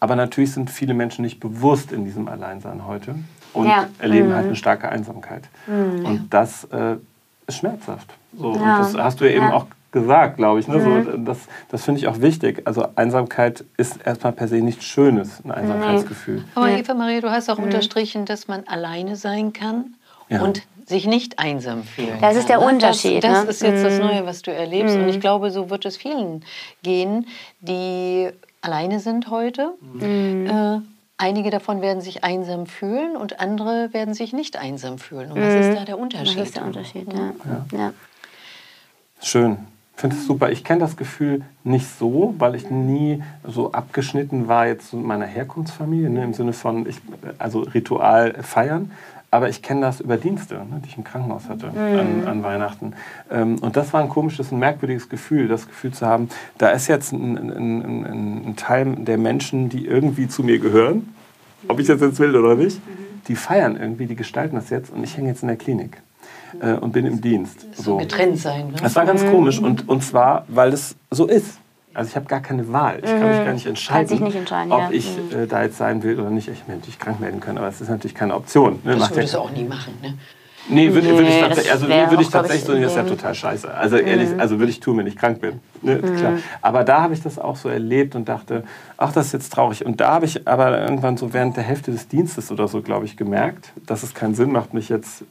Aber 0.00 0.16
natürlich 0.16 0.52
sind 0.52 0.70
viele 0.70 0.94
Menschen 0.94 1.22
nicht 1.22 1.38
bewusst 1.40 1.92
in 1.92 2.04
diesem 2.04 2.28
Alleinsein 2.28 2.86
heute 2.86 3.16
und 3.52 3.66
Ja. 3.66 3.82
Mhm. 3.82 3.86
erleben 3.98 4.34
halt 4.34 4.46
eine 4.46 4.56
starke 4.56 4.88
Einsamkeit. 4.88 5.42
Und 5.66 6.28
das 6.30 6.64
äh, 6.72 6.96
ist 7.46 7.58
schmerzhaft. 7.58 8.14
So, 8.36 8.54
Ja. 8.54 8.76
Und 8.76 8.94
das 8.94 8.94
hast 8.96 9.20
du 9.20 9.24
ja 9.24 9.32
eben 9.32 9.42
Ja. 9.42 9.48
Mhm. 9.48 9.54
auch 9.54 9.66
gesagt, 9.90 10.36
glaube 10.36 10.60
ich. 10.60 10.68
Ne? 10.68 10.80
So, 10.80 11.16
das 11.18 11.38
das 11.70 11.84
finde 11.84 12.00
ich 12.00 12.08
auch 12.08 12.20
wichtig. 12.20 12.62
Also 12.66 12.88
Einsamkeit 12.94 13.64
ist 13.78 13.98
erstmal 14.06 14.32
per 14.32 14.46
se 14.48 14.56
nichts 14.56 14.84
Schönes, 14.84 15.40
ein 15.44 15.50
Einsamkeitsgefühl. 15.50 16.44
Aber 16.54 16.68
Eva 16.70 16.92
Maria, 16.94 17.20
du 17.22 17.30
hast 17.30 17.48
auch 17.50 17.58
unterstrichen, 17.58 18.24
dass 18.26 18.48
man 18.48 18.64
alleine 18.68 19.16
sein 19.16 19.52
kann 19.52 19.94
Ja. 20.28 20.42
und 20.42 20.62
sich 20.86 21.06
nicht 21.06 21.38
einsam 21.38 21.84
fühlen 21.84 22.16
Das 22.20 22.34
ist 22.36 22.48
der 22.48 22.60
ne? 22.60 22.66
Unterschied, 22.66 23.22
Das, 23.22 23.32
das 23.32 23.44
ne? 23.44 23.50
ist 23.50 23.62
jetzt 23.62 23.84
das 23.84 23.94
Mhm. 23.98 24.06
Neue, 24.06 24.26
was 24.26 24.42
du 24.42 24.52
erlebst. 24.52 24.96
Und 24.96 25.08
ich 25.08 25.20
glaube, 25.20 25.50
so 25.50 25.68
wird 25.70 25.84
es 25.84 25.96
vielen 25.98 26.44
gehen, 26.82 27.26
die 27.60 28.28
alleine 28.62 28.98
sind 29.00 29.30
heute. 29.30 29.74
Äh, 30.00 30.80
einige 31.18 31.50
davon 31.50 31.82
werden 31.82 32.00
sich 32.00 32.24
einsam 32.24 32.66
fühlen 32.66 33.16
und 33.16 33.38
andere 33.40 33.92
werden 33.92 34.14
sich 34.14 34.32
nicht 34.32 34.56
einsam 34.56 34.98
fühlen. 34.98 35.30
Und 35.32 35.40
was 35.40 35.54
ist 35.66 35.76
da 35.76 35.84
der 35.84 35.98
Unterschied? 35.98 36.38
Das 36.38 36.48
ist 36.48 36.56
der 36.56 36.64
Unterschied, 36.64 37.12
ja. 37.12 37.34
ja. 37.78 37.92
Schön. 39.20 39.58
Ich 39.94 40.00
finde 40.00 40.16
es 40.16 40.26
super. 40.26 40.50
Ich 40.50 40.62
kenne 40.62 40.80
das 40.80 40.96
Gefühl 40.96 41.42
nicht 41.64 41.86
so, 41.98 42.34
weil 42.38 42.54
ich 42.54 42.70
nie 42.70 43.20
so 43.44 43.72
abgeschnitten 43.72 44.46
war 44.46 44.68
jetzt 44.68 44.92
mit 44.94 45.04
meiner 45.04 45.26
Herkunftsfamilie, 45.26 46.08
ne, 46.08 46.22
im 46.22 46.34
Sinne 46.34 46.52
von, 46.52 46.88
ich, 46.88 46.96
also 47.38 47.60
Ritual 47.62 48.34
feiern. 48.42 48.92
Aber 49.30 49.50
ich 49.50 49.60
kenne 49.60 49.82
das 49.82 50.00
über 50.00 50.16
Dienste, 50.16 50.54
ne, 50.54 50.80
die 50.82 50.88
ich 50.88 50.96
im 50.96 51.04
Krankenhaus 51.04 51.48
hatte 51.50 51.68
an, 51.68 52.26
an 52.26 52.42
Weihnachten. 52.42 52.94
Ähm, 53.30 53.56
und 53.60 53.76
das 53.76 53.92
war 53.92 54.00
ein 54.00 54.08
komisches, 54.08 54.52
ein 54.52 54.58
merkwürdiges 54.58 55.10
Gefühl, 55.10 55.48
das 55.48 55.66
Gefühl 55.66 55.92
zu 55.92 56.06
haben, 56.06 56.30
da 56.56 56.70
ist 56.70 56.88
jetzt 56.88 57.12
ein, 57.12 57.36
ein, 57.36 57.50
ein, 57.50 58.46
ein 58.48 58.56
Teil 58.56 58.96
der 58.96 59.18
Menschen, 59.18 59.68
die 59.68 59.86
irgendwie 59.86 60.28
zu 60.28 60.42
mir 60.42 60.58
gehören, 60.58 61.14
ob 61.68 61.78
ich 61.78 61.86
das 61.86 62.00
jetzt 62.00 62.18
will 62.20 62.34
oder 62.36 62.54
nicht, 62.54 62.80
die 63.28 63.36
feiern 63.36 63.76
irgendwie, 63.76 64.06
die 64.06 64.16
gestalten 64.16 64.56
das 64.56 64.70
jetzt 64.70 64.90
und 64.90 65.04
ich 65.04 65.16
hänge 65.16 65.28
jetzt 65.28 65.42
in 65.42 65.48
der 65.48 65.58
Klinik 65.58 66.00
äh, 66.60 66.72
und 66.72 66.92
bin 66.92 67.04
im 67.04 67.20
Dienst. 67.20 67.66
So 67.74 67.98
getrennt 67.98 68.38
sein. 68.38 68.68
Ne? 68.68 68.76
Das 68.82 68.96
war 68.96 69.04
ganz 69.04 69.24
komisch 69.26 69.58
und, 69.60 69.88
und 69.88 70.02
zwar, 70.02 70.44
weil 70.48 70.72
es 70.72 70.96
so 71.10 71.26
ist. 71.26 71.58
Also 71.98 72.10
ich 72.10 72.16
habe 72.16 72.26
gar 72.26 72.38
keine 72.38 72.72
Wahl. 72.72 73.00
Ich 73.02 73.10
kann 73.10 73.28
mich 73.28 73.44
gar 73.44 73.52
nicht 73.52 73.66
entscheiden, 73.66 74.06
sich 74.06 74.20
nicht 74.20 74.36
entscheiden, 74.36 74.70
ob 74.70 74.82
ja. 74.82 74.90
ich 74.92 75.18
äh, 75.34 75.46
da 75.48 75.64
jetzt 75.64 75.78
sein 75.78 76.00
will 76.04 76.20
oder 76.20 76.30
nicht. 76.30 76.46
Ich 76.46 76.60
hätte 76.60 76.86
mich 76.86 76.96
krank 76.96 77.18
melden 77.18 77.40
können, 77.40 77.58
aber 77.58 77.66
es 77.66 77.80
ist 77.80 77.88
natürlich 77.88 78.14
keine 78.14 78.36
Option. 78.36 78.78
Ne? 78.84 78.92
Das 78.92 79.00
Macht 79.00 79.10
ja 79.10 79.16
würdest 79.16 79.34
du 79.34 79.38
auch 79.38 79.50
nie 79.50 79.64
machen. 79.64 79.94
Ne? 80.00 80.14
Nee, 80.68 80.94
würde, 80.94 81.08
ich 81.08 81.12
Nee, 81.12 81.40
tatsächlich, 81.40 81.64
das 81.64 81.72
also 81.72 81.86
nee, 81.88 82.08
würde 82.08 82.22
ich 82.22 82.28
tatsächlich 82.28 82.62
ich, 82.62 82.66
so, 82.68 82.74
nee, 82.74 82.82
das 82.82 82.92
ist 82.92 82.98
ja 82.98 83.02
total 83.02 83.34
scheiße. 83.34 83.74
Also 83.74 83.96
ehrlich, 83.96 84.28
also 84.38 84.60
würde 84.60 84.70
ich 84.70 84.78
tun, 84.78 84.98
wenn 84.98 85.08
ich 85.08 85.16
krank 85.16 85.40
bin. 85.40 85.58
Ne, 85.82 85.98
klar. 85.98 86.34
Aber 86.62 86.84
da 86.84 87.02
habe 87.02 87.14
ich 87.14 87.22
das 87.22 87.36
auch 87.36 87.56
so 87.56 87.68
erlebt 87.68 88.14
und 88.14 88.28
dachte, 88.28 88.62
ach, 88.96 89.12
das 89.12 89.26
ist 89.26 89.32
jetzt 89.32 89.52
traurig. 89.52 89.84
Und 89.84 90.00
da 90.00 90.12
habe 90.12 90.26
ich 90.26 90.46
aber 90.46 90.80
irgendwann 90.80 91.16
so 91.16 91.32
während 91.32 91.56
der 91.56 91.64
Hälfte 91.64 91.90
des 91.90 92.06
Dienstes 92.06 92.52
oder 92.52 92.68
so, 92.68 92.80
glaube 92.80 93.06
ich, 93.06 93.16
gemerkt, 93.16 93.72
dass 93.86 94.04
es 94.04 94.14
keinen 94.14 94.36
Sinn 94.36 94.52
macht, 94.52 94.72
mich 94.72 94.88
jetzt 94.88 95.24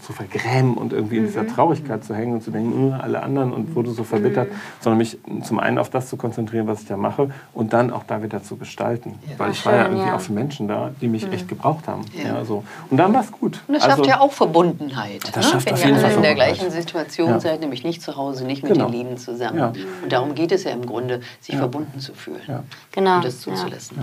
zu 0.00 0.12
vergrämen 0.14 0.74
und 0.74 0.92
irgendwie 0.92 1.18
in 1.18 1.26
dieser 1.26 1.42
Mhm. 1.42 1.48
Traurigkeit 1.48 2.04
zu 2.04 2.14
hängen 2.14 2.32
und 2.34 2.42
zu 2.42 2.50
denken, 2.50 2.92
"Äh, 2.92 2.94
alle 2.94 3.22
anderen 3.22 3.52
und 3.52 3.74
wurde 3.74 3.90
so 3.90 4.02
verbittert, 4.02 4.50
Mhm. 4.50 4.54
sondern 4.80 4.98
mich 4.98 5.18
zum 5.42 5.58
einen 5.58 5.78
auf 5.78 5.90
das 5.90 6.08
zu 6.08 6.16
konzentrieren, 6.16 6.66
was 6.66 6.80
ich 6.82 6.88
da 6.88 6.96
mache 6.96 7.30
und 7.52 7.72
dann 7.74 7.90
auch 7.92 8.04
da 8.04 8.22
wieder 8.22 8.42
zu 8.42 8.56
gestalten. 8.56 9.18
Weil 9.36 9.50
ich 9.52 9.64
war 9.66 9.72
ja 9.74 9.82
schön, 9.82 9.86
irgendwie 9.92 10.06
ja. 10.06 10.12
Mhm. 10.12 10.16
auch 10.16 10.20
für 10.22 10.32
Menschen 10.32 10.68
da, 10.68 10.90
die 11.00 11.08
mich 11.08 11.30
echt 11.30 11.48
gebraucht 11.48 11.86
haben. 11.86 12.02
Ja. 12.22 12.44
so. 12.44 12.64
Und 12.90 12.96
dann 12.96 13.12
war 13.12 13.20
es 13.20 13.30
gut. 13.30 13.60
Und 13.68 13.74
das 13.74 13.84
Also- 13.84 13.96
schafft 13.98 14.08
ja 14.08 14.20
auch 14.20 14.32
Verbundenheit. 14.32 15.20
Das 15.34 15.36
ne? 15.46 15.52
schafft 15.52 15.66
Wenn 15.66 15.74
auf 15.74 15.80
ihr 15.80 15.86
jeden 15.86 15.98
alle 15.98 16.06
Fall 16.08 16.16
in 16.16 16.22
der 16.22 16.34
gleichen 16.34 16.70
Situation 16.70 17.28
Ja. 17.28 17.40
seid, 17.40 17.60
nämlich 17.60 17.84
nicht 17.84 18.00
zu 18.02 18.16
Hause, 18.16 18.44
nicht 18.46 18.62
mit 18.62 18.72
Genau. 18.72 18.86
den 18.86 18.92
Lieben 18.94 19.16
zusammen. 19.18 19.58
Ja. 19.58 19.72
Und 20.02 20.10
darum 20.12 20.34
geht 20.34 20.50
es 20.52 20.64
ja 20.64 20.70
im 20.70 20.86
Grunde, 20.86 21.20
sich 21.40 21.56
verbunden 21.56 22.00
zu 22.00 22.14
fühlen 22.14 22.40
Ja. 22.48 22.62
Genau. 22.92 23.16
und 23.16 23.24
das 23.26 23.40
zuzulassen. 23.40 23.98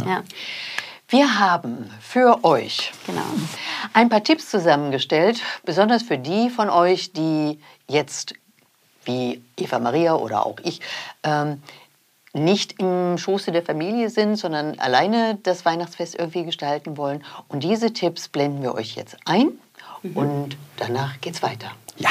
Wir 1.12 1.40
haben 1.40 1.92
für 2.00 2.46
euch 2.46 2.94
Genau. 3.06 3.20
ein 3.92 4.08
paar 4.08 4.24
Tipps 4.24 4.50
zusammengestellt, 4.50 5.42
besonders 5.66 6.04
für 6.04 6.18
die 6.18 6.50
von 6.50 6.70
euch, 6.70 7.12
die 7.12 7.60
jetzt, 7.90 8.34
wie 9.04 9.44
Eva 9.58 9.80
Maria 9.80 10.16
oder 10.16 10.46
auch 10.46 10.56
ich, 10.64 10.80
ähm, 11.24 11.62
nicht 12.32 12.80
im 12.80 13.18
Schoße 13.18 13.52
der 13.52 13.62
Familie 13.62 14.10
sind, 14.10 14.38
sondern 14.38 14.80
alleine 14.80 15.38
das 15.44 15.66
Weihnachtsfest 15.66 16.16
irgendwie 16.16 16.46
gestalten 16.46 16.96
wollen. 16.96 17.26
Und 17.50 17.62
diese 17.64 17.92
Tipps 17.92 18.30
blenden 18.30 18.64
wir 18.64 18.74
euch 18.74 18.96
jetzt 18.96 19.18
ein 19.26 19.50
und 20.16 20.56
danach 20.78 21.20
geht's 21.20 21.44
weiter. 21.44 21.72
Ja. 21.98 22.10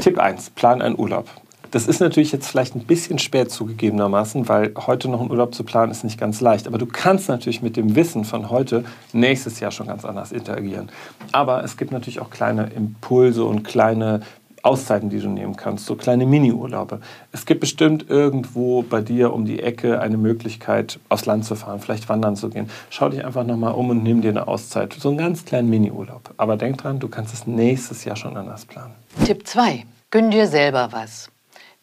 Tipp 0.00 0.18
1, 0.18 0.48
plan 0.50 0.80
einen 0.80 0.98
Urlaub. 0.98 1.28
Das 1.72 1.86
ist 1.86 2.00
natürlich 2.00 2.32
jetzt 2.32 2.48
vielleicht 2.48 2.76
ein 2.76 2.84
bisschen 2.84 3.18
spät 3.18 3.50
zugegebenermaßen, 3.50 4.46
weil 4.46 4.74
heute 4.86 5.08
noch 5.08 5.20
einen 5.22 5.30
Urlaub 5.30 5.54
zu 5.54 5.64
planen 5.64 5.90
ist 5.90 6.04
nicht 6.04 6.20
ganz 6.20 6.42
leicht. 6.42 6.66
Aber 6.66 6.76
du 6.76 6.84
kannst 6.84 7.30
natürlich 7.30 7.62
mit 7.62 7.78
dem 7.78 7.96
Wissen 7.96 8.24
von 8.24 8.50
heute 8.50 8.84
nächstes 9.14 9.58
Jahr 9.58 9.70
schon 9.70 9.86
ganz 9.86 10.04
anders 10.04 10.32
interagieren. 10.32 10.90
Aber 11.32 11.64
es 11.64 11.78
gibt 11.78 11.90
natürlich 11.90 12.20
auch 12.20 12.28
kleine 12.28 12.66
Impulse 12.76 13.44
und 13.44 13.62
kleine 13.62 14.20
Auszeiten, 14.62 15.08
die 15.08 15.18
du 15.18 15.30
nehmen 15.30 15.56
kannst, 15.56 15.86
so 15.86 15.96
kleine 15.96 16.26
Mini-Urlaube. 16.26 17.00
Es 17.32 17.46
gibt 17.46 17.60
bestimmt 17.60 18.08
irgendwo 18.10 18.82
bei 18.82 19.00
dir 19.00 19.32
um 19.32 19.46
die 19.46 19.60
Ecke 19.60 19.98
eine 19.98 20.18
Möglichkeit, 20.18 21.00
aufs 21.08 21.24
Land 21.24 21.46
zu 21.46 21.54
fahren, 21.54 21.80
vielleicht 21.80 22.06
wandern 22.10 22.36
zu 22.36 22.50
gehen. 22.50 22.68
Schau 22.90 23.08
dich 23.08 23.24
einfach 23.24 23.46
nochmal 23.46 23.72
um 23.72 23.88
und 23.88 24.02
nimm 24.02 24.20
dir 24.20 24.28
eine 24.28 24.46
Auszeit. 24.46 24.92
So 24.92 25.08
einen 25.08 25.18
ganz 25.18 25.46
kleinen 25.46 25.70
Mini-Urlaub. 25.70 26.34
Aber 26.36 26.58
denk 26.58 26.76
dran, 26.78 26.98
du 26.98 27.08
kannst 27.08 27.32
es 27.32 27.46
nächstes 27.46 28.04
Jahr 28.04 28.16
schon 28.16 28.36
anders 28.36 28.66
planen. 28.66 28.92
Tipp 29.24 29.48
2. 29.48 29.86
Gönn 30.10 30.30
dir 30.30 30.46
selber 30.46 30.90
was. 30.92 31.31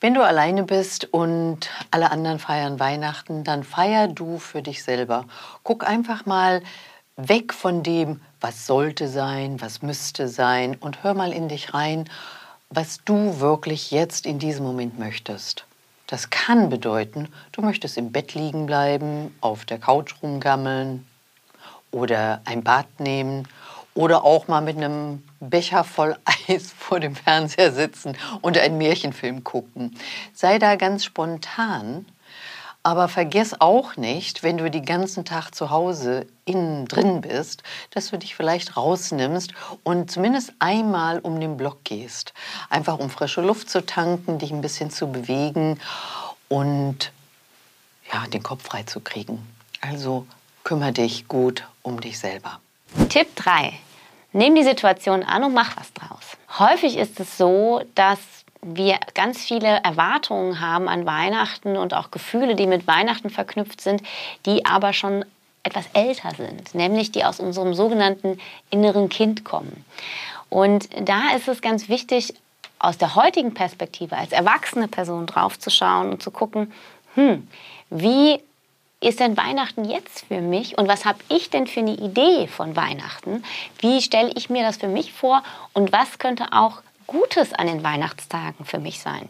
Wenn 0.01 0.13
du 0.13 0.23
alleine 0.23 0.63
bist 0.63 1.05
und 1.13 1.69
alle 1.91 2.11
anderen 2.11 2.39
feiern 2.39 2.79
Weihnachten, 2.79 3.43
dann 3.43 3.63
feier 3.63 4.07
du 4.07 4.39
für 4.39 4.61
dich 4.61 4.83
selber. 4.83 5.25
Guck 5.63 5.85
einfach 5.85 6.25
mal 6.25 6.61
weg 7.17 7.53
von 7.53 7.83
dem, 7.83 8.21
was 8.39 8.65
sollte 8.65 9.09
sein, 9.09 9.59
was 9.59 9.81
müsste 9.81 10.29
sein 10.29 10.77
und 10.79 11.03
hör 11.03 11.13
mal 11.13 11.33
in 11.33 11.49
dich 11.49 11.73
rein, 11.73 12.09
was 12.69 12.99
du 13.03 13.41
wirklich 13.41 13.91
jetzt 13.91 14.25
in 14.25 14.39
diesem 14.39 14.65
Moment 14.65 14.97
möchtest. 14.97 15.65
Das 16.07 16.29
kann 16.29 16.69
bedeuten, 16.69 17.27
du 17.51 17.61
möchtest 17.61 17.97
im 17.97 18.13
Bett 18.13 18.33
liegen 18.33 18.65
bleiben, 18.65 19.35
auf 19.41 19.65
der 19.65 19.79
Couch 19.79 20.15
rumgammeln, 20.23 21.05
oder 21.91 22.41
ein 22.45 22.63
Bad 22.63 22.99
nehmen 22.99 23.47
oder 23.99 24.23
auch 24.23 24.47
mal 24.47 24.61
mit 24.61 24.77
einem 24.77 25.21
Becher 25.41 25.83
voll 25.83 26.17
Eis 26.47 26.71
vor 26.71 27.01
dem 27.01 27.17
Fernseher 27.17 27.73
sitzen 27.73 28.17
und 28.39 28.57
einen 28.57 28.77
Märchenfilm 28.77 29.43
gucken. 29.43 29.93
Sei 30.33 30.57
da 30.57 30.77
ganz 30.77 31.03
spontan, 31.03 32.05
aber 32.81 33.09
vergiss 33.09 33.59
auch 33.59 33.97
nicht, 33.97 34.41
wenn 34.41 34.57
du 34.57 34.71
den 34.71 34.85
ganzen 34.85 35.25
Tag 35.25 35.53
zu 35.53 35.69
Hause 35.69 36.27
innen 36.45 36.85
drin 36.85 37.19
bist, 37.19 37.63
dass 37.91 38.09
du 38.09 38.17
dich 38.17 38.35
vielleicht 38.35 38.77
rausnimmst 38.77 39.51
und 39.83 40.09
zumindest 40.09 40.53
einmal 40.59 41.19
um 41.19 41.41
den 41.41 41.57
Block 41.57 41.83
gehst. 41.83 42.33
Einfach 42.69 42.99
um 42.99 43.09
frische 43.09 43.41
Luft 43.41 43.69
zu 43.69 43.85
tanken, 43.85 44.39
dich 44.39 44.51
ein 44.51 44.61
bisschen 44.61 44.91
zu 44.91 45.11
bewegen 45.11 45.77
und 46.47 47.11
ja, 48.13 48.25
den 48.27 48.43
Kopf 48.43 48.63
frei 48.63 48.83
zu 48.83 49.01
kriegen. 49.01 49.45
Also 49.81 50.25
kümmere 50.63 50.93
dich 50.93 51.27
gut 51.27 51.67
um 51.81 51.99
dich 51.99 52.17
selber. 52.17 52.61
Tipp 53.09 53.35
3. 53.35 53.73
Nimm 54.31 54.55
die 54.55 54.63
Situation 54.63 55.23
an 55.23 55.43
und 55.43 55.53
mach 55.53 55.75
was 55.77 55.91
draus. 55.93 56.37
Häufig 56.59 56.97
ist 56.97 57.19
es 57.19 57.37
so, 57.37 57.81
dass 57.95 58.19
wir 58.61 58.99
ganz 59.13 59.43
viele 59.43 59.81
Erwartungen 59.83 60.59
haben 60.59 60.87
an 60.87 61.05
Weihnachten 61.05 61.77
und 61.77 61.93
auch 61.93 62.11
Gefühle, 62.11 62.55
die 62.55 62.67
mit 62.67 62.87
Weihnachten 62.87 63.29
verknüpft 63.29 63.81
sind, 63.81 64.01
die 64.45 64.65
aber 64.65 64.93
schon 64.93 65.25
etwas 65.63 65.85
älter 65.93 66.31
sind, 66.35 66.75
nämlich 66.75 67.11
die 67.11 67.23
aus 67.23 67.39
unserem 67.39 67.73
sogenannten 67.73 68.39
inneren 68.69 69.09
Kind 69.09 69.43
kommen. 69.43 69.85
Und 70.49 70.89
da 71.07 71.35
ist 71.35 71.47
es 71.47 71.61
ganz 71.61 71.89
wichtig, 71.89 72.33
aus 72.79 72.97
der 72.97 73.15
heutigen 73.15 73.53
Perspektive 73.53 74.15
als 74.17 74.31
erwachsene 74.31 74.87
Person 74.87 75.25
draufzuschauen 75.25 76.11
und 76.11 76.23
zu 76.23 76.31
gucken, 76.31 76.71
hm, 77.15 77.47
wie 77.89 78.41
ist 79.01 79.19
denn 79.19 79.37
Weihnachten 79.37 79.85
jetzt 79.85 80.25
für 80.27 80.41
mich 80.41 80.77
und 80.77 80.87
was 80.87 81.05
habe 81.05 81.19
ich 81.29 81.49
denn 81.49 81.67
für 81.67 81.79
eine 81.79 81.93
Idee 81.93 82.47
von 82.47 82.75
Weihnachten? 82.75 83.43
Wie 83.79 84.01
stelle 84.01 84.31
ich 84.35 84.49
mir 84.49 84.63
das 84.63 84.77
für 84.77 84.87
mich 84.87 85.13
vor 85.13 85.41
und 85.73 85.91
was 85.91 86.19
könnte 86.19 86.51
auch 86.51 86.81
Gutes 87.07 87.53
an 87.53 87.67
den 87.67 87.83
Weihnachtstagen 87.83 88.65
für 88.65 88.79
mich 88.79 88.99
sein? 88.99 89.29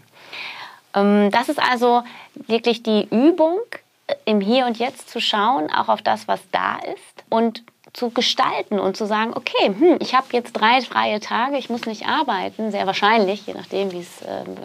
Ähm, 0.96 1.30
Das 1.32 1.50
ist 1.50 1.60
also 1.60 2.04
wirklich 2.34 2.82
die 2.84 3.08
Übung, 3.12 3.60
äh, 4.08 4.16
im 4.26 4.42
Hier 4.42 4.66
und 4.66 4.80
Jetzt 4.80 5.10
zu 5.10 5.22
schauen, 5.22 5.72
auch 5.72 5.88
auf 5.88 6.02
das, 6.02 6.28
was 6.28 6.42
da 6.52 6.78
ist 6.78 7.24
und 7.30 7.64
zu 7.94 8.10
gestalten 8.12 8.80
und 8.80 8.96
zu 8.96 9.06
sagen, 9.06 9.32
okay, 9.34 9.68
hm, 9.68 9.98
ich 10.00 10.16
habe 10.16 10.28
jetzt 10.32 10.54
drei 10.54 10.82
freie 10.82 11.20
Tage, 11.20 11.58
ich 11.58 11.70
muss 11.70 11.86
nicht 11.86 12.08
arbeiten, 12.08 12.72
sehr 12.72 12.86
wahrscheinlich, 12.86 13.48
je 13.48 13.54
nachdem, 13.54 13.90
äh, 13.90 14.04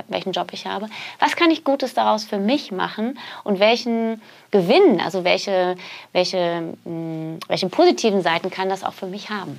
welchen 0.08 0.32
Job 0.32 0.48
ich 0.52 0.66
habe. 0.66 0.88
Was 1.20 1.37
kann 1.37 1.50
ich 1.50 1.64
Gutes 1.64 1.94
daraus 1.94 2.24
für 2.24 2.38
mich 2.38 2.72
machen 2.72 3.18
und 3.42 3.60
welchen 3.60 4.20
Gewinn, 4.50 5.00
also 5.00 5.24
welche, 5.24 5.76
welche, 6.12 6.74
mh, 6.84 7.38
welche 7.48 7.68
positiven 7.68 8.22
Seiten 8.22 8.50
kann 8.50 8.68
das 8.68 8.84
auch 8.84 8.92
für 8.94 9.06
mich 9.06 9.30
haben? 9.30 9.58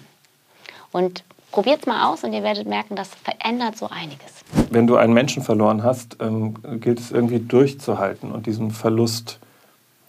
Und 0.91 1.23
probiert 1.51 1.79
es 1.79 1.85
mal 1.87 2.11
aus 2.11 2.23
und 2.23 2.33
ihr 2.33 2.43
werdet 2.43 2.67
merken, 2.67 2.95
das 2.95 3.09
verändert 3.23 3.77
so 3.77 3.89
einiges. 3.89 4.43
Wenn 4.69 4.87
du 4.87 4.97
einen 4.97 5.13
Menschen 5.13 5.41
verloren 5.41 5.83
hast, 5.83 6.17
ähm, 6.19 6.55
gilt 6.79 6.99
es 6.99 7.11
irgendwie 7.11 7.39
durchzuhalten 7.39 8.31
und 8.31 8.45
diesen 8.45 8.71
Verlust 8.71 9.39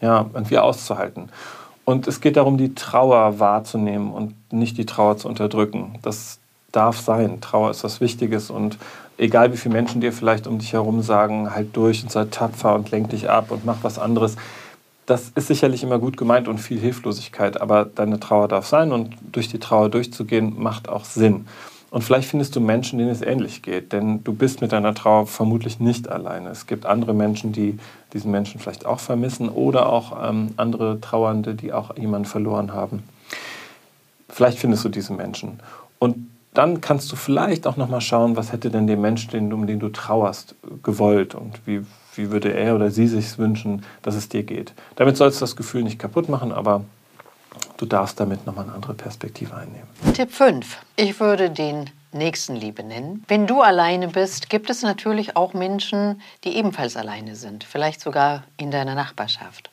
ja, 0.00 0.26
irgendwie 0.34 0.58
auszuhalten. 0.58 1.30
Und 1.86 2.08
es 2.08 2.20
geht 2.20 2.36
darum, 2.36 2.58
die 2.58 2.74
Trauer 2.74 3.38
wahrzunehmen 3.38 4.12
und 4.12 4.34
nicht 4.52 4.76
die 4.76 4.86
Trauer 4.86 5.18
zu 5.18 5.28
unterdrücken. 5.28 6.00
Das 6.02 6.40
darf 6.72 6.98
sein. 6.98 7.40
Trauer 7.40 7.70
ist 7.70 7.84
was 7.84 8.00
Wichtiges 8.00 8.50
und 8.50 8.76
egal 9.18 9.52
wie 9.52 9.56
viele 9.56 9.74
Menschen 9.74 10.00
dir 10.00 10.12
vielleicht 10.12 10.48
um 10.48 10.58
dich 10.58 10.72
herum 10.72 11.00
sagen, 11.02 11.54
halt 11.54 11.76
durch 11.76 12.02
und 12.02 12.10
sei 12.10 12.24
tapfer 12.24 12.74
und 12.74 12.90
lenk 12.90 13.10
dich 13.10 13.30
ab 13.30 13.52
und 13.52 13.64
mach 13.64 13.78
was 13.82 14.00
anderes. 14.00 14.34
Das 15.06 15.30
ist 15.36 15.46
sicherlich 15.46 15.84
immer 15.84 16.00
gut 16.00 16.16
gemeint 16.16 16.48
und 16.48 16.58
viel 16.58 16.80
Hilflosigkeit, 16.80 17.60
aber 17.60 17.84
deine 17.84 18.18
Trauer 18.18 18.48
darf 18.48 18.66
sein 18.66 18.90
und 18.90 19.14
durch 19.30 19.46
die 19.46 19.60
Trauer 19.60 19.88
durchzugehen 19.88 20.60
macht 20.60 20.88
auch 20.88 21.04
Sinn. 21.04 21.46
Und 21.90 22.02
vielleicht 22.02 22.28
findest 22.28 22.56
du 22.56 22.60
Menschen, 22.60 22.98
denen 22.98 23.10
es 23.10 23.22
ähnlich 23.22 23.62
geht, 23.62 23.92
denn 23.92 24.24
du 24.24 24.32
bist 24.32 24.60
mit 24.60 24.72
deiner 24.72 24.94
Trauer 24.94 25.26
vermutlich 25.26 25.78
nicht 25.78 26.08
alleine. 26.08 26.50
Es 26.50 26.66
gibt 26.66 26.84
andere 26.84 27.14
Menschen, 27.14 27.52
die 27.52 27.78
diesen 28.12 28.30
Menschen 28.30 28.60
vielleicht 28.60 28.86
auch 28.86 28.98
vermissen 28.98 29.48
oder 29.48 29.88
auch 29.88 30.28
ähm, 30.28 30.50
andere 30.56 31.00
Trauernde, 31.00 31.54
die 31.54 31.72
auch 31.72 31.96
jemanden 31.96 32.26
verloren 32.26 32.72
haben. 32.72 33.04
Vielleicht 34.28 34.58
findest 34.58 34.84
du 34.84 34.88
diese 34.88 35.12
Menschen. 35.12 35.60
Und 35.98 36.28
dann 36.52 36.80
kannst 36.80 37.12
du 37.12 37.16
vielleicht 37.16 37.66
auch 37.66 37.76
noch 37.76 37.88
mal 37.88 38.00
schauen, 38.00 38.36
was 38.36 38.50
hätte 38.50 38.70
denn 38.70 38.86
der 38.86 38.96
Mensch, 38.96 39.28
den, 39.28 39.52
um 39.52 39.66
den 39.66 39.78
du 39.78 39.88
trauerst, 39.90 40.54
gewollt 40.82 41.34
und 41.34 41.60
wie, 41.66 41.82
wie 42.14 42.30
würde 42.30 42.52
er 42.52 42.74
oder 42.74 42.90
sie 42.90 43.06
sich 43.06 43.38
wünschen, 43.38 43.84
dass 44.02 44.14
es 44.14 44.28
dir 44.28 44.42
geht. 44.42 44.72
Damit 44.96 45.16
sollst 45.16 45.40
du 45.40 45.42
das 45.42 45.54
Gefühl 45.54 45.82
nicht 45.82 45.98
kaputt 45.98 46.28
machen, 46.28 46.52
aber 46.52 46.82
du 47.76 47.86
darfst 47.86 48.18
damit 48.20 48.46
nochmal 48.46 48.64
eine 48.64 48.74
andere 48.74 48.94
Perspektive 48.94 49.54
einnehmen. 49.54 49.86
Tipp 50.14 50.32
5. 50.32 50.78
Ich 50.96 51.20
würde 51.20 51.50
den 51.50 51.90
Nächstenliebe 52.12 52.82
nennen. 52.82 53.24
Wenn 53.28 53.46
du 53.46 53.60
alleine 53.60 54.08
bist, 54.08 54.48
gibt 54.48 54.70
es 54.70 54.82
natürlich 54.82 55.36
auch 55.36 55.54
Menschen, 55.54 56.20
die 56.44 56.56
ebenfalls 56.56 56.96
alleine 56.96 57.36
sind, 57.36 57.64
vielleicht 57.64 58.00
sogar 58.00 58.44
in 58.56 58.70
deiner 58.70 58.94
Nachbarschaft. 58.94 59.70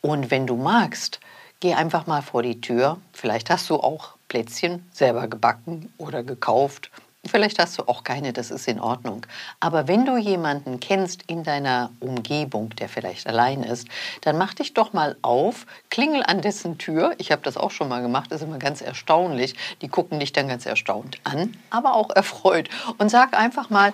Und 0.00 0.30
wenn 0.30 0.46
du 0.46 0.56
magst, 0.56 1.20
geh 1.60 1.74
einfach 1.74 2.06
mal 2.06 2.22
vor 2.22 2.42
die 2.42 2.60
Tür. 2.60 2.98
Vielleicht 3.12 3.50
hast 3.50 3.70
du 3.70 3.76
auch 3.76 4.16
Plätzchen 4.28 4.84
selber 4.92 5.28
gebacken 5.28 5.92
oder 5.98 6.22
gekauft. 6.22 6.90
Vielleicht 7.24 7.60
hast 7.60 7.78
du 7.78 7.84
auch 7.86 8.02
keine, 8.02 8.32
das 8.32 8.50
ist 8.50 8.66
in 8.66 8.80
Ordnung. 8.80 9.24
Aber 9.60 9.86
wenn 9.86 10.04
du 10.04 10.16
jemanden 10.16 10.80
kennst 10.80 11.22
in 11.28 11.44
deiner 11.44 11.92
Umgebung, 12.00 12.70
der 12.70 12.88
vielleicht 12.88 13.28
allein 13.28 13.62
ist, 13.62 13.86
dann 14.22 14.36
mach 14.36 14.54
dich 14.54 14.74
doch 14.74 14.92
mal 14.92 15.16
auf, 15.22 15.66
klingel 15.88 16.24
an 16.24 16.40
dessen 16.40 16.78
Tür. 16.78 17.14
Ich 17.18 17.30
habe 17.30 17.42
das 17.42 17.56
auch 17.56 17.70
schon 17.70 17.88
mal 17.88 18.02
gemacht, 18.02 18.32
das 18.32 18.42
ist 18.42 18.48
immer 18.48 18.58
ganz 18.58 18.80
erstaunlich. 18.80 19.54
Die 19.82 19.88
gucken 19.88 20.18
dich 20.18 20.32
dann 20.32 20.48
ganz 20.48 20.66
erstaunt 20.66 21.18
an, 21.22 21.56
aber 21.70 21.94
auch 21.94 22.10
erfreut. 22.10 22.68
Und 22.98 23.08
sag 23.08 23.38
einfach 23.38 23.70
mal, 23.70 23.92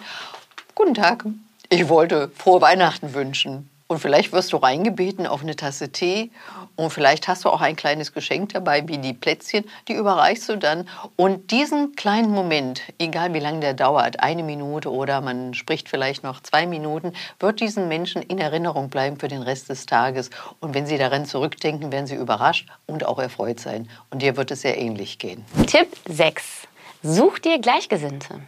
guten 0.74 0.94
Tag, 0.94 1.26
ich 1.68 1.90
wollte 1.90 2.30
frohe 2.34 2.62
Weihnachten 2.62 3.12
wünschen. 3.12 3.68
Und 3.88 4.00
vielleicht 4.00 4.32
wirst 4.32 4.52
du 4.52 4.58
reingebeten 4.58 5.26
auf 5.26 5.40
eine 5.40 5.56
Tasse 5.56 5.90
Tee 5.90 6.30
und 6.76 6.92
vielleicht 6.92 7.26
hast 7.26 7.46
du 7.46 7.48
auch 7.48 7.62
ein 7.62 7.74
kleines 7.74 8.12
Geschenk 8.12 8.52
dabei, 8.52 8.86
wie 8.86 8.98
die 8.98 9.14
Plätzchen, 9.14 9.64
die 9.88 9.94
überreichst 9.94 10.46
du 10.50 10.58
dann. 10.58 10.86
Und 11.16 11.50
diesen 11.50 11.96
kleinen 11.96 12.30
Moment, 12.30 12.82
egal 12.98 13.32
wie 13.32 13.40
lange 13.40 13.60
der 13.60 13.72
dauert, 13.72 14.20
eine 14.20 14.42
Minute 14.42 14.92
oder 14.92 15.22
man 15.22 15.54
spricht 15.54 15.88
vielleicht 15.88 16.22
noch 16.22 16.42
zwei 16.42 16.66
Minuten, 16.66 17.14
wird 17.40 17.60
diesen 17.60 17.88
Menschen 17.88 18.20
in 18.20 18.36
Erinnerung 18.38 18.90
bleiben 18.90 19.18
für 19.18 19.28
den 19.28 19.40
Rest 19.40 19.70
des 19.70 19.86
Tages. 19.86 20.28
Und 20.60 20.74
wenn 20.74 20.84
sie 20.84 20.98
daran 20.98 21.24
zurückdenken, 21.24 21.90
werden 21.90 22.06
sie 22.06 22.16
überrascht 22.16 22.68
und 22.86 23.06
auch 23.06 23.18
erfreut 23.18 23.58
sein. 23.58 23.88
Und 24.10 24.20
dir 24.20 24.36
wird 24.36 24.50
es 24.50 24.60
sehr 24.60 24.76
ähnlich 24.76 25.18
gehen. 25.18 25.46
Tipp 25.66 25.88
6. 26.06 26.68
Such 27.02 27.38
dir 27.38 27.58
Gleichgesinnte. 27.58 28.40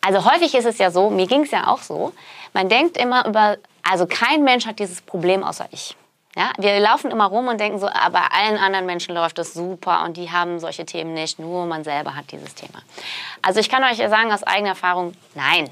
Also 0.00 0.24
häufig 0.24 0.54
ist 0.54 0.64
es 0.64 0.78
ja 0.78 0.90
so, 0.90 1.10
mir 1.10 1.28
ging 1.28 1.44
es 1.44 1.52
ja 1.52 1.68
auch 1.68 1.82
so, 1.82 2.12
man 2.52 2.68
denkt 2.68 2.96
immer 2.96 3.26
über 3.26 3.58
also 3.82 4.06
kein 4.06 4.44
Mensch 4.44 4.66
hat 4.66 4.78
dieses 4.78 5.00
Problem 5.00 5.42
außer 5.42 5.68
ich. 5.70 5.96
Ja, 6.36 6.52
wir 6.58 6.78
laufen 6.78 7.10
immer 7.10 7.26
rum 7.26 7.48
und 7.48 7.58
denken 7.58 7.80
so, 7.80 7.88
aber 7.88 8.32
allen 8.32 8.56
anderen 8.56 8.86
Menschen 8.86 9.14
läuft 9.14 9.38
das 9.38 9.52
super 9.52 10.04
und 10.04 10.16
die 10.16 10.30
haben 10.30 10.60
solche 10.60 10.86
Themen 10.86 11.12
nicht, 11.12 11.40
nur 11.40 11.66
man 11.66 11.82
selber 11.82 12.14
hat 12.14 12.30
dieses 12.30 12.54
Thema. 12.54 12.82
Also 13.42 13.58
ich 13.58 13.68
kann 13.68 13.82
euch 13.82 13.96
sagen 13.96 14.32
aus 14.32 14.44
eigener 14.44 14.70
Erfahrung, 14.70 15.14
nein. 15.34 15.68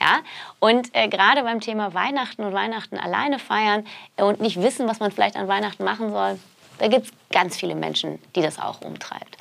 Ja? 0.00 0.20
Und 0.60 0.94
äh, 0.94 1.08
gerade 1.08 1.42
beim 1.42 1.60
Thema 1.60 1.92
Weihnachten 1.92 2.42
und 2.42 2.54
Weihnachten 2.54 2.96
alleine 2.96 3.38
feiern 3.38 3.86
und 4.16 4.40
nicht 4.40 4.62
wissen, 4.62 4.88
was 4.88 4.98
man 4.98 5.12
vielleicht 5.12 5.36
an 5.36 5.46
Weihnachten 5.46 5.84
machen 5.84 6.10
soll, 6.10 6.38
da 6.78 6.88
gibt 6.88 7.06
es 7.06 7.12
ganz 7.30 7.56
viele 7.56 7.74
Menschen, 7.74 8.18
die 8.34 8.42
das 8.42 8.58
auch 8.58 8.80
umtreibt. 8.80 9.36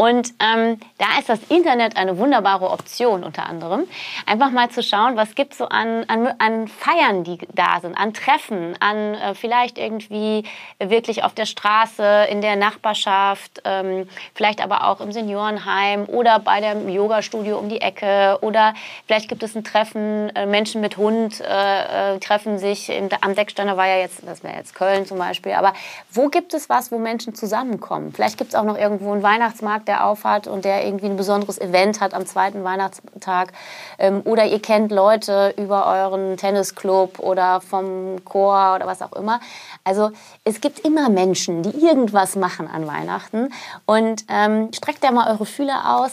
Und 0.00 0.32
ähm, 0.40 0.80
da 0.96 1.18
ist 1.18 1.28
das 1.28 1.40
Internet 1.50 1.98
eine 1.98 2.16
wunderbare 2.16 2.70
Option 2.70 3.22
unter 3.22 3.44
anderem. 3.44 3.86
Einfach 4.24 4.50
mal 4.50 4.70
zu 4.70 4.82
schauen, 4.82 5.18
was 5.18 5.34
gibt 5.34 5.52
es 5.52 5.58
so 5.58 5.66
an, 5.66 6.04
an, 6.08 6.26
an, 6.38 6.68
Feiern, 6.68 7.22
die 7.22 7.36
da 7.54 7.80
sind, 7.82 7.94
an 7.98 8.14
Treffen, 8.14 8.76
an 8.80 9.12
äh, 9.14 9.34
vielleicht 9.34 9.76
irgendwie 9.76 10.44
wirklich 10.78 11.22
auf 11.22 11.34
der 11.34 11.44
Straße, 11.44 12.28
in 12.30 12.40
der 12.40 12.56
Nachbarschaft, 12.56 13.60
ähm, 13.66 14.08
vielleicht 14.34 14.62
aber 14.62 14.88
auch 14.88 15.02
im 15.02 15.12
Seniorenheim 15.12 16.06
oder 16.06 16.38
bei 16.38 16.62
dem 16.62 16.88
Yoga-Studio 16.88 17.58
um 17.58 17.68
die 17.68 17.82
Ecke 17.82 18.38
oder 18.40 18.72
vielleicht 19.06 19.28
gibt 19.28 19.42
es 19.42 19.54
ein 19.54 19.64
Treffen, 19.64 20.34
äh, 20.34 20.46
Menschen 20.46 20.80
mit 20.80 20.96
Hund 20.96 21.42
äh, 21.42 22.14
äh 22.14 22.18
treffen 22.20 22.58
sich, 22.58 22.88
im, 22.88 23.10
am 23.20 23.34
Decksteiner 23.34 23.76
war 23.76 23.86
ja 23.86 23.98
jetzt, 23.98 24.26
das 24.26 24.42
wäre 24.42 24.56
jetzt 24.56 24.74
Köln 24.74 25.04
zum 25.04 25.18
Beispiel, 25.18 25.52
aber 25.52 25.74
wo 26.10 26.28
gibt 26.28 26.54
es 26.54 26.70
was, 26.70 26.90
wo 26.90 26.98
Menschen 26.98 27.29
zusammenkommen? 27.34 28.12
Vielleicht 28.12 28.38
gibt 28.38 28.50
es 28.50 28.54
auch 28.54 28.64
noch 28.64 28.76
irgendwo 28.76 29.12
einen 29.12 29.22
Weihnachtsmarkt, 29.22 29.88
der 29.88 30.06
aufhat 30.06 30.46
und 30.46 30.64
der 30.64 30.84
irgendwie 30.84 31.06
ein 31.06 31.16
besonderes 31.16 31.60
Event 31.60 32.00
hat 32.00 32.14
am 32.14 32.26
zweiten 32.26 32.64
Weihnachtstag. 32.64 33.52
Ähm, 33.98 34.22
oder 34.24 34.44
ihr 34.46 34.60
kennt 34.60 34.92
Leute 34.92 35.54
über 35.56 35.86
euren 35.86 36.36
Tennisclub 36.36 37.18
oder 37.18 37.60
vom 37.60 38.24
Chor 38.24 38.74
oder 38.76 38.86
was 38.86 39.02
auch 39.02 39.12
immer. 39.12 39.40
Also 39.84 40.10
es 40.44 40.60
gibt 40.60 40.80
immer 40.80 41.08
Menschen, 41.08 41.62
die 41.62 41.84
irgendwas 41.84 42.36
machen 42.36 42.68
an 42.68 42.86
Weihnachten. 42.86 43.52
Und 43.86 44.24
ähm, 44.28 44.70
streckt 44.72 45.04
da 45.04 45.10
mal 45.10 45.30
eure 45.30 45.46
Fühler 45.46 45.96
aus 45.98 46.12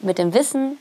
mit 0.00 0.18
dem 0.18 0.34
Wissen, 0.34 0.78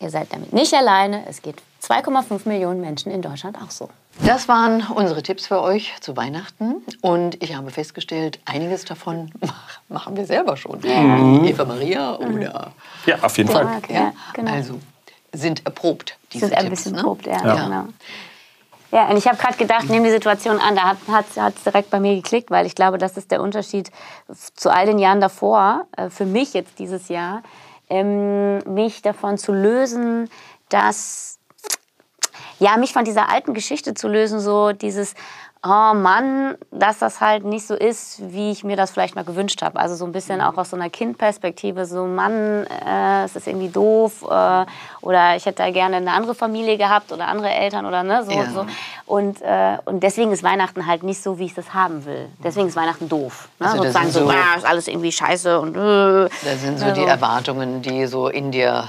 ihr 0.00 0.10
seid 0.10 0.32
damit 0.32 0.52
nicht 0.52 0.74
alleine. 0.74 1.24
Es 1.28 1.42
geht 1.42 1.56
2,5 1.82 2.46
Millionen 2.48 2.80
Menschen 2.80 3.10
in 3.10 3.22
Deutschland 3.22 3.56
auch 3.56 3.70
so. 3.70 3.88
Das 4.24 4.48
waren 4.48 4.86
unsere 4.94 5.22
Tipps 5.22 5.46
für 5.46 5.60
euch 5.60 5.94
zu 6.00 6.16
Weihnachten. 6.16 6.82
Und 7.00 7.42
ich 7.42 7.54
habe 7.54 7.70
festgestellt, 7.70 8.38
einiges 8.44 8.84
davon 8.84 9.30
machen 9.88 10.16
wir 10.16 10.26
selber 10.26 10.56
schon. 10.56 10.80
Mhm. 10.80 11.44
Eva 11.44 11.64
Maria 11.64 12.16
oder. 12.16 12.72
Ja, 13.06 13.16
auf 13.22 13.36
jeden 13.38 13.50
Fall. 13.50 13.80
Ja, 13.88 13.94
ja, 13.94 14.12
genau. 14.34 14.52
Also 14.52 14.80
sind 15.32 15.64
erprobt, 15.64 16.18
diese 16.32 16.46
sind 16.46 16.56
ein 16.56 16.66
Tipps. 16.66 16.84
bisschen 16.84 16.92
ne? 16.92 16.98
erprobt, 16.98 17.26
ja. 17.26 17.44
ja. 17.44 17.64
Genau. 17.64 17.84
Ja, 18.92 19.08
und 19.08 19.16
ich 19.16 19.28
habe 19.28 19.36
gerade 19.36 19.56
gedacht, 19.56 19.88
nehme 19.88 20.06
die 20.06 20.12
Situation 20.12 20.58
an, 20.58 20.74
da 20.74 20.96
hat 21.12 21.54
es 21.56 21.62
direkt 21.62 21.90
bei 21.90 22.00
mir 22.00 22.16
geklickt, 22.16 22.50
weil 22.50 22.66
ich 22.66 22.74
glaube, 22.74 22.98
das 22.98 23.16
ist 23.16 23.30
der 23.30 23.40
Unterschied 23.40 23.92
zu 24.32 24.72
all 24.72 24.86
den 24.86 24.98
Jahren 24.98 25.20
davor, 25.20 25.86
äh, 25.96 26.10
für 26.10 26.26
mich 26.26 26.54
jetzt 26.54 26.80
dieses 26.80 27.08
Jahr, 27.08 27.42
ähm, 27.88 28.58
mich 28.74 29.02
davon 29.02 29.38
zu 29.38 29.52
lösen, 29.52 30.28
dass 30.70 31.39
ja, 32.60 32.76
mich 32.76 32.92
von 32.92 33.04
dieser 33.04 33.28
alten 33.28 33.54
Geschichte 33.54 33.94
zu 33.94 34.06
lösen, 34.06 34.38
so 34.38 34.72
dieses, 34.72 35.14
oh 35.62 35.94
Mann, 35.94 36.56
dass 36.70 36.98
das 36.98 37.20
halt 37.20 37.44
nicht 37.44 37.66
so 37.66 37.74
ist, 37.74 38.20
wie 38.32 38.50
ich 38.50 38.64
mir 38.64 38.76
das 38.76 38.90
vielleicht 38.90 39.14
mal 39.14 39.24
gewünscht 39.24 39.62
habe. 39.62 39.78
Also 39.78 39.94
so 39.94 40.04
ein 40.04 40.12
bisschen 40.12 40.40
auch 40.40 40.56
aus 40.56 40.70
so 40.70 40.76
einer 40.76 40.88
Kindperspektive, 40.88 41.84
so 41.84 42.06
Mann, 42.06 42.66
äh, 42.66 43.24
es 43.24 43.36
ist 43.36 43.46
irgendwie 43.46 43.68
doof 43.68 44.24
äh, 44.30 44.66
oder 45.00 45.36
ich 45.36 45.44
hätte 45.44 45.62
da 45.62 45.70
gerne 45.70 45.96
eine 45.96 46.12
andere 46.12 46.34
Familie 46.34 46.78
gehabt 46.78 47.12
oder 47.12 47.28
andere 47.28 47.50
Eltern 47.50 47.84
oder 47.84 48.02
ne, 48.02 48.24
so. 48.24 48.30
Ja. 48.30 48.50
so. 48.50 48.66
Und, 49.06 49.42
äh, 49.42 49.78
und 49.86 50.02
deswegen 50.02 50.32
ist 50.32 50.42
Weihnachten 50.42 50.86
halt 50.86 51.02
nicht 51.02 51.22
so, 51.22 51.38
wie 51.38 51.46
ich 51.46 51.54
das 51.54 51.74
haben 51.74 52.04
will. 52.04 52.28
Deswegen 52.44 52.68
ist 52.68 52.76
Weihnachten 52.76 53.08
doof. 53.08 53.48
Ne? 53.58 53.66
Also 53.66 53.78
Sozusagen 53.78 54.10
so, 54.10 54.20
so 54.20 54.30
ah, 54.30 54.56
ist 54.56 54.66
alles 54.66 54.86
irgendwie 54.88 55.12
scheiße 55.12 55.60
und... 55.60 55.76
Äh, 55.76 56.28
das 56.42 56.60
sind 56.60 56.78
so 56.78 56.86
also. 56.86 57.00
die 57.00 57.06
Erwartungen, 57.06 57.82
die 57.82 58.06
so 58.06 58.28
in 58.28 58.50
dir 58.50 58.84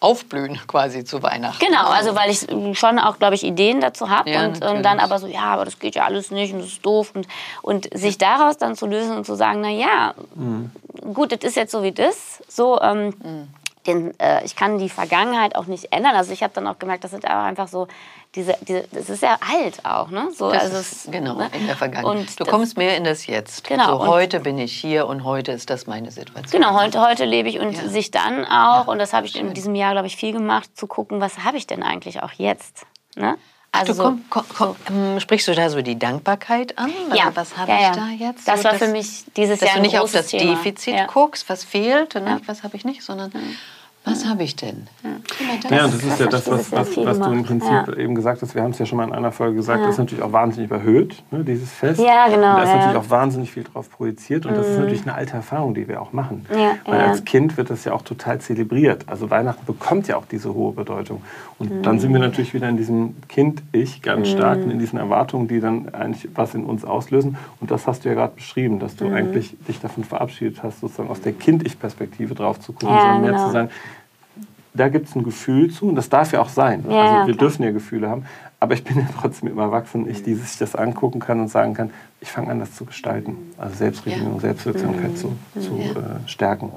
aufblühen 0.00 0.58
quasi 0.66 1.04
zu 1.04 1.22
Weihnachten. 1.22 1.64
Genau, 1.64 1.84
also 1.84 2.16
weil 2.16 2.30
ich 2.30 2.46
schon 2.78 2.98
auch, 2.98 3.18
glaube 3.18 3.34
ich, 3.34 3.44
Ideen 3.44 3.82
dazu 3.82 4.08
habe 4.08 4.30
ja, 4.30 4.46
und, 4.46 4.64
und, 4.64 4.82
dann 4.82 4.98
aber 4.98 5.18
so, 5.18 5.26
ja, 5.26 5.42
aber 5.42 5.66
das 5.66 5.78
geht 5.78 5.94
ja 5.94 6.04
alles 6.04 6.30
nicht 6.30 6.54
und 6.54 6.60
das 6.60 6.68
ist 6.68 6.86
doof 6.86 7.12
und, 7.14 7.28
und 7.60 7.88
sich 7.92 8.16
daraus 8.16 8.56
dann 8.56 8.76
zu 8.76 8.86
lösen 8.86 9.16
und 9.16 9.26
zu 9.26 9.34
sagen, 9.34 9.60
na 9.60 9.68
ja, 9.68 10.14
mhm. 10.34 10.70
gut, 11.12 11.32
das 11.32 11.40
ist 11.40 11.56
jetzt 11.56 11.72
so 11.72 11.82
wie 11.82 11.92
das, 11.92 12.42
so 12.48 12.80
ähm, 12.80 13.14
mhm. 13.22 13.48
Den, 13.86 14.18
äh, 14.20 14.44
ich 14.44 14.56
kann 14.56 14.78
die 14.78 14.88
Vergangenheit 14.88 15.56
auch 15.56 15.66
nicht 15.66 15.92
ändern. 15.92 16.14
Also 16.14 16.32
ich 16.32 16.42
habe 16.42 16.52
dann 16.54 16.66
auch 16.66 16.78
gemerkt, 16.78 17.04
das 17.04 17.12
sind 17.12 17.24
aber 17.24 17.42
einfach 17.42 17.68
so 17.68 17.88
diese, 18.34 18.54
diese, 18.60 18.84
das 18.92 19.10
ist 19.10 19.22
ja 19.22 19.38
alt 19.52 19.84
auch, 19.84 20.10
ne? 20.10 20.28
So, 20.32 20.52
das 20.52 20.64
also 20.64 20.78
ist, 20.78 21.10
genau, 21.10 21.34
ne? 21.34 21.50
in 21.52 21.66
der 21.66 21.76
Vergangenheit. 21.76 22.18
Und 22.18 22.38
du 22.38 22.44
kommst 22.44 22.76
mehr 22.76 22.96
in 22.96 23.04
das 23.04 23.26
Jetzt. 23.26 23.66
Genau. 23.66 23.98
So, 23.98 24.06
heute 24.06 24.40
bin 24.40 24.58
ich 24.58 24.72
hier 24.72 25.06
und 25.06 25.24
heute 25.24 25.52
ist 25.52 25.70
das 25.70 25.86
meine 25.86 26.10
Situation. 26.10 26.60
Genau, 26.60 26.78
heute, 26.78 27.00
heute 27.00 27.24
lebe 27.24 27.48
ich 27.48 27.58
und 27.58 27.72
ja. 27.72 27.88
sich 27.88 28.10
dann 28.10 28.44
auch, 28.44 28.48
ja, 28.48 28.84
und 28.86 28.98
das 28.98 29.12
habe 29.12 29.26
ich 29.26 29.32
schön. 29.32 29.48
in 29.48 29.54
diesem 29.54 29.74
Jahr, 29.74 29.92
glaube 29.92 30.06
ich, 30.06 30.16
viel 30.16 30.32
gemacht, 30.32 30.76
zu 30.76 30.86
gucken, 30.86 31.20
was 31.20 31.40
habe 31.44 31.56
ich 31.56 31.66
denn 31.66 31.82
eigentlich 31.82 32.22
auch 32.22 32.32
jetzt, 32.32 32.86
ne? 33.16 33.36
Also 33.72 33.92
du, 33.92 34.02
komm, 34.02 34.24
komm, 34.28 34.44
komm. 34.56 34.76
Ähm, 34.88 35.20
sprichst 35.20 35.46
du 35.46 35.54
da 35.54 35.70
so 35.70 35.80
die 35.80 35.98
Dankbarkeit 35.98 36.76
an? 36.76 36.90
Ja. 37.14 37.30
Was 37.34 37.56
habe 37.56 37.70
ja, 37.70 37.90
ich 37.90 37.96
da 37.96 38.08
jetzt? 38.08 38.48
Das 38.48 38.62
so, 38.62 38.68
war 38.68 38.74
für 38.74 38.88
mich 38.88 39.24
dieses 39.36 39.60
dass 39.60 39.68
Jahr 39.68 39.76
ein 39.76 39.82
Dass 39.84 39.90
du 39.92 39.96
nicht 39.96 39.98
auf 40.00 40.12
das 40.12 40.26
Thema. 40.28 40.56
Defizit 40.56 41.06
guckst, 41.08 41.48
was 41.48 41.62
fehlt, 41.62 42.14
ne? 42.16 42.40
was 42.46 42.64
habe 42.64 42.76
ich 42.76 42.84
nicht, 42.84 43.02
sondern 43.02 43.32
was 44.04 44.26
habe 44.26 44.42
ich 44.42 44.56
denn? 44.56 44.86
Ja, 45.04 45.76
ja, 45.76 45.82
das 45.82 46.02
ist 46.02 46.18
ja 46.18 46.26
das, 46.26 46.50
was, 46.50 46.72
was, 46.72 46.96
was 46.96 47.18
du 47.18 47.30
im 47.32 47.44
Prinzip 47.44 47.70
ja. 47.70 47.96
eben 47.96 48.14
gesagt 48.14 48.40
hast. 48.40 48.54
Wir 48.54 48.62
haben 48.62 48.70
es 48.70 48.78
ja 48.78 48.86
schon 48.86 48.96
mal 48.96 49.06
in 49.06 49.12
einer 49.12 49.30
Folge 49.30 49.56
gesagt, 49.56 49.80
ja. 49.80 49.86
das 49.86 49.96
ist 49.96 49.98
natürlich 49.98 50.24
auch 50.24 50.32
wahnsinnig 50.32 50.70
überhöht, 50.70 51.22
ne, 51.30 51.44
dieses 51.44 51.70
Fest. 51.70 52.00
Ja, 52.00 52.26
genau. 52.28 52.56
da 52.56 52.62
ist 52.62 52.74
natürlich 52.74 52.96
auch 52.96 53.10
wahnsinnig 53.10 53.50
viel 53.50 53.64
drauf 53.64 53.90
projiziert 53.90 54.46
und 54.46 54.52
mhm. 54.52 54.56
das 54.56 54.68
ist 54.68 54.76
mhm. 54.76 54.80
natürlich 54.80 55.02
eine 55.02 55.14
alte 55.14 55.34
Erfahrung, 55.34 55.74
die 55.74 55.86
wir 55.86 56.00
auch 56.00 56.14
machen. 56.14 56.46
Weil 56.86 57.00
als 57.00 57.24
Kind 57.24 57.58
wird 57.58 57.68
das 57.68 57.84
ja 57.84 57.92
auch 57.92 58.02
total 58.02 58.40
zelebriert. 58.40 59.04
Also 59.06 59.28
Weihnachten 59.28 59.66
bekommt 59.66 60.08
ja 60.08 60.16
auch 60.16 60.24
diese 60.24 60.54
hohe 60.54 60.72
Bedeutung. 60.72 61.22
Und 61.58 61.70
mhm. 61.70 61.82
dann 61.82 62.00
sind 62.00 62.10
wir 62.12 62.20
natürlich 62.20 62.54
wieder 62.54 62.70
in 62.70 62.78
diesem 62.78 63.16
Kind-Ich 63.28 64.00
ganz 64.00 64.28
mhm. 64.28 64.32
stark 64.32 64.64
und 64.64 64.70
in 64.70 64.78
diesen 64.78 64.98
Erwartungen, 64.98 65.46
die 65.46 65.60
dann 65.60 65.94
eigentlich 65.94 66.30
was 66.34 66.54
in 66.54 66.64
uns 66.64 66.86
auslösen. 66.86 67.36
Und 67.60 67.70
das 67.70 67.86
hast 67.86 68.04
du 68.04 68.08
ja 68.08 68.14
gerade 68.14 68.34
beschrieben, 68.34 68.78
dass 68.78 68.96
du 68.96 69.04
mhm. 69.04 69.14
eigentlich 69.14 69.56
dich 69.68 69.78
davon 69.78 70.04
verabschiedet 70.04 70.62
hast, 70.62 70.80
sozusagen 70.80 71.10
aus 71.10 71.20
der 71.20 71.32
Kind-Ich-Perspektive 71.32 72.34
drauf 72.34 72.58
zu 72.60 72.72
gucken, 72.72 72.88
sondern 72.88 73.20
mehr 73.20 73.32
genau. 73.32 73.46
zu 73.46 73.52
sagen, 73.52 73.70
da 74.74 74.88
gibt 74.88 75.08
es 75.08 75.16
ein 75.16 75.24
Gefühl 75.24 75.70
zu 75.70 75.88
und 75.88 75.96
das 75.96 76.08
darf 76.08 76.32
ja 76.32 76.40
auch 76.40 76.48
sein. 76.48 76.84
Ja, 76.88 77.00
also 77.00 77.26
wir 77.26 77.34
klar. 77.34 77.48
dürfen 77.48 77.62
ja 77.64 77.70
Gefühle 77.70 78.08
haben, 78.08 78.24
aber 78.60 78.74
ich 78.74 78.84
bin 78.84 78.98
ja 78.98 79.06
trotzdem 79.20 79.48
immer 79.48 79.62
erwachsen, 79.62 80.08
ich, 80.08 80.22
die 80.22 80.34
sich 80.34 80.58
das 80.58 80.74
angucken 80.74 81.20
kann 81.20 81.40
und 81.40 81.48
sagen 81.48 81.74
kann, 81.74 81.90
ich 82.20 82.30
fange 82.30 82.50
an, 82.50 82.60
das 82.60 82.74
zu 82.74 82.84
gestalten. 82.84 83.52
Also 83.58 83.76
Selbstregulierung, 83.76 84.34
ja. 84.34 84.40
Selbstwirksamkeit 84.40 85.12
mhm. 85.12 85.16
zu, 85.16 85.36
zu 85.58 85.76
ja. 85.76 85.90
äh, 85.90 86.28
stärken. 86.28 86.72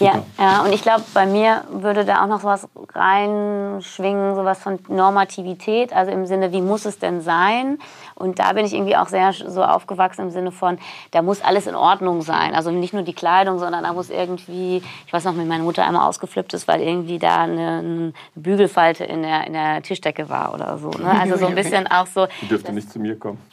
Ja, 0.00 0.24
ja, 0.38 0.62
und 0.62 0.72
ich 0.72 0.82
glaube, 0.82 1.04
bei 1.14 1.26
mir 1.26 1.62
würde 1.70 2.04
da 2.04 2.24
auch 2.24 2.26
noch 2.26 2.40
sowas 2.40 2.66
reinschwingen, 2.92 4.34
sowas 4.34 4.58
von 4.58 4.78
Normativität, 4.88 5.92
also 5.92 6.10
im 6.10 6.26
Sinne, 6.26 6.50
wie 6.52 6.60
muss 6.60 6.86
es 6.86 6.98
denn 6.98 7.20
sein? 7.20 7.78
Und 8.16 8.38
da 8.38 8.54
bin 8.54 8.64
ich 8.64 8.72
irgendwie 8.72 8.96
auch 8.96 9.08
sehr 9.08 9.32
so 9.34 9.62
aufgewachsen 9.62 10.22
im 10.22 10.30
Sinne 10.30 10.50
von, 10.50 10.78
da 11.10 11.20
muss 11.20 11.42
alles 11.42 11.66
in 11.66 11.74
Ordnung 11.74 12.22
sein. 12.22 12.54
Also 12.54 12.70
nicht 12.70 12.94
nur 12.94 13.02
die 13.02 13.12
Kleidung, 13.12 13.58
sondern 13.58 13.84
da 13.84 13.92
muss 13.92 14.08
irgendwie, 14.08 14.82
ich 15.06 15.12
weiß 15.12 15.24
noch, 15.24 15.36
wie 15.36 15.44
meine 15.44 15.62
Mutter 15.62 15.84
einmal 15.84 16.08
ausgeflippt 16.08 16.54
ist, 16.54 16.66
weil 16.66 16.80
irgendwie 16.80 17.18
da 17.18 17.42
eine, 17.42 17.78
eine 17.78 18.12
Bügelfalte 18.34 19.04
in 19.04 19.22
der, 19.22 19.46
in 19.46 19.52
der 19.52 19.82
Tischdecke 19.82 20.30
war 20.30 20.54
oder 20.54 20.78
so. 20.78 20.88
Ne? 20.90 21.10
Also 21.10 21.36
so 21.36 21.46
ein 21.46 21.54
bisschen 21.62 21.86
auch 21.86 22.06
so. 22.06 22.26
Die 22.40 22.48
dürfte 22.48 22.72
nicht 22.72 22.90
zu 22.90 22.98
mir 22.98 23.18
kommen. 23.18 23.38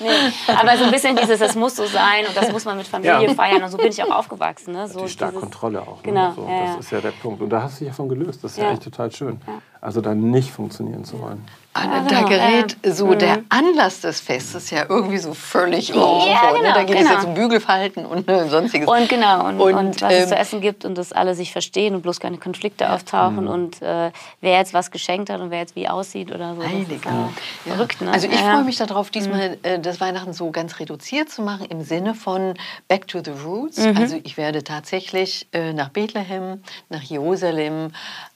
nee, 0.00 0.08
aber 0.48 0.76
so 0.76 0.84
ein 0.84 0.90
bisschen 0.90 1.14
dieses, 1.14 1.40
es 1.40 1.54
muss 1.54 1.76
so 1.76 1.86
sein 1.86 2.26
und 2.26 2.36
das 2.36 2.50
muss 2.50 2.64
man 2.64 2.76
mit 2.76 2.88
Familie 2.88 3.28
ja. 3.28 3.34
feiern. 3.34 3.62
Und 3.62 3.70
so 3.70 3.76
bin 3.76 3.86
ich 3.88 4.02
auch 4.02 4.10
aufgewachsen. 4.10 4.72
Ne? 4.72 4.88
So 4.88 5.02
die 5.02 5.08
starke 5.08 5.38
Kontrolle 5.38 5.80
auch. 5.82 5.98
Ne? 5.98 6.02
Genau. 6.02 6.32
So, 6.32 6.48
ja, 6.48 6.60
das 6.60 6.70
ja. 6.70 6.78
ist 6.80 6.90
ja 6.90 7.00
der 7.00 7.12
Punkt. 7.12 7.40
Und 7.40 7.50
da 7.50 7.62
hast 7.62 7.80
du 7.80 7.84
dich 7.84 7.92
davon 7.92 8.08
gelöst. 8.08 8.42
Das 8.42 8.52
ist 8.52 8.58
ja, 8.58 8.72
echt 8.72 8.82
total 8.82 9.12
schön. 9.12 9.40
Also 9.82 10.00
dann 10.00 10.30
nicht 10.30 10.52
funktionieren 10.52 11.04
zu 11.04 11.20
wollen. 11.20 11.44
Ah, 11.74 12.04
da 12.06 12.20
genau, 12.20 12.28
gerät 12.28 12.76
so 12.84 13.14
der 13.14 13.38
Anlass 13.48 14.02
des 14.02 14.20
Festes 14.20 14.70
ja 14.70 14.84
irgendwie 14.88 15.16
so 15.16 15.32
völlig 15.32 15.88
irgendwo 15.88 16.26
Ja, 16.28 16.52
ne? 16.52 16.58
genau, 16.58 16.74
Da 16.74 16.82
geht 16.84 16.96
es 16.96 17.02
genau. 17.02 17.14
jetzt 17.14 17.24
um 17.24 17.34
Bügelfalten 17.34 18.04
und 18.04 18.28
äh, 18.28 18.46
sonstiges. 18.48 18.86
Und 18.86 19.08
genau, 19.08 19.48
und, 19.48 19.58
und, 19.58 20.02
was 20.02 20.12
es 20.12 20.22
ähm, 20.24 20.28
zu 20.28 20.36
essen 20.36 20.60
gibt 20.60 20.84
und 20.84 20.98
dass 20.98 21.12
alle 21.12 21.34
sich 21.34 21.50
verstehen 21.50 21.94
und 21.94 22.02
bloß 22.02 22.20
keine 22.20 22.36
Konflikte 22.36 22.92
auftauchen 22.92 23.48
und 23.48 23.80
äh, 23.80 24.12
wer 24.42 24.58
jetzt 24.58 24.74
was 24.74 24.90
geschenkt 24.90 25.30
hat 25.30 25.40
und 25.40 25.50
wer 25.50 25.60
jetzt 25.60 25.74
wie 25.74 25.88
aussieht 25.88 26.30
oder 26.30 26.54
so. 26.54 26.60
Ist 26.60 26.68
Heiliger. 26.68 27.10
ja 27.10 27.28
Ja. 27.64 27.74
Verrückt, 27.74 28.00
ne? 28.02 28.12
Also 28.12 28.28
ich 28.28 28.38
freue 28.38 28.64
mich 28.64 28.76
darauf, 28.76 29.08
diesmal 29.10 29.56
äh, 29.62 29.80
das 29.80 29.98
Weihnachten 30.00 30.34
so 30.34 30.50
ganz 30.50 30.78
reduziert 30.78 31.30
zu 31.30 31.40
machen 31.40 31.66
im 31.70 31.82
Sinne 31.82 32.14
von 32.14 32.54
Back 32.86 33.08
to 33.08 33.20
the 33.24 33.32
Roots. 33.44 33.78
Mhm. 33.78 33.96
Also 33.96 34.20
ich 34.22 34.36
werde 34.36 34.62
tatsächlich 34.62 35.48
äh, 35.52 35.72
nach 35.72 35.88
Bethlehem, 35.88 36.62
nach 36.90 37.02
Jerusalem 37.02 37.92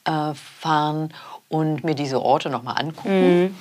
äh, 0.06 0.32
fahren 0.34 1.12
und 1.48 1.84
mir 1.84 1.94
diese 1.94 2.20
Orte 2.22 2.50
nochmal 2.50 2.78
angucken. 2.78 3.42
Mhm. 3.44 3.54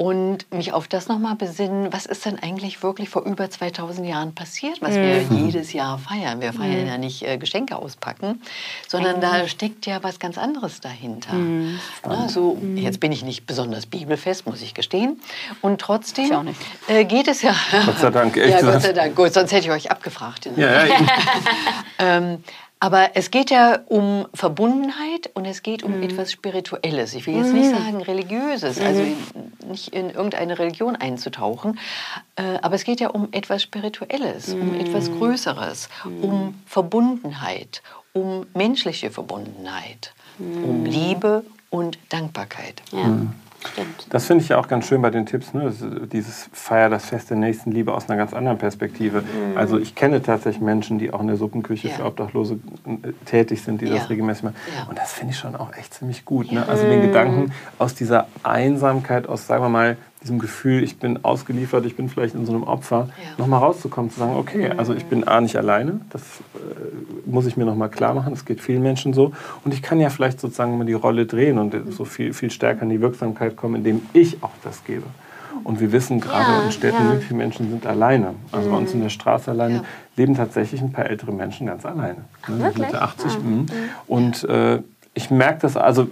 Und 0.00 0.46
mich 0.54 0.72
auf 0.72 0.86
das 0.86 1.08
nochmal 1.08 1.34
besinnen, 1.34 1.92
was 1.92 2.06
ist 2.06 2.24
denn 2.24 2.38
eigentlich 2.40 2.84
wirklich 2.84 3.08
vor 3.08 3.24
über 3.24 3.50
2000 3.50 4.06
Jahren 4.06 4.32
passiert, 4.32 4.80
was 4.80 4.94
wir 4.94 5.26
Mhm. 5.28 5.46
jedes 5.46 5.72
Jahr 5.72 5.98
feiern. 5.98 6.40
Wir 6.40 6.52
feiern 6.52 6.86
ja 6.86 6.98
nicht 6.98 7.26
äh, 7.26 7.36
Geschenke 7.36 7.74
auspacken, 7.74 8.40
sondern 8.86 9.20
da 9.20 9.48
steckt 9.48 9.86
ja 9.86 10.00
was 10.04 10.20
ganz 10.20 10.38
anderes 10.38 10.80
dahinter. 10.80 11.32
Mhm. 11.32 11.80
Na, 12.06 12.28
so, 12.28 12.56
Jetzt 12.76 13.00
bin 13.00 13.10
ich 13.10 13.24
nicht 13.24 13.44
besonders 13.44 13.86
bibelfest, 13.86 14.46
muss 14.46 14.62
ich 14.62 14.72
gestehen. 14.72 15.20
Und 15.62 15.80
trotzdem. 15.80 16.30
Äh, 16.86 17.04
geht 17.04 17.26
es 17.26 17.42
ja. 17.42 17.56
Gott 17.84 17.98
sei 17.98 18.10
Dank, 18.10 18.36
ja, 18.36 18.44
echt 18.44 18.52
Gott 18.52 18.60
gesagt. 18.66 18.82
sei 18.84 18.92
Dank. 18.92 19.16
Gut, 19.16 19.34
sonst 19.34 19.50
hätte 19.50 19.66
ich 19.66 19.72
euch 19.72 19.90
abgefragt. 19.90 20.48
Ja, 20.56 20.84
ja. 20.84 20.94
Ähm, 21.98 22.44
aber 22.80 23.10
es 23.14 23.30
geht 23.30 23.50
ja 23.50 23.80
um 23.86 24.26
Verbundenheit 24.34 25.30
und 25.34 25.44
es 25.44 25.62
geht 25.62 25.84
Mhm. 25.86 25.94
um 25.94 26.02
etwas 26.02 26.30
Spirituelles. 26.32 27.14
Ich 27.14 27.26
will 27.26 27.34
jetzt 27.36 27.52
nicht 27.54 27.70
sagen 27.70 28.02
Religiöses, 28.02 28.80
also 28.80 29.02
Mhm. 29.02 29.70
nicht 29.70 29.88
in 29.94 30.10
irgendeine 30.10 30.58
Religion 30.58 30.96
einzutauchen, 30.96 31.78
äh, 32.36 32.58
aber 32.62 32.74
es 32.76 32.84
geht 32.84 33.00
ja 33.00 33.08
um 33.08 33.28
etwas 33.32 33.62
Spirituelles, 33.62 34.54
um 34.54 34.68
Mhm. 34.70 34.80
etwas 34.80 35.10
Größeres, 35.12 35.88
um 36.20 36.54
Verbundenheit, 36.66 37.82
um 38.12 38.46
menschliche 38.54 39.10
Verbundenheit, 39.10 40.12
um 40.62 40.84
Liebe 40.84 41.44
und 41.70 41.98
Dankbarkeit. 42.08 42.82
Mhm. 42.92 42.98
Ja, 42.98 43.16
stimmt. 43.68 44.06
Das 44.10 44.26
finde 44.26 44.42
ich 44.42 44.50
ja 44.50 44.58
auch 44.58 44.68
ganz 44.68 44.86
schön 44.86 45.00
bei 45.02 45.10
den 45.10 45.26
Tipps, 45.26 45.54
ne? 45.54 45.72
Dieses 46.12 46.48
Feier 46.52 46.88
das 46.90 47.06
Fest 47.06 47.30
der 47.30 47.36
Nächstenliebe 47.36 47.92
aus 47.94 48.08
einer 48.08 48.16
ganz 48.16 48.32
anderen 48.34 48.58
Perspektive. 48.58 49.22
Also 49.54 49.78
ich 49.78 49.94
kenne 49.94 50.22
tatsächlich 50.22 50.60
Menschen, 50.62 50.98
die 50.98 51.12
auch 51.12 51.20
in 51.20 51.26
der 51.28 51.36
Suppenküche 51.36 51.88
Ja. 51.88 51.94
für 51.94 52.04
Obdachlose 52.04 52.58
äh, 52.86 53.12
tätig 53.24 53.62
sind, 53.62 53.80
die 53.80 53.86
Ja. 53.86 53.94
das 53.96 54.10
regelmäßig 54.10 54.44
machen. 54.44 54.56
Ja. 54.76 54.88
Und 54.88 54.98
das 54.98 55.12
finde 55.12 55.32
ich 55.32 55.38
schon 55.38 55.56
auch 55.56 55.72
echt 55.76 55.94
ziemlich 55.94 56.24
gut. 56.24 56.52
Ne? 56.52 56.66
Also 56.68 56.84
den 56.86 57.02
Gedanken 57.02 57.52
aus 57.78 57.94
dieser 57.94 58.26
Einsamkeit, 58.42 59.28
aus, 59.28 59.46
sagen 59.46 59.62
wir 59.64 59.68
mal, 59.68 59.96
diesem 60.20 60.38
Gefühl, 60.38 60.82
ich 60.82 60.98
bin 60.98 61.24
ausgeliefert, 61.24 61.86
ich 61.86 61.96
bin 61.96 62.08
vielleicht 62.08 62.34
in 62.34 62.44
so 62.46 62.52
einem 62.52 62.64
Opfer, 62.64 63.08
Ja. 63.22 63.38
nochmal 63.38 63.60
rauszukommen, 63.60 64.10
zu 64.10 64.18
sagen, 64.18 64.34
okay, 64.36 64.70
also 64.76 64.94
ich 64.94 65.04
bin 65.06 65.26
A 65.28 65.40
nicht 65.40 65.56
alleine, 65.56 66.00
das 66.10 66.22
äh, 66.54 67.28
muss 67.30 67.46
ich 67.46 67.56
mir 67.56 67.64
nochmal 67.64 67.88
klar 67.88 68.14
machen, 68.14 68.32
das 68.34 68.44
geht 68.44 68.60
vielen 68.60 68.82
Menschen 68.82 69.12
so. 69.12 69.32
Und 69.64 69.72
ich 69.74 69.82
kann 69.82 70.00
ja 70.00 70.10
vielleicht 70.10 70.40
sozusagen 70.40 70.76
mal 70.78 70.84
die 70.86 70.92
Rolle 70.94 71.26
drehen 71.26 71.58
und 71.58 71.74
so 71.92 72.04
viel, 72.04 72.32
viel 72.34 72.50
stärker 72.50 72.82
in 72.82 72.90
die 72.90 73.00
Wirksamkeit 73.00 73.56
kommen, 73.56 73.76
indem 73.76 74.02
ich 74.12 74.42
auch 74.42 74.50
das 74.64 74.84
gebe. 74.84 75.04
Und 75.64 75.80
wir 75.80 75.92
wissen 75.92 76.20
gerade 76.20 76.50
Ja, 76.52 76.62
in 76.62 76.72
Städten, 76.72 77.04
ja. 77.04 77.16
wie 77.16 77.22
viele 77.22 77.38
Menschen 77.38 77.68
sind 77.70 77.86
alleine. 77.86 78.34
Also 78.52 78.70
bei 78.70 78.76
uns 78.76 78.92
in 78.94 79.02
der 79.02 79.08
Straße 79.08 79.50
alleine 79.50 79.74
Ja. 79.76 79.82
leben 80.16 80.34
tatsächlich 80.36 80.80
ein 80.80 80.92
paar 80.92 81.06
ältere 81.06 81.32
Menschen 81.32 81.66
ganz 81.66 81.84
alleine. 81.84 82.18
Ne? 82.46 82.58
wirklich? 82.60 82.86
Mitte 82.86 83.02
80. 83.02 83.38
mhm. 83.42 83.66
Und 84.06 84.44
äh, 84.44 84.80
ich 85.14 85.30
merke 85.30 85.60
das, 85.62 85.76
also 85.76 86.08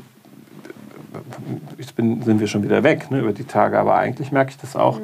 jetzt 1.79 1.97
bin, 1.97 2.23
sind 2.23 2.41
wir 2.41 2.47
schon 2.47 2.63
wieder 2.63 2.83
weg 2.83 3.11
ne, 3.11 3.21
über 3.21 3.33
die 3.33 3.45
Tage, 3.45 3.79
aber 3.79 3.95
eigentlich 3.97 4.33
merke 4.33 4.51
ich 4.51 4.59
das 4.59 4.77
auch. 4.77 5.01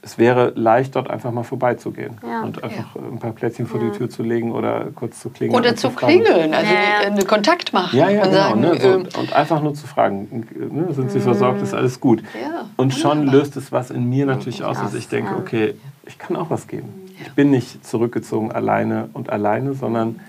Es 0.00 0.16
wäre 0.16 0.52
leicht, 0.54 0.94
dort 0.96 1.10
einfach 1.10 1.32
mal 1.32 1.42
vorbeizugehen 1.42 2.16
Ja. 2.26 2.42
und 2.42 2.62
einfach 2.62 2.94
ein 2.96 3.18
paar 3.18 3.32
Plätzchen 3.32 3.66
vor 3.66 3.80
die 3.80 3.90
Tür 3.90 4.08
zu 4.08 4.22
legen 4.22 4.52
oder 4.52 4.86
kurz 4.94 5.18
zu 5.20 5.28
klingeln. 5.28 5.58
Oder 5.58 5.74
zu 5.76 5.90
fragen. 5.90 6.22
klingeln, 6.22 6.54
also 6.54 6.72
Ja. 6.72 7.06
einen 7.08 7.26
Kontakt 7.26 7.72
machen 7.72 7.98
Ja, 7.98 8.08
ja, 8.08 8.22
und 8.22 8.30
genau. 8.30 8.34
sagen, 8.42 8.60
ne, 8.60 8.80
so, 8.80 8.88
ähm, 8.88 9.08
und 9.18 9.32
einfach 9.34 9.60
nur 9.60 9.74
zu 9.74 9.86
fragen, 9.86 10.46
ne, 10.70 10.94
sind 10.94 11.10
Sie 11.10 11.20
versorgt, 11.20 11.60
ist 11.62 11.74
alles 11.74 12.00
gut. 12.00 12.22
Ja, 12.40 12.66
und 12.76 12.94
schon 12.94 13.26
löst 13.26 13.56
es 13.56 13.72
was 13.72 13.90
in 13.90 14.08
mir 14.08 14.24
natürlich 14.24 14.62
aus, 14.64 14.80
dass 14.80 14.94
ich 14.94 15.08
denke, 15.08 15.32
Ja. 15.32 15.38
okay, 15.38 15.74
ich 16.06 16.16
kann 16.18 16.36
auch 16.36 16.48
was 16.48 16.68
geben. 16.68 16.88
Ich 17.20 17.32
bin 17.32 17.50
nicht 17.50 17.84
zurückgezogen 17.84 18.52
alleine 18.52 19.10
und 19.12 19.28
alleine, 19.30 19.74
sondern 19.74 20.20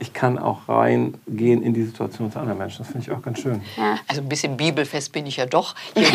ich 0.00 0.12
kann 0.14 0.38
auch 0.38 0.68
reingehen 0.68 1.62
in 1.62 1.74
die 1.74 1.84
Situation 1.84 2.32
zu 2.32 2.38
anderen 2.38 2.58
Menschen. 2.58 2.78
Das 2.78 2.88
finde 2.88 3.06
ich 3.06 3.12
auch 3.12 3.22
ganz 3.22 3.40
schön. 3.40 3.62
Also 4.08 4.22
ein 4.22 4.28
bisschen 4.28 4.56
bibelfest 4.56 5.12
bin 5.12 5.26
ich 5.26 5.36
ja 5.36 5.46
doch. 5.46 5.74
Hier 5.94 6.04
jetzt 6.04 6.14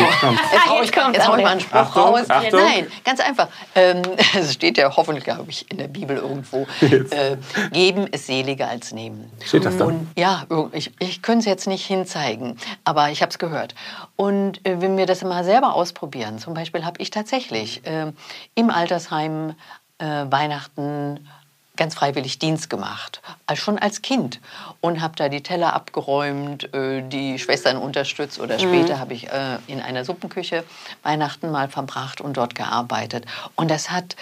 hau 0.66 0.80
ich, 0.80 0.86
Jetzt 0.86 0.96
kommt 0.96 1.16
jetzt 1.16 1.28
hau 1.28 1.36
ich 1.36 1.42
mal 1.42 1.52
einen. 1.52 1.60
Spruch 1.60 1.76
Achtung, 1.76 2.02
raus. 2.02 2.28
Achtung. 2.28 2.60
Nein, 2.60 2.86
ganz 3.04 3.20
einfach. 3.20 3.48
Ähm, 3.74 4.02
es 4.38 4.52
steht 4.52 4.76
ja 4.76 4.94
hoffentlich, 4.94 5.24
glaube 5.24 5.48
ich, 5.48 5.70
in 5.70 5.78
der 5.78 5.88
Bibel 5.88 6.16
irgendwo. 6.16 6.66
Äh, 6.80 7.36
geben 7.72 8.06
ist 8.08 8.26
seliger 8.26 8.68
als 8.68 8.92
nehmen. 8.92 9.30
Steht 9.44 9.64
das 9.64 9.76
da? 9.76 9.84
Und 9.84 10.08
ja, 10.16 10.44
ich, 10.72 10.92
ich 10.98 11.22
könnte 11.22 11.40
es 11.40 11.44
jetzt 11.46 11.66
nicht 11.66 11.86
hinzeigen, 11.86 12.56
aber 12.84 13.10
ich 13.10 13.22
habe 13.22 13.30
es 13.30 13.38
gehört. 13.38 13.74
Und 14.16 14.66
äh, 14.66 14.80
wenn 14.80 14.96
wir 14.96 15.06
das 15.06 15.22
mal 15.22 15.44
selber 15.44 15.74
ausprobieren, 15.74 16.38
zum 16.38 16.54
Beispiel 16.54 16.84
habe 16.84 17.00
ich 17.00 17.10
tatsächlich 17.10 17.86
äh, 17.86 18.12
im 18.54 18.70
Altersheim 18.70 19.54
äh, 19.98 20.04
Weihnachten 20.30 21.26
ganz 21.76 21.94
freiwillig 21.94 22.38
Dienst 22.38 22.70
gemacht, 22.70 23.20
als 23.46 23.58
schon 23.58 23.78
als 23.78 24.02
Kind 24.02 24.40
und 24.80 25.00
habe 25.00 25.14
da 25.16 25.28
die 25.28 25.42
Teller 25.42 25.74
abgeräumt, 25.74 26.72
äh, 26.74 27.02
die 27.02 27.38
Schwestern 27.38 27.76
unterstützt 27.76 28.40
oder 28.40 28.58
später 28.58 28.98
habe 28.98 29.14
ich 29.14 29.28
äh, 29.28 29.58
in 29.66 29.80
einer 29.80 30.04
Suppenküche 30.04 30.64
Weihnachten 31.02 31.50
mal 31.50 31.68
verbracht 31.68 32.20
und 32.20 32.36
dort 32.36 32.54
gearbeitet 32.54 33.26
und 33.54 33.70
das 33.70 33.90
hat 33.90 34.16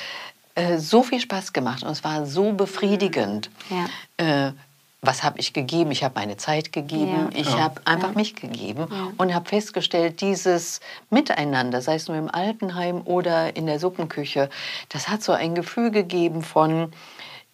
äh, 0.55 0.79
so 0.79 1.03
viel 1.03 1.21
Spaß 1.21 1.53
gemacht 1.53 1.83
und 1.83 1.91
es 1.91 2.05
war 2.05 2.27
so 2.27 2.53
befriedigend. 2.53 3.51
Ja. 3.71 4.47
Äh, 4.49 4.53
was 5.07 5.23
habe 5.23 5.39
ich 5.39 5.53
gegeben? 5.53 5.91
Ich 5.91 6.03
habe 6.03 6.15
meine 6.19 6.37
Zeit 6.37 6.73
gegeben. 6.73 7.29
Ja. 7.33 7.39
Ich 7.39 7.59
habe 7.59 7.81
einfach 7.85 8.15
mich 8.15 8.35
gegeben 8.35 8.87
und 9.17 9.35
habe 9.35 9.49
festgestellt, 9.49 10.21
dieses 10.21 10.81
Miteinander, 11.11 11.83
sei 11.83 11.97
es 11.97 12.09
nur 12.09 12.17
im 12.17 12.31
Altenheim 12.31 13.03
oder 13.05 13.57
in 13.57 13.67
der 13.67 13.79
Suppenküche, 13.79 14.49
das 14.89 15.09
hat 15.09 15.23
so 15.23 15.33
ein 15.33 15.55
Gefühl 15.55 15.91
gegeben 15.91 16.43
von, 16.43 16.93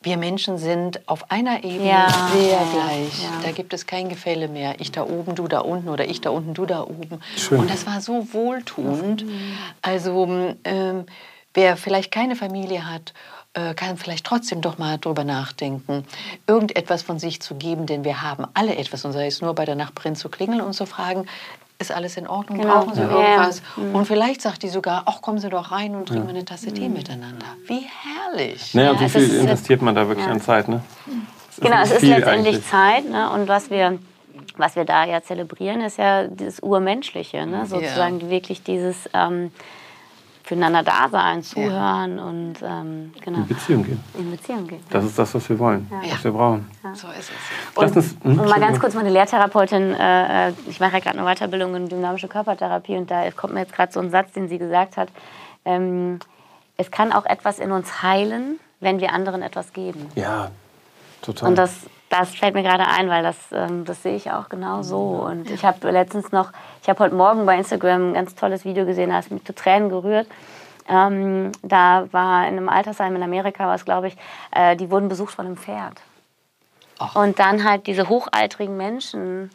wir 0.02 0.16
Menschen 0.16 0.56
sind 0.56 1.06
auf 1.08 1.30
einer 1.30 1.62
Ebene 1.62 1.90
Ja, 1.90 2.08
sehr 2.32 2.58
gleich. 2.72 3.22
ja. 3.22 3.40
Da 3.42 3.52
gibt 3.52 3.74
es 3.74 3.86
kein 3.86 4.08
Gefälle 4.08 4.48
mehr. 4.48 4.76
Ich 4.80 4.92
da 4.92 5.02
oben, 5.02 5.34
du 5.34 5.46
da 5.46 5.60
unten 5.60 5.90
oder 5.90 6.08
ich 6.08 6.22
da 6.22 6.30
unten, 6.30 6.54
du 6.54 6.64
da 6.64 6.82
oben. 6.82 7.20
Schön. 7.36 7.60
Und 7.60 7.70
das 7.70 7.86
war 7.86 8.00
so 8.00 8.32
wohltuend. 8.32 9.26
Also 9.82 10.54
ähm, 10.64 11.04
wer 11.52 11.76
vielleicht 11.76 12.10
keine 12.10 12.34
Familie 12.34 12.90
hat, 12.90 13.12
äh, 13.52 13.74
kann 13.74 13.98
vielleicht 13.98 14.24
trotzdem 14.24 14.62
doch 14.62 14.78
mal 14.78 14.96
drüber 14.96 15.24
nachdenken, 15.24 16.06
irgendetwas 16.46 17.02
von 17.02 17.18
sich 17.18 17.42
zu 17.42 17.56
geben, 17.56 17.84
denn 17.84 18.02
wir 18.02 18.22
haben 18.22 18.46
alle 18.54 18.76
etwas. 18.76 19.04
Und 19.04 19.12
sei 19.12 19.26
es 19.26 19.42
nur 19.42 19.54
bei 19.54 19.66
der 19.66 19.74
Nachbarin 19.74 20.16
zu 20.16 20.30
klingeln 20.30 20.62
und 20.62 20.72
zu 20.72 20.86
fragen, 20.86 21.26
ist 21.80 21.90
alles 21.92 22.16
in 22.16 22.28
Ordnung, 22.28 22.58
Genau. 22.60 22.74
brauchen 22.80 22.94
Sie 22.94 23.00
Ja. 23.00 23.08
irgendwas? 23.10 23.62
Ja. 23.76 23.82
Und 23.98 24.06
vielleicht 24.06 24.42
sagt 24.42 24.62
die 24.62 24.68
sogar, 24.68 25.02
ach, 25.06 25.22
kommen 25.22 25.38
Sie 25.38 25.48
doch 25.48 25.72
rein 25.72 25.94
und 25.94 26.06
trinken 26.08 26.26
wir 26.28 26.34
eine 26.34 26.44
Tasse 26.44 26.72
Tee 26.72 26.88
miteinander. 26.88 27.46
Wie 27.66 27.80
herrlich. 28.02 28.74
Naja, 28.74 28.88
Ja, 28.88 28.92
und 28.92 29.00
wie 29.00 29.08
viel 29.08 29.22
ist- 29.22 29.32
investiert 29.34 29.82
man 29.82 29.94
da 29.94 30.06
wirklich 30.06 30.26
ja. 30.26 30.32
an 30.32 30.40
Zeit? 30.40 30.68
Ne? 30.68 30.82
Das 31.48 31.56
Genau, 31.60 31.82
es 31.82 31.90
ist 31.90 32.02
letztendlich 32.02 32.26
eigentlich. 32.56 32.66
Zeit. 32.68 33.08
Ne? 33.10 33.30
Und 33.30 33.48
was 33.48 33.70
wir, 33.70 33.98
was 34.56 34.76
wir 34.76 34.84
da 34.84 35.04
ja 35.04 35.22
zelebrieren, 35.22 35.80
ist 35.80 35.96
ja 35.98 36.24
dieses 36.26 36.60
Urmenschliche. 36.60 37.46
Ne? 37.46 37.64
Sozusagen 37.66 38.28
wirklich 38.30 38.62
dieses 38.62 39.08
ähm, 39.14 39.50
füreinander 40.50 40.82
da 40.82 41.08
sein, 41.08 41.44
zuhören 41.44 42.18
und 42.18 42.54
ähm, 42.60 43.12
genau, 43.24 43.38
In 43.38 43.46
Beziehung 43.46 43.84
gehen. 43.84 44.02
in 44.18 44.30
Beziehung 44.32 44.66
gehen. 44.66 44.82
Das 44.90 45.04
ist 45.04 45.16
das, 45.16 45.32
was 45.32 45.48
wir 45.48 45.56
wollen, 45.60 45.88
Ja. 45.92 46.10
was 46.12 46.24
wir 46.24 46.32
brauchen. 46.32 46.68
So 46.94 47.06
ist 47.08 47.30
es. 47.30 47.30
Lass 47.76 47.92
uns, 47.96 48.16
hm, 48.24 48.40
Und 48.40 48.48
mal 48.48 48.58
ganz 48.58 48.80
kurz, 48.80 48.94
meine 48.94 49.10
Lehrtherapeutin, 49.10 49.94
äh, 49.94 50.48
äh, 50.48 50.52
ich 50.68 50.80
mache 50.80 50.94
ja 50.94 50.98
gerade 50.98 51.20
eine 51.20 51.24
Weiterbildung 51.32 51.76
in 51.76 51.88
dynamische 51.88 52.26
Körpertherapie 52.26 52.96
und 52.96 53.08
da 53.12 53.30
kommt 53.30 53.54
mir 53.54 53.60
jetzt 53.60 53.72
gerade 53.72 53.92
so 53.92 54.00
ein 54.00 54.10
Satz, 54.10 54.32
den 54.32 54.48
sie 54.48 54.58
gesagt 54.58 54.96
hat. 54.96 55.08
Ähm, 55.64 56.18
es 56.76 56.90
kann 56.90 57.12
auch 57.12 57.26
etwas 57.26 57.60
in 57.60 57.70
uns 57.70 58.02
heilen, 58.02 58.58
wenn 58.80 58.98
wir 58.98 59.12
anderen 59.12 59.42
etwas 59.42 59.72
geben. 59.72 60.08
Ja, 60.16 60.50
total. 61.22 61.50
Und 61.50 61.58
das, 61.58 61.70
das 62.10 62.34
fällt 62.34 62.54
mir 62.54 62.62
gerade 62.62 62.86
ein, 62.86 63.08
weil 63.08 63.22
das, 63.22 63.36
ähm, 63.52 63.84
das 63.84 64.02
sehe 64.02 64.16
ich 64.16 64.30
auch 64.30 64.48
genau 64.48 64.82
so. 64.82 64.98
Und 64.98 65.48
ich 65.48 65.64
habe 65.64 65.90
letztens 65.90 66.32
noch, 66.32 66.52
ich 66.82 66.88
habe 66.88 66.98
heute 67.04 67.14
Morgen 67.14 67.46
bei 67.46 67.56
Instagram 67.56 68.10
ein 68.10 68.14
ganz 68.14 68.34
tolles 68.34 68.64
Video 68.64 68.84
gesehen, 68.84 69.10
da 69.10 69.16
hat 69.16 69.24
es 69.24 69.30
mich 69.30 69.44
zu 69.44 69.54
Tränen 69.54 69.88
gerührt. 69.88 70.26
Ähm, 70.88 71.52
da 71.62 72.08
war 72.10 72.48
in 72.48 72.56
einem 72.56 72.68
Altersheim 72.68 73.14
in 73.14 73.22
Amerika, 73.22 73.68
was 73.68 73.84
glaube 73.84 74.08
ich, 74.08 74.16
äh, 74.50 74.76
die 74.76 74.90
wurden 74.90 75.08
besucht 75.08 75.34
von 75.34 75.46
einem 75.46 75.56
Pferd. 75.56 76.02
Ach. 76.98 77.14
Und 77.14 77.38
dann 77.38 77.62
halt 77.62 77.86
diese 77.86 78.08
hochaltrigen 78.08 78.76
Menschen, 78.76 79.50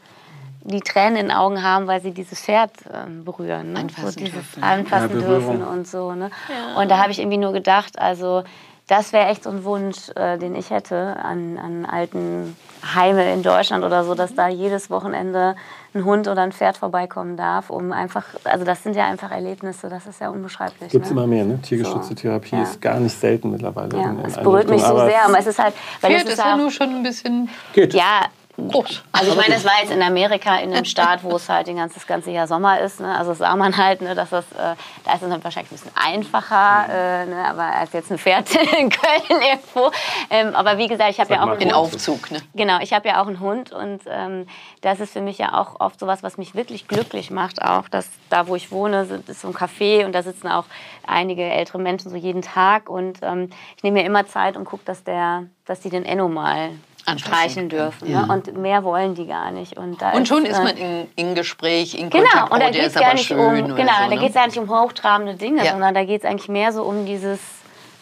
die 0.61 0.79
Tränen 0.79 1.17
in 1.17 1.27
den 1.27 1.35
Augen 1.35 1.61
haben, 1.61 1.87
weil 1.87 2.01
sie 2.01 2.11
dieses 2.11 2.39
Pferd 2.39 2.71
ähm, 2.91 3.25
berühren. 3.25 3.73
Ne? 3.73 3.81
Anfassen 3.81 4.11
so 4.11 4.19
dieses 4.19 4.33
dürfen. 4.33 4.63
Anfassen 4.63 5.19
Ja, 5.21 5.27
dürfen 5.27 5.61
und 5.61 5.87
so. 5.87 6.13
Ne? 6.13 6.31
Und 6.77 6.89
da 6.89 6.99
habe 6.99 7.11
ich 7.11 7.19
irgendwie 7.19 7.37
nur 7.37 7.51
gedacht, 7.51 7.99
also 7.99 8.43
das 8.87 9.13
wäre 9.13 9.27
echt 9.29 9.43
so 9.43 9.49
ein 9.49 9.63
Wunsch, 9.63 10.09
äh, 10.15 10.37
den 10.37 10.53
ich 10.55 10.69
hätte 10.69 11.17
an, 11.17 11.57
an 11.57 11.85
alten 11.85 12.55
Heime 12.93 13.33
in 13.33 13.41
Deutschland 13.41 13.83
oder 13.83 14.03
so, 14.03 14.13
dass 14.13 14.35
da 14.35 14.47
jedes 14.47 14.89
Wochenende 14.91 15.55
ein 15.95 16.05
Hund 16.05 16.27
oder 16.27 16.41
ein 16.43 16.51
Pferd 16.51 16.77
vorbeikommen 16.77 17.35
darf, 17.35 17.69
um 17.71 17.91
einfach, 17.91 18.25
also 18.43 18.63
das 18.63 18.83
sind 18.83 18.95
ja 18.95 19.05
einfach 19.07 19.31
Erlebnisse, 19.31 19.89
das 19.89 20.05
ist 20.05 20.21
ja 20.21 20.29
unbeschreiblich. 20.29 20.91
Gibt 20.91 21.05
es 21.05 21.11
ne? 21.11 21.17
immer 21.17 21.25
mehr, 21.27 21.45
ne? 21.45 21.59
Tiergestützte 21.61 22.09
So. 22.09 22.15
Therapie 22.15 22.55
Ja. 22.57 22.63
ist 22.63 22.79
gar 22.81 22.99
nicht 22.99 23.17
selten 23.19 23.49
mittlerweile. 23.51 23.97
Ja, 23.97 24.03
in- 24.11 24.19
in 24.19 24.25
es 24.25 24.35
berührt 24.37 24.69
mich 24.69 24.83
so 24.83 24.97
sehr, 24.97 25.25
aber 25.25 25.39
es 25.39 25.47
ist 25.47 25.57
halt, 25.57 25.73
weil 26.01 26.11
Pferd 26.11 26.25
es 26.25 26.33
ist 26.33 26.37
ja 26.39 26.53
auch, 26.53 26.57
nur 26.57 26.69
schon 26.69 26.89
ein 26.95 27.03
bisschen 27.03 27.49
Geht. 27.73 27.93
ja, 27.95 28.25
groß. 28.57 29.03
Also 29.11 29.31
ich 29.31 29.37
meine, 29.37 29.53
das 29.53 29.65
war 29.65 29.73
jetzt 29.81 29.91
in 29.91 30.01
Amerika 30.01 30.57
in 30.57 30.73
einem 30.73 30.85
Staat, 30.85 31.23
wo 31.23 31.35
es 31.35 31.49
halt 31.49 31.67
den 31.67 31.77
ganzen, 31.77 31.95
das 31.95 32.07
ganze 32.07 32.31
Jahr 32.31 32.47
Sommer 32.47 32.79
ist. 32.79 32.99
Ne? 32.99 33.15
Also 33.15 33.31
das 33.31 33.39
sah 33.39 33.55
man 33.55 33.75
halt, 33.77 34.01
ne, 34.01 34.15
dass 34.15 34.29
das, 34.29 34.45
äh, 34.53 34.75
da 35.03 35.13
ist 35.13 35.21
es 35.21 35.29
dann 35.29 35.43
wahrscheinlich 35.43 35.71
ein 35.71 35.75
bisschen 35.75 35.91
einfacher, 35.95 36.85
äh, 36.89 37.25
ne? 37.25 37.45
aber 37.47 37.63
als 37.63 37.93
jetzt 37.93 38.11
ein 38.11 38.17
Pferd 38.17 38.49
in 38.79 38.89
Köln 38.89 39.41
irgendwo. 39.41 39.91
Ähm, 40.29 40.55
aber 40.55 40.77
wie 40.77 40.87
gesagt, 40.87 41.11
ich 41.11 41.19
habe 41.19 41.33
ja 41.33 41.43
auch 41.43 41.59
einen. 41.59 41.75
Aufzug, 41.75 42.31
ne? 42.31 42.41
Genau, 42.53 42.79
ich 42.79 42.93
habe 42.93 43.07
ja 43.07 43.21
auch 43.21 43.27
einen 43.27 43.39
Hund 43.39 43.71
und 43.71 44.01
ähm, 44.07 44.47
das 44.81 44.99
ist 44.99 45.13
für 45.13 45.21
mich 45.21 45.37
ja 45.37 45.59
auch 45.59 45.79
oft 45.79 45.99
sowas, 45.99 46.23
was 46.23 46.37
mich 46.37 46.55
wirklich 46.55 46.87
glücklich 46.87 47.31
macht. 47.31 47.61
Auch, 47.61 47.89
dass 47.89 48.09
da, 48.29 48.47
wo 48.47 48.55
ich 48.55 48.71
wohne, 48.71 49.21
ist 49.27 49.41
so 49.41 49.49
ein 49.49 49.53
Café 49.53 50.05
und 50.05 50.13
da 50.13 50.23
sitzen 50.23 50.47
auch 50.47 50.65
einige 51.05 51.43
ältere 51.43 51.79
Menschen 51.79 52.09
so 52.09 52.15
jeden 52.15 52.41
Tag 52.41 52.89
und 52.89 53.19
ähm, 53.21 53.49
ich 53.75 53.83
nehme 53.83 53.99
mir 53.99 54.05
immer 54.05 54.25
Zeit 54.27 54.55
und 54.57 54.65
gucke, 54.65 54.83
dass 54.85 55.03
der, 55.03 55.45
dass 55.65 55.81
die 55.81 55.89
den 55.89 56.05
Enno 56.05 56.29
mal. 56.29 56.71
Streichen 57.17 57.69
dürfen. 57.69 58.11
Ne? 58.11 58.25
Und 58.27 58.57
mehr 58.57 58.83
wollen 58.83 59.15
die 59.15 59.27
gar 59.27 59.51
nicht. 59.51 59.77
Und, 59.77 60.01
da 60.01 60.11
Und 60.11 60.27
schon 60.27 60.45
ist, 60.45 60.51
ist 60.53 60.59
äh, 60.59 60.63
man 60.63 60.77
in, 60.77 61.07
in 61.15 61.35
Gespräch, 61.35 61.95
in 61.95 62.09
Genau, 62.09 62.23
Kontakt. 62.25 62.51
und 62.51 62.59
da 62.59 62.67
oh, 62.67 62.71
der 62.71 62.71
geht 62.71 62.81
es 62.81 62.87
ist 62.87 62.97
aber 62.97 63.05
gar 63.05 63.13
nicht 63.13 63.27
schön 63.27 63.39
um, 63.39 63.75
genau, 63.75 63.93
so, 63.93 64.03
da 64.03 64.07
ne? 64.07 64.17
geht's 64.17 64.35
ja 64.35 64.45
nicht 64.45 64.57
um 64.57 64.69
hochtrabende 64.69 65.35
Dinge, 65.35 65.63
Ja. 65.63 65.71
sondern 65.71 65.93
da 65.93 66.03
geht 66.03 66.23
es 66.23 66.29
eigentlich 66.29 66.49
mehr 66.49 66.71
so 66.71 66.83
um 66.83 67.05
dieses 67.05 67.39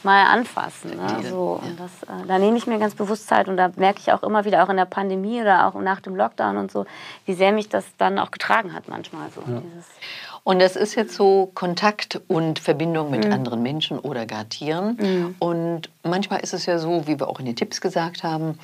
mal 0.03 0.25
anfassen. 0.25 0.91
Ne? 0.97 1.29
So, 1.29 1.59
ja. 1.61 1.69
und 1.69 1.79
das, 1.79 2.03
äh, 2.03 2.27
da 2.27 2.37
nehme 2.37 2.57
ich 2.57 2.67
mir 2.67 2.77
ganz 2.77 2.95
bewusst 2.95 3.27
Zeit 3.27 3.47
und 3.47 3.57
da 3.57 3.71
merke 3.75 3.99
ich 4.01 4.11
auch 4.11 4.23
immer 4.23 4.45
wieder, 4.45 4.63
auch 4.63 4.69
in 4.69 4.77
der 4.77 4.85
Pandemie 4.85 5.41
oder 5.41 5.67
auch 5.67 5.75
nach 5.75 6.01
dem 6.01 6.15
Lockdown 6.15 6.57
und 6.57 6.71
so, 6.71 6.85
wie 7.25 7.33
sehr 7.33 7.51
mich 7.51 7.69
das 7.69 7.85
dann 7.97 8.19
auch 8.19 8.31
getragen 8.31 8.73
hat 8.73 8.87
manchmal. 8.87 9.29
So, 9.31 9.41
dieses, 9.41 9.87
Und 10.45 10.59
das 10.61 10.75
ist 10.75 10.95
jetzt 10.95 11.15
so 11.15 11.51
Kontakt 11.53 12.19
und 12.27 12.59
Verbindung 12.59 13.09
mit 13.11 13.25
Mhm. 13.25 13.31
anderen 13.31 13.61
Menschen 13.63 13.97
oder 13.99 14.25
gar 14.25 14.47
Tieren. 14.49 15.35
Und 15.39 15.89
manchmal 16.03 16.41
ist 16.41 16.53
es 16.53 16.65
ja 16.65 16.79
so, 16.79 17.03
wie 17.07 17.17
wir 17.19 17.29
auch 17.29 17.39
in 17.39 17.45
den 17.45 17.55
Tipps 17.55 17.79
gesagt 17.79 18.23
haben, 18.23 18.59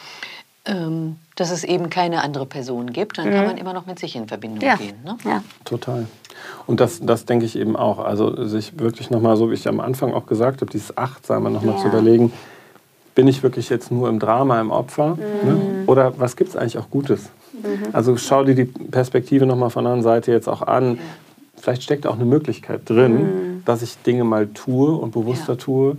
ähm, 0.66 1.16
dass 1.38 1.52
es 1.52 1.64
eben 1.64 1.90
keine 1.90 2.22
andere 2.22 2.46
Person 2.46 2.92
gibt. 2.92 3.18
Dann 3.18 3.32
kann 3.32 3.46
man 3.46 3.58
immer 3.58 3.72
noch 3.74 3.86
mit 3.86 3.98
sich 3.98 4.16
in 4.18 4.28
Verbindung 4.28 4.60
Mhm. 4.60 4.66
ja, 4.66 4.76
gehen. 4.76 4.96
Ne? 5.06 5.18
ja. 5.24 5.42
Total. 5.64 6.06
Und 6.68 6.82
das, 6.82 7.00
das 7.02 7.26
denke 7.26 7.46
ich 7.46 7.56
eben 7.58 7.78
auch. 7.78 8.00
Also 8.00 8.46
sich 8.46 8.78
wirklich 8.78 9.10
nochmal, 9.10 9.38
so 9.38 9.50
wie 9.50 9.54
ich 9.54 9.68
am 9.68 9.80
Anfang 9.80 10.14
auch 10.14 10.26
gesagt 10.26 10.60
habe, 10.62 10.70
dieses 10.72 10.98
Achtsame 10.98 11.50
nochmal 11.50 11.76
Ja. 11.76 11.82
zu 11.82 11.88
überlegen, 11.88 12.34
bin 13.16 13.28
ich 13.28 13.42
wirklich 13.42 13.70
jetzt 13.70 13.90
nur 13.90 14.10
im 14.10 14.20
Drama, 14.20 14.60
im 14.60 14.70
Opfer? 14.72 15.18
Ne? 15.44 15.84
Oder 15.88 16.20
was 16.20 16.36
gibt 16.36 16.50
es 16.52 16.56
eigentlich 16.58 16.78
auch 16.78 16.90
Gutes? 16.90 17.30
Also 17.94 18.16
schau 18.18 18.44
dir 18.44 18.56
die 18.56 18.66
Perspektive 18.66 19.46
nochmal 19.46 19.70
von 19.70 19.86
der 19.86 19.94
anderen 19.94 20.04
Seite 20.04 20.32
jetzt 20.32 20.48
auch 20.48 20.62
an. 20.62 21.00
Vielleicht 21.60 21.84
steckt 21.84 22.08
auch 22.08 22.16
eine 22.16 22.26
Möglichkeit 22.26 22.82
drin, 22.90 23.62
dass 23.66 23.82
ich 23.82 23.98
Dinge 23.98 24.24
mal 24.24 24.48
tue 24.48 24.92
und 24.92 25.12
bewusster 25.12 25.54
Ja. 25.54 25.60
tue, 25.60 25.98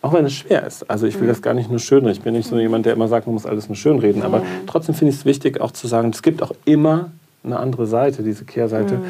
auch 0.00 0.12
wenn 0.12 0.24
es 0.24 0.32
schwer 0.32 0.66
ist. 0.66 0.90
Also 0.90 1.06
ich 1.06 1.20
will 1.20 1.28
das 1.28 1.42
gar 1.42 1.54
nicht 1.54 1.70
nur 1.70 1.78
schönreden. 1.78 2.12
Ich 2.12 2.22
bin 2.22 2.34
nicht 2.34 2.48
so 2.48 2.58
jemand, 2.58 2.86
der 2.86 2.94
immer 2.94 3.08
sagt, 3.08 3.26
man 3.26 3.34
muss 3.34 3.46
alles 3.46 3.68
nur 3.68 3.76
schönreden. 3.76 4.22
Aber 4.22 4.42
trotzdem 4.66 4.94
finde 4.94 5.12
ich 5.12 5.20
es 5.20 5.24
wichtig, 5.24 5.60
auch 5.60 5.70
zu 5.70 5.86
sagen, 5.86 6.10
es 6.12 6.22
gibt 6.22 6.42
auch 6.42 6.52
immer 6.64 7.12
eine 7.44 7.58
andere 7.58 7.86
Seite, 7.86 8.22
diese 8.22 8.44
Kehrseite. 8.44 9.00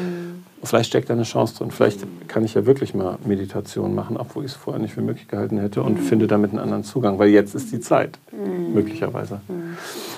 Vielleicht 0.65 0.87
steckt 0.89 1.09
da 1.09 1.13
eine 1.13 1.23
Chance 1.23 1.55
drin. 1.57 1.71
Vielleicht 1.71 2.05
kann 2.29 2.45
ich 2.45 2.53
ja 2.53 2.65
wirklich 2.65 2.93
mal 2.93 3.17
Meditation 3.25 3.93
machen, 3.93 4.15
obwohl 4.17 4.45
ich 4.45 4.51
es 4.51 4.57
vorher 4.57 4.81
nicht 4.81 4.93
für 4.93 5.01
möglich 5.01 5.27
gehalten 5.27 5.57
hätte 5.59 5.83
und 5.83 5.97
finde 5.97 6.25
damit 6.27 6.51
einen 6.51 6.59
anderen 6.59 6.83
Zugang, 6.85 7.19
weil 7.19 7.29
jetzt 7.29 7.53
ist 7.53 7.71
die 7.73 7.79
Zeit, 7.81 8.17
möglicherweise. 8.73 9.41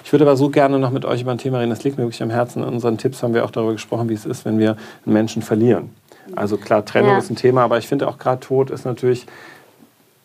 Ich 0.04 0.12
würde 0.12 0.24
aber 0.26 0.38
so 0.38 0.50
gerne 0.50 0.78
noch 0.78 0.92
mit 0.92 1.04
euch 1.04 1.22
über 1.22 1.32
ein 1.32 1.40
Thema 1.40 1.60
reden, 1.60 1.72
das 1.72 1.84
liegt 1.84 1.98
mir 1.98 2.04
wirklich 2.04 2.22
am 2.22 2.30
Herzen. 2.30 2.62
In 2.62 2.70
unseren 2.70 2.98
Tipps 3.00 3.24
haben 3.24 3.34
wir 3.34 3.44
auch 3.44 3.50
darüber 3.52 3.74
gesprochen, 3.74 4.08
wie 4.10 4.14
es 4.14 4.26
ist, 4.26 4.46
wenn 4.46 4.60
wir 4.60 4.78
einen 5.06 5.14
Menschen 5.14 5.42
verlieren. 5.42 5.90
Also 6.36 6.58
klar, 6.58 6.86
Trennung 6.86 7.12
Ja. 7.12 7.18
ist 7.18 7.30
ein 7.32 7.36
Thema, 7.36 7.64
aber 7.64 7.78
ich 7.80 7.88
finde 7.88 8.08
auch 8.08 8.18
gerade 8.20 8.40
Tod 8.40 8.70
ist 8.70 8.86
natürlich 8.86 9.26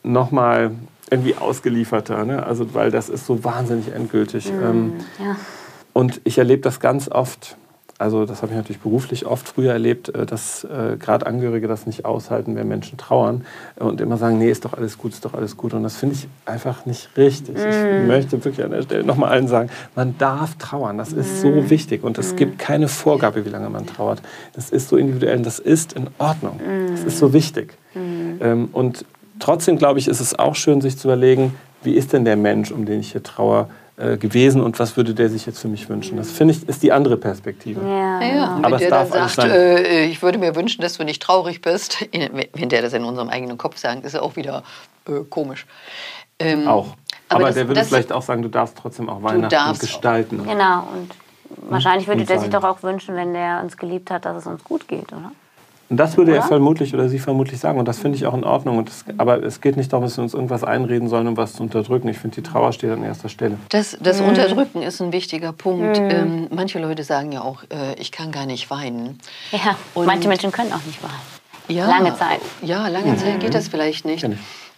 nochmal 0.02 0.70
irgendwie 1.10 1.36
ausgelieferter. 1.36 2.24
Ne? 2.24 2.44
Also, 2.44 2.74
weil 2.74 2.90
das 2.90 3.08
ist 3.08 3.26
so 3.26 3.42
wahnsinnig 3.44 3.92
endgültig. 3.92 4.50
Ähm, 4.50 4.92
Ja. 5.18 5.36
und 5.92 6.20
ich 6.24 6.38
erlebe 6.38 6.62
das 6.62 6.78
ganz 6.80 7.08
oft, 7.08 7.56
also 8.01 8.24
das 8.24 8.40
habe 8.40 8.53
ich 8.53 8.57
natürlich 8.57 8.80
beruflich 8.80 9.26
oft 9.26 9.46
früher 9.46 9.72
erlebt, 9.72 10.09
äh, 10.09 10.24
dass 10.24 10.64
äh, 10.64 10.96
gerade 10.98 11.26
Angehörige 11.26 11.68
das 11.68 11.86
nicht 11.86 12.07
aushalten, 12.07 12.57
wenn 12.57 12.66
Menschen 12.66 12.96
trauern 12.96 13.44
und 13.76 14.01
immer 14.01 14.16
sagen, 14.16 14.38
nee, 14.38 14.51
ist 14.51 14.64
doch 14.64 14.72
alles 14.72 14.96
gut, 14.96 15.12
ist 15.12 15.26
doch 15.26 15.34
alles 15.34 15.59
gut. 15.59 15.74
Und 15.74 15.82
das 15.82 15.96
finde 15.96 16.14
ich 16.14 16.26
einfach 16.46 16.86
nicht 16.86 17.11
richtig. 17.18 17.57
Ich 17.57 18.07
möchte 18.07 18.42
wirklich 18.42 18.64
an 18.64 18.70
der 18.70 18.82
Stelle 18.82 19.05
nochmal 19.05 19.30
allen 19.30 19.48
sagen, 19.48 19.68
man 19.94 20.16
darf 20.16 20.55
trauern, 20.57 20.96
das 20.96 21.12
ist 21.12 21.42
so 21.42 21.68
wichtig. 21.68 22.03
Und 22.03 22.16
es 22.16 22.36
gibt 22.36 22.59
keine 22.59 22.88
Vorgabe, 22.88 23.44
wie 23.44 23.51
lange 23.51 23.68
man 23.68 23.86
trauert. 23.86 24.22
Das 24.55 24.70
ist 24.70 24.88
so 24.88 24.96
individuell 24.96 25.36
und 25.36 25.44
das 25.44 25.59
ist 25.59 25.92
in 25.92 26.07
Ordnung. 26.16 26.59
Das 26.90 27.05
ist 27.05 27.18
so 27.18 27.34
wichtig. 27.34 27.76
Ähm, 27.94 28.70
und 28.72 29.05
trotzdem, 29.40 29.76
glaube 29.76 29.98
ich, 29.98 30.09
ist 30.09 30.20
es 30.20 30.38
auch 30.38 30.55
schön, 30.55 30.80
sich 30.80 30.96
zu 30.96 31.09
überlegen, 31.09 31.55
wie 31.82 31.92
ist 31.92 32.14
denn 32.14 32.24
der 32.24 32.36
Mensch, 32.36 32.72
um 32.72 32.86
den 32.86 33.01
ich 33.01 33.12
hier 33.12 33.22
trauere, 33.22 33.68
äh, 34.01 34.16
gewesen 34.16 34.61
und 34.62 34.78
was 34.78 34.96
würde 34.96 35.14
der 35.14 35.28
sich 35.28 35.46
jetzt 35.46 35.59
für 35.59 35.68
mich 35.68 35.88
wünschen. 35.88 36.16
Das 36.16 36.30
finde 36.30 36.55
ich, 36.55 36.68
ist 36.68 36.82
die 36.82 36.90
andere 36.92 37.16
Perspektive. 37.16 37.80
Ja, 37.82 38.20
Ja, 38.22 38.44
Aber 38.62 38.62
wenn 38.66 38.72
es 38.74 38.80
der 38.80 38.90
dann 38.90 39.09
sagt, 39.09 39.30
sein. 39.34 39.51
äh, 39.51 40.05
ich 40.07 40.22
würde 40.22 40.38
mir 40.38 40.55
wünschen, 40.57 40.80
dass 40.82 40.96
du 40.96 41.05
nicht 41.05 41.22
traurig 41.22 41.61
bist, 41.62 41.98
wenn 42.55 42.68
der 42.68 42.82
das 42.82 42.92
in 42.92 43.05
unserem 43.05 43.28
eigenen 43.28 43.59
Kopf 43.59 43.76
sagt, 43.78 44.05
ist 44.05 44.14
ja 44.14 44.22
auch 44.22 44.36
wieder 44.36 44.62
äh, 45.09 45.20
komisch. 45.28 45.66
Ähm, 46.38 46.66
Auch. 46.66 46.96
Aber, 47.28 47.44
das- 47.46 47.55
der 47.57 47.68
würde 47.68 47.80
das- 47.80 47.88
vielleicht 47.88 48.12
auch 48.12 48.22
sagen, 48.22 48.42
du 48.42 48.48
darfst 48.48 48.76
trotzdem 48.78 49.09
auch 49.09 49.22
Weihnachten 49.22 49.78
gestalten. 49.78 50.42
Genau. 50.46 50.88
Und 50.92 51.11
wahrscheinlich 51.70 52.09
würde 52.09 52.22
Und 52.22 52.30
der 52.30 52.38
sich 52.40 52.51
doch 52.51 52.64
auch 52.64 52.82
wünschen, 52.82 53.14
wenn 53.14 53.34
der 53.34 53.61
uns 53.62 53.76
geliebt 53.76 54.11
hat, 54.11 54.24
dass 54.24 54.36
es 54.38 54.46
uns 54.46 54.64
gut 54.64 54.88
geht, 54.88 55.12
oder? 55.12 55.32
Und 55.91 55.97
das 55.97 56.16
würde 56.16 56.30
er 56.32 56.38
Oder? 56.38 56.47
vermutlich 56.49 56.95
oder 56.95 57.09
sie 57.09 57.18
vermutlich 57.18 57.59
sagen. 57.59 57.78
Und 57.80 57.86
das 57.88 57.99
finde 57.99 58.16
ich 58.16 58.24
auch 58.26 58.34
in 58.34 58.45
Ordnung. 58.45 58.78
Und 58.78 58.88
das, 58.88 59.05
aber 59.18 59.43
es 59.43 59.61
geht 59.61 59.76
nicht 59.76 59.93
darum, 59.93 60.05
dass 60.05 60.16
wir 60.16 60.22
uns 60.22 60.34
irgendwas 60.34 60.62
einreden 60.62 61.09
sollen, 61.09 61.26
um 61.26 61.36
was 61.36 61.55
zu 61.55 61.64
unterdrücken. 61.64 62.07
Ich 62.09 62.18
finde, 62.18 62.36
die 62.36 62.43
Trauer 62.49 62.72
steht 62.72 62.91
an 62.93 63.03
erster 63.03 63.28
Stelle. 63.28 63.57
Das, 63.70 63.99
das 64.01 64.20
Mhm. 64.20 64.28
Unterdrücken 64.28 64.82
ist 64.82 65.03
ein 65.03 65.12
wichtiger 65.12 65.53
Punkt. 65.53 65.99
Ähm, 65.99 66.47
manche 66.51 66.78
Leute 66.78 67.03
sagen 67.03 67.32
ja 67.32 67.43
auch, 67.43 67.64
äh, 67.64 67.95
ich 67.99 68.12
kann 68.12 68.30
gar 68.30 68.47
nicht 68.47 68.70
weinen. 68.70 69.18
Ja. 69.51 69.76
Und- 69.95 70.07
Manche 70.07 70.28
Menschen 70.28 70.53
können 70.53 70.72
auch 70.72 70.84
nicht 70.86 71.03
weinen. 71.03 71.76
Ja, 71.76 71.86
Lange 71.86 72.14
Zeit. 72.16 72.41
Ja, 72.62 72.88
lange 72.88 73.16
Zeit 73.16 73.41
geht 73.41 73.55
das 73.55 73.68
vielleicht 73.68 74.05
nicht. 74.05 74.24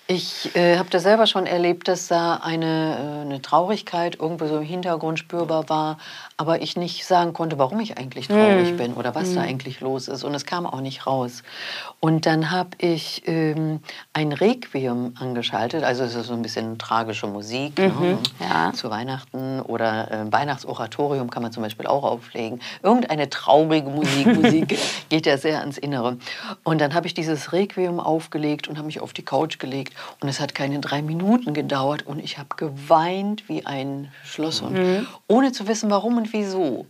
Ich. 0.09 0.55
Äh, 0.57 0.79
habe 0.79 0.91
das 0.91 1.05
selber 1.05 1.27
schon 1.27 1.47
erlebt, 1.47 1.87
dass 1.87 2.09
da 2.09 2.37
eine, 2.43 2.97
äh, 2.97 3.21
eine 3.23 3.41
Traurigkeit 3.41 4.19
irgendwo 4.19 4.47
so 4.47 4.59
im 4.59 4.63
Hintergrund 4.63 5.19
spürbar 5.19 5.69
war, 5.69 5.99
aber 6.37 6.61
ich 6.61 6.77
nicht 6.77 7.07
sagen 7.07 7.33
konnte, 7.33 7.59
warum 7.59 7.79
ich 7.81 7.99
eigentlich 7.99 8.27
traurig 8.27 8.77
bin 8.77 8.95
oder 8.95 9.15
was 9.15 9.35
da 9.35 9.43
eigentlich 9.43 9.81
los 9.81 10.09
ist. 10.09 10.25
Und 10.25 10.35
es 10.35 10.45
kam 10.45 10.67
auch 10.67 10.81
nicht 10.81 11.07
raus. 11.07 11.43
Und 12.01 12.27
dann 12.27 12.51
habe 12.51 12.71
ich 12.79 13.23
ähm, 13.27 13.81
ein 14.13 14.33
Requiem 14.33 15.15
angeschaltet, 15.21 15.85
also 15.85 16.03
es 16.03 16.15
ist 16.17 16.27
so 16.27 16.33
ein 16.33 16.43
bisschen 16.43 16.79
tragische 16.79 17.29
Musik 17.29 17.79
ne? 17.79 18.19
ja. 18.41 18.73
zu 18.73 18.91
Weihnachten 18.91 19.61
oder 19.61 20.11
äh, 20.11 20.33
Weihnachtsoratorium 20.33 21.31
kann 21.31 21.43
man 21.43 21.53
zum 21.53 21.63
Beispiel 21.63 21.87
auch 21.87 22.03
auflegen. 22.03 22.61
Irgendeine 22.83 23.31
traurige 23.31 23.89
Musik, 23.89 24.27
Musik 24.27 24.79
geht 25.09 25.27
ja 25.27 25.39
sehr 25.39 25.61
ans 25.61 25.79
Innere. 25.79 26.19
Und 26.65 26.81
dann 26.81 26.93
habe 26.95 27.07
ich 27.07 27.15
dieses 27.15 27.53
Requiem 27.53 28.01
aufgelegt 28.01 28.67
und 28.67 28.79
habe 28.79 28.87
mich 28.87 29.01
auf 29.01 29.13
die 29.13 29.25
Couch 29.25 29.61
gelegt 29.61 29.92
und 30.21 30.29
es 30.29 30.41
hat 30.41 30.55
keine 30.55 30.81
drei 30.81 31.03
Minuten 31.03 31.55
gedauert 31.55 32.07
und 32.07 32.19
ich 32.23 32.39
habe 32.39 32.49
geweint 32.57 33.49
wie 33.49 33.67
ein 33.67 34.11
Schlosshund, 34.25 35.07
ohne 35.29 35.53
zu 35.53 35.67
wissen, 35.69 35.91
warum 35.91 36.17
und 36.17 36.33
wieso. 36.33 36.87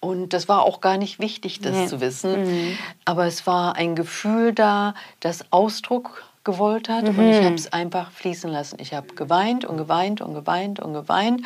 Und 0.00 0.32
das 0.32 0.48
war 0.48 0.62
auch 0.62 0.80
gar 0.80 0.96
nicht 0.96 1.20
wichtig, 1.20 1.60
das 1.60 1.72
Nee. 1.76 1.86
zu 1.86 2.00
wissen. 2.00 2.76
Aber 3.04 3.26
es 3.26 3.46
war 3.46 3.76
ein 3.76 3.94
Gefühl 3.94 4.52
da, 4.52 4.94
das 5.20 5.44
Ausdruck 5.52 6.24
gewollt 6.42 6.88
hat. 6.88 7.04
Und 7.04 7.20
ich 7.30 7.44
habe 7.44 7.54
es 7.54 7.72
einfach 7.72 8.10
fließen 8.10 8.50
lassen. 8.50 8.78
Ich 8.80 8.94
habe 8.94 9.14
geweint 9.14 9.64
und 9.64 9.76
geweint 9.76 10.20
und 10.20 10.34
geweint 10.34 10.80
und 10.80 10.92
geweint. 10.92 11.42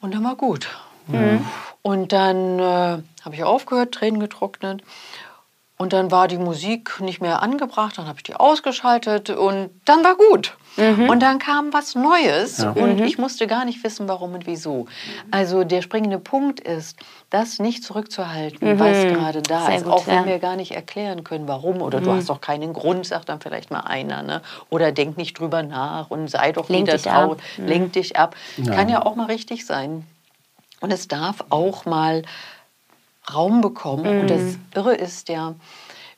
Und 0.00 0.14
dann 0.14 0.22
war 0.22 0.36
gut. 0.36 0.68
Und 1.82 2.12
dann 2.12 2.60
äh, 2.60 2.62
habe 3.24 3.34
ich 3.34 3.42
aufgehört, 3.42 3.92
Tränen 3.92 4.20
getrocknet. 4.20 4.82
Und 5.82 5.92
dann 5.92 6.12
war 6.12 6.28
die 6.28 6.38
Musik 6.38 7.00
nicht 7.00 7.20
mehr 7.20 7.42
angebracht, 7.42 7.98
dann 7.98 8.06
habe 8.06 8.18
ich 8.18 8.22
die 8.22 8.36
ausgeschaltet 8.36 9.30
und 9.30 9.68
dann 9.84 10.04
war 10.04 10.14
gut. 10.14 10.56
Und 10.76 11.20
dann 11.20 11.40
kam 11.40 11.72
was 11.72 11.96
Neues 11.96 12.58
Ja. 12.58 12.70
und 12.70 13.00
ich 13.00 13.18
musste 13.18 13.48
gar 13.48 13.64
nicht 13.64 13.82
wissen, 13.82 14.06
warum 14.06 14.32
und 14.34 14.46
wieso. 14.46 14.86
Also 15.32 15.64
der 15.64 15.82
springende 15.82 16.20
Punkt 16.20 16.60
ist, 16.60 16.96
das 17.30 17.58
nicht 17.58 17.82
zurückzuhalten, 17.82 18.78
was 18.78 19.02
gerade 19.02 19.42
da 19.42 19.66
Sehr 19.66 19.78
ist, 19.78 19.84
gut, 19.84 19.92
auch 19.92 20.06
wenn 20.06 20.14
ja. 20.20 20.26
wir 20.26 20.38
gar 20.38 20.54
nicht 20.54 20.70
erklären 20.70 21.24
können, 21.24 21.48
warum. 21.48 21.82
Oder 21.82 22.00
du 22.00 22.12
hast 22.12 22.28
doch 22.28 22.40
keinen 22.40 22.74
Grund, 22.74 23.04
sagt 23.04 23.28
dann 23.28 23.40
vielleicht 23.40 23.72
mal 23.72 23.80
einer. 23.80 24.22
Ne? 24.22 24.40
Oder 24.70 24.92
denk 24.92 25.16
nicht 25.16 25.36
drüber 25.40 25.64
nach 25.64 26.12
und 26.12 26.28
sei 26.30 26.52
doch 26.52 26.68
Lenk 26.68 26.86
wieder 26.86 26.98
traurig. 26.98 27.40
Lenk 27.58 27.94
dich 27.94 28.16
ab. 28.16 28.36
Kann 28.64 28.88
ja 28.88 29.04
auch 29.04 29.16
mal 29.16 29.26
richtig 29.26 29.66
sein. 29.66 30.06
Und 30.80 30.92
es 30.92 31.08
darf 31.08 31.44
auch 31.50 31.86
mal 31.86 32.22
Raum 33.32 33.60
bekommen. 33.60 34.20
Und 34.20 34.30
das 34.30 34.58
Irre 34.74 34.94
ist 34.94 35.28
ja, 35.28 35.54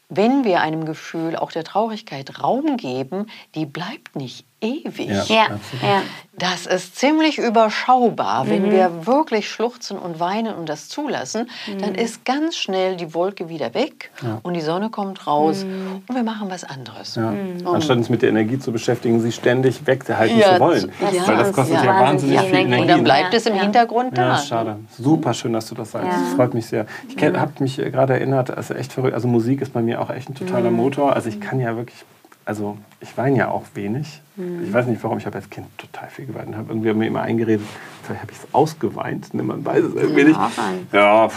wenn 0.09 0.45
wir 0.45 0.61
einem 0.61 0.85
Gefühl 0.85 1.37
auch 1.37 1.51
der 1.51 1.65
Traurigkeit 1.65 2.43
Raum 2.43 2.77
geben, 2.77 3.27
die 3.55 3.67
bleibt 3.67 4.17
nicht 4.17 4.47
ewig. 4.65 5.09
Ja. 5.09 5.25
Ja, 5.29 5.47
ja. 5.83 6.03
Das 6.37 6.67
ist 6.67 6.97
ziemlich 6.97 7.39
überschaubar. 7.39 8.45
Mhm. 8.45 8.51
Wenn 8.51 8.71
wir 8.73 9.07
wirklich 9.07 9.49
schluchzen 9.49 9.97
und 9.99 10.19
weinen 10.19 10.53
und 10.55 10.69
das 10.69 10.89
zulassen, 10.89 11.49
Mhm. 11.69 11.79
dann 11.81 11.95
ist 11.95 12.25
ganz 12.25 12.57
schnell 12.57 12.97
die 12.97 13.15
Wolke 13.15 13.49
wieder 13.49 13.73
weg 13.75 14.11
und 14.43 14.55
die 14.55 14.61
Sonne 14.61 14.91
kommt 14.91 15.27
raus 15.29 15.65
und 16.09 16.15
wir 16.15 16.23
machen 16.25 16.51
was 16.51 16.65
anderes. 16.65 17.15
Ja. 17.15 17.31
Mhm. 17.31 17.65
Anstatt 17.67 17.99
uns 17.99 18.09
mit 18.09 18.23
der 18.23 18.31
Energie 18.31 18.59
zu 18.59 18.73
beschäftigen, 18.73 19.21
sie 19.21 19.31
ständig 19.31 19.87
weghalten 19.87 20.39
Ja, 20.39 20.55
zu 20.55 20.61
wollen. 20.61 20.93
ja. 21.12 21.27
Weil 21.29 21.37
das 21.37 21.53
kostet 21.53 21.77
ja, 21.77 21.85
Ja. 21.85 22.01
wahnsinnig 22.01 22.41
viel 22.41 22.55
Energie. 22.55 22.83
Und 22.83 22.89
dann 22.89 22.99
Ja. 22.99 23.05
bleibt 23.05 23.35
es 23.35 23.47
im 23.47 23.55
Ja. 23.55 23.62
Hintergrund 23.62 24.19
Ja, 24.19 24.31
da. 24.31 24.37
schade. 24.39 24.77
Super 24.99 25.35
schön, 25.35 25.53
dass 25.53 25.67
du 25.69 25.77
das 25.77 25.93
sagst. 25.93 26.09
Ja. 26.09 26.19
Das 26.21 26.35
freut 26.35 26.55
mich 26.55 26.67
sehr. 26.67 26.87
Ich 27.09 27.23
habe 27.23 27.53
mich 27.61 27.79
äh, 27.79 27.91
gerade 27.91 28.15
erinnert, 28.15 28.51
also 28.51 28.75
echt 28.75 28.93
verrückt. 28.93 29.15
Also 29.15 29.29
Musik 29.29 29.61
ist 29.61 29.73
bei 29.73 29.83
mir 29.83 30.01
auch 30.01 30.11
echt 30.11 30.29
ein 30.31 30.35
totaler 30.35 30.71
Mhm. 30.71 30.77
Motor. 30.77 31.12
Also 31.15 31.29
ich 31.29 31.41
kann 31.41 31.61
ja 31.61 31.77
wirklich, 31.77 32.05
also 32.47 32.77
ich 33.01 33.17
weine 33.17 33.39
ja 33.39 33.49
auch 33.49 33.63
wenig. 33.75 34.21
Mhm. 34.37 34.65
Ich 34.65 34.73
weiß 34.73 34.87
nicht 34.87 35.03
warum, 35.03 35.19
ich 35.19 35.27
habe 35.27 35.37
als 35.37 35.49
Kind 35.49 35.67
total 35.79 36.09
viel 36.09 36.27
geweint 36.27 36.49
und 36.49 36.57
habe 36.57 36.73
irgendwie 36.73 36.93
mir 36.93 37.07
immer 37.07 37.23
eingeredet, 37.23 37.65
vielleicht 38.03 38.23
habe 38.23 38.33
ich 38.33 38.39
es 38.39 38.47
ausgeweint. 38.53 39.33
Ne? 39.33 39.43
Man 39.43 39.65
weiß 39.65 39.85
es 39.85 39.95
irgendwie 39.95 40.25
nicht. 40.25 40.37
auch 40.39 40.51
ein. 40.59 40.87
Ja, 40.93 41.29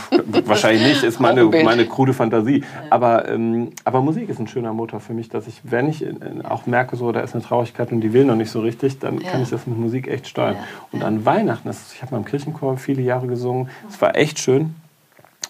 wahrscheinlich 0.45 0.84
nicht, 0.88 1.03
ist 1.03 1.20
meine, 1.20 1.45
meine 1.45 1.86
krude 1.86 2.14
Fantasie. 2.14 2.64
Aber, 2.89 3.28
ähm, 3.30 3.70
aber 3.86 4.01
Musik 4.01 4.30
ist 4.30 4.39
ein 4.39 4.47
schöner 4.47 4.74
Motor 4.74 4.99
für 4.99 5.14
mich, 5.14 5.30
dass 5.30 5.47
ich, 5.47 5.62
wenn 5.64 5.88
ich 5.89 6.03
äh, 6.05 6.14
auch 6.43 6.66
merke, 6.66 6.95
so, 6.95 7.12
da 7.12 7.22
ist 7.22 7.34
eine 7.36 7.43
Traurigkeit 7.43 7.91
und 7.91 8.01
die 8.01 8.12
will 8.14 8.26
noch 8.26 8.36
nicht 8.36 8.51
so 8.51 8.60
richtig, 8.62 8.99
dann 8.99 9.20
kann 9.20 9.39
Ja. 9.39 9.43
ich 9.43 9.49
das 9.49 9.68
mit 9.68 9.78
Musik 9.78 10.08
echt 10.08 10.28
steuern. 10.28 10.55
Ja. 10.55 10.64
Und 10.91 11.03
an 11.03 11.26
Weihnachten, 11.26 11.68
das, 11.68 11.93
ich 11.93 12.01
habe 12.01 12.14
mal 12.14 12.18
im 12.20 12.26
Kirchenchor 12.26 12.78
viele 12.78 13.01
Jahre 13.01 13.28
gesungen, 13.28 13.70
es 13.89 14.01
war 14.01 14.16
echt 14.16 14.39
schön. 14.39 14.76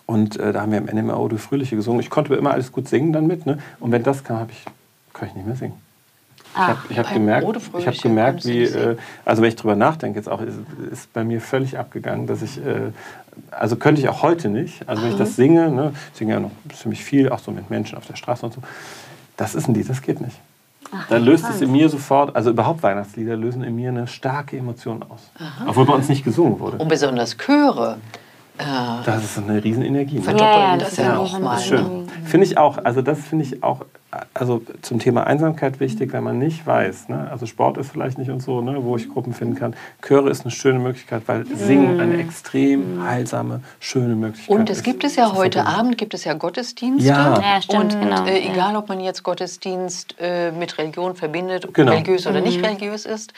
Und 0.05 0.37
äh, 0.39 0.53
da 0.53 0.61
haben 0.61 0.71
wir 0.71 0.77
im 0.79 1.05
NMO 1.07 1.27
Du 1.27 1.37
Fröhliche 1.37 1.75
gesungen. 1.75 1.99
Ich 1.99 2.09
konnte 2.09 2.33
immer 2.35 2.51
alles 2.51 2.71
gut 2.71 2.87
singen 2.87 3.11
dann 3.11 3.27
mit. 3.27 3.45
Ne? 3.45 3.57
Und 3.81 3.91
wenn 3.91 4.03
das 4.03 4.23
kam, 4.23 4.37
habe 4.39 4.51
ich, 4.51 4.63
kann 5.17 5.29
ich 5.29 5.35
nicht 5.35 5.47
mehr 5.47 5.55
singen. 5.55 5.73
Ich 6.53 6.59
habe 6.59 6.79
ich 6.89 6.97
hab 6.97 7.13
gemerkt, 7.13 7.47
ich 7.77 7.87
hab 7.87 7.97
gemerkt 8.01 8.45
wie, 8.45 8.65
singen. 8.65 8.91
äh, 8.93 8.95
also 9.25 9.41
wenn 9.41 9.49
ich 9.49 9.55
drüber 9.55 9.75
nachdenke, 9.75 10.17
jetzt 10.17 10.27
auch, 10.29 10.41
ist, 10.41 10.57
ist 10.91 11.13
bei 11.13 11.23
mir 11.23 11.39
völlig 11.41 11.77
abgegangen, 11.77 12.25
dass 12.25 12.41
ich, 12.41 12.57
äh, 12.57 12.91
also 13.51 13.75
könnte 13.75 14.01
ich 14.01 14.09
auch 14.09 14.23
heute 14.23 14.49
nicht, 14.49 14.87
also 14.87 15.03
wenn 15.03 15.11
ich 15.11 15.17
das 15.17 15.35
singe, 15.35 15.69
ne, 15.69 15.93
ich 16.13 16.17
singe 16.17 16.33
ja 16.33 16.39
noch 16.39 16.51
ziemlich 16.73 17.03
viel, 17.03 17.29
auch 17.29 17.39
so 17.39 17.51
mit 17.51 17.69
Menschen 17.69 17.97
auf 17.97 18.07
der 18.07 18.15
Straße 18.15 18.45
und 18.45 18.53
so, 18.53 18.61
das 19.35 19.53
ist 19.55 19.67
ein 19.67 19.75
Lied, 19.75 19.87
das 19.89 20.01
geht 20.01 20.19
nicht. 20.19 20.37
da 21.09 21.17
löst 21.17 21.45
es 21.49 21.61
in 21.61 21.71
mir 21.71 21.89
sofort, 21.89 22.35
also 22.35 22.49
überhaupt 22.49 22.81
Weihnachtslieder 22.81 23.35
lösen 23.35 23.61
in 23.63 23.75
mir 23.75 23.89
eine 23.89 24.07
starke 24.07 24.57
Emotion 24.57 25.03
aus. 25.03 25.29
Obwohl 25.67 25.85
bei 25.85 25.93
uns 25.93 26.07
nicht 26.09 26.23
gesungen 26.23 26.59
wurde. 26.59 26.77
Und 26.77 26.87
besonders 26.87 27.37
Chöre. 27.37 27.97
Äh, 28.57 28.63
Das 29.05 29.23
ist 29.23 29.37
eine 29.37 29.63
riesen 29.63 29.83
Energie. 29.83 30.15
Ne? 30.15 30.21
Verdoppeln 30.23 30.49
Ja, 30.49 30.77
das 30.77 30.97
ja 30.97 31.13
ist 31.13 31.19
auch 31.19 31.33
ja 31.33 31.39
mal. 31.39 31.51
Das 31.55 31.61
ist 31.61 31.67
schön. 31.67 31.83
Ne? 31.83 32.07
Finde 32.25 32.45
ich 32.47 32.57
auch. 32.57 32.79
Also 32.83 33.01
das 33.03 33.19
finde 33.19 33.45
ich 33.45 33.61
auch, 33.63 33.85
also 34.33 34.61
zum 34.81 34.99
Thema 34.99 35.25
Einsamkeit 35.27 35.79
wichtig, 35.79 36.13
wenn 36.13 36.23
man 36.23 36.37
nicht 36.39 36.65
weiß. 36.65 37.09
Ne? 37.09 37.27
Also 37.31 37.45
Sport 37.45 37.77
ist 37.77 37.91
vielleicht 37.91 38.17
nicht 38.17 38.29
und 38.29 38.41
so, 38.41 38.61
ne? 38.61 38.83
wo 38.83 38.95
ich 38.95 39.09
Gruppen 39.09 39.33
finden 39.33 39.55
kann. 39.55 39.75
Chöre 40.01 40.29
ist 40.29 40.41
eine 40.41 40.51
schöne 40.51 40.79
Möglichkeit, 40.79 41.23
weil 41.27 41.45
Singen 41.55 41.99
eine 41.99 42.17
extrem 42.17 43.03
heilsame, 43.03 43.61
schöne 43.79 44.15
Möglichkeit 44.15 44.55
Und 44.55 44.69
es 44.69 44.77
ist. 44.79 44.83
gibt 44.83 45.03
es 45.03 45.15
ja 45.15 45.33
heute. 45.33 45.65
Abend, 45.65 45.97
gibt 45.97 46.13
es 46.13 46.23
ja 46.23 46.33
Gottesdienste. 46.33 47.07
Ja. 47.09 47.39
Ja, 47.41 47.61
stimmt, 47.61 47.93
und 47.95 48.01
genau. 48.01 48.25
äh, 48.25 48.39
egal, 48.51 48.75
ob 48.75 48.89
man 48.89 48.99
jetzt 48.99 49.23
Gottesdienst 49.23 50.15
äh, 50.19 50.51
mit 50.51 50.77
Religion 50.77 51.15
verbindet, 51.15 51.73
Genau. 51.73 51.91
religiös 51.91 52.25
oder 52.27 52.39
Mhm. 52.39 52.45
nicht 52.45 52.63
religiös 52.63 53.05
ist, 53.05 53.33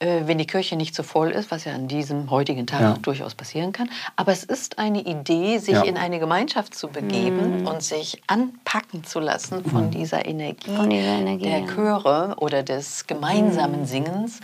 äh, 0.00 0.22
wenn 0.26 0.38
die 0.38 0.46
Kirche 0.46 0.76
nicht 0.76 0.94
so 0.94 1.02
voll 1.02 1.30
ist, 1.30 1.50
was 1.50 1.64
ja 1.66 1.74
an 1.74 1.86
diesem 1.86 2.30
heutigen 2.30 2.66
Tag 2.66 2.80
Ja. 2.80 2.94
durchaus 3.02 3.34
passieren 3.34 3.72
kann. 3.72 3.88
Aber 4.16 4.32
es 4.32 4.44
ist 4.44 4.78
eine 4.78 5.00
Idee, 5.02 5.58
sich 5.58 5.74
Ja. 5.74 5.82
in 5.82 5.96
eine 5.98 6.18
Gemeinschaft 6.18 6.74
zu 6.74 6.88
begeben 6.88 7.60
Mhm. 7.60 7.66
und 7.66 7.82
sich 7.82 8.22
anpacken 8.26 9.04
zu 9.04 9.20
lassen 9.20 9.62
von 9.64 9.90
dieser 9.90 10.24
Energie, 10.26 10.70
Von 10.74 10.88
dieser 10.90 11.18
Energie, 11.18 11.44
der 11.44 11.58
ja. 11.60 11.66
Chöre 11.66 12.34
oder 12.38 12.62
des 12.62 13.02
Mhm. 13.02 13.06
gemeinsamen 13.08 13.84
Singens. 13.86 14.40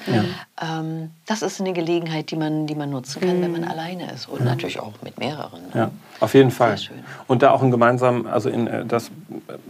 Ähm, 0.63 1.11
das 1.27 1.43
ist 1.43 1.61
eine 1.61 1.73
Gelegenheit, 1.73 2.31
die 2.31 2.37
man, 2.37 2.67
die 2.67 2.75
man 2.75 2.91
nutzen 2.91 3.21
kann, 3.21 3.41
wenn 3.43 3.53
man 3.53 3.65
alleine 3.65 4.11
ist 4.13 4.29
und 4.29 4.45
natürlich 4.45 4.79
auch 4.81 4.93
mit 5.03 5.19
mehreren. 5.19 5.63
ne? 5.75 5.81
Ja, 5.81 5.91
auf 6.21 6.35
jeden 6.35 6.51
Fall. 6.51 6.77
schön. 6.79 6.99
Und 7.27 7.43
da 7.43 7.51
auch 7.51 7.63
ein 7.63 7.71
gemeinsam, 7.71 8.27
also 8.27 8.49
in, 8.49 8.67
äh, 8.67 8.85
das, 8.85 9.11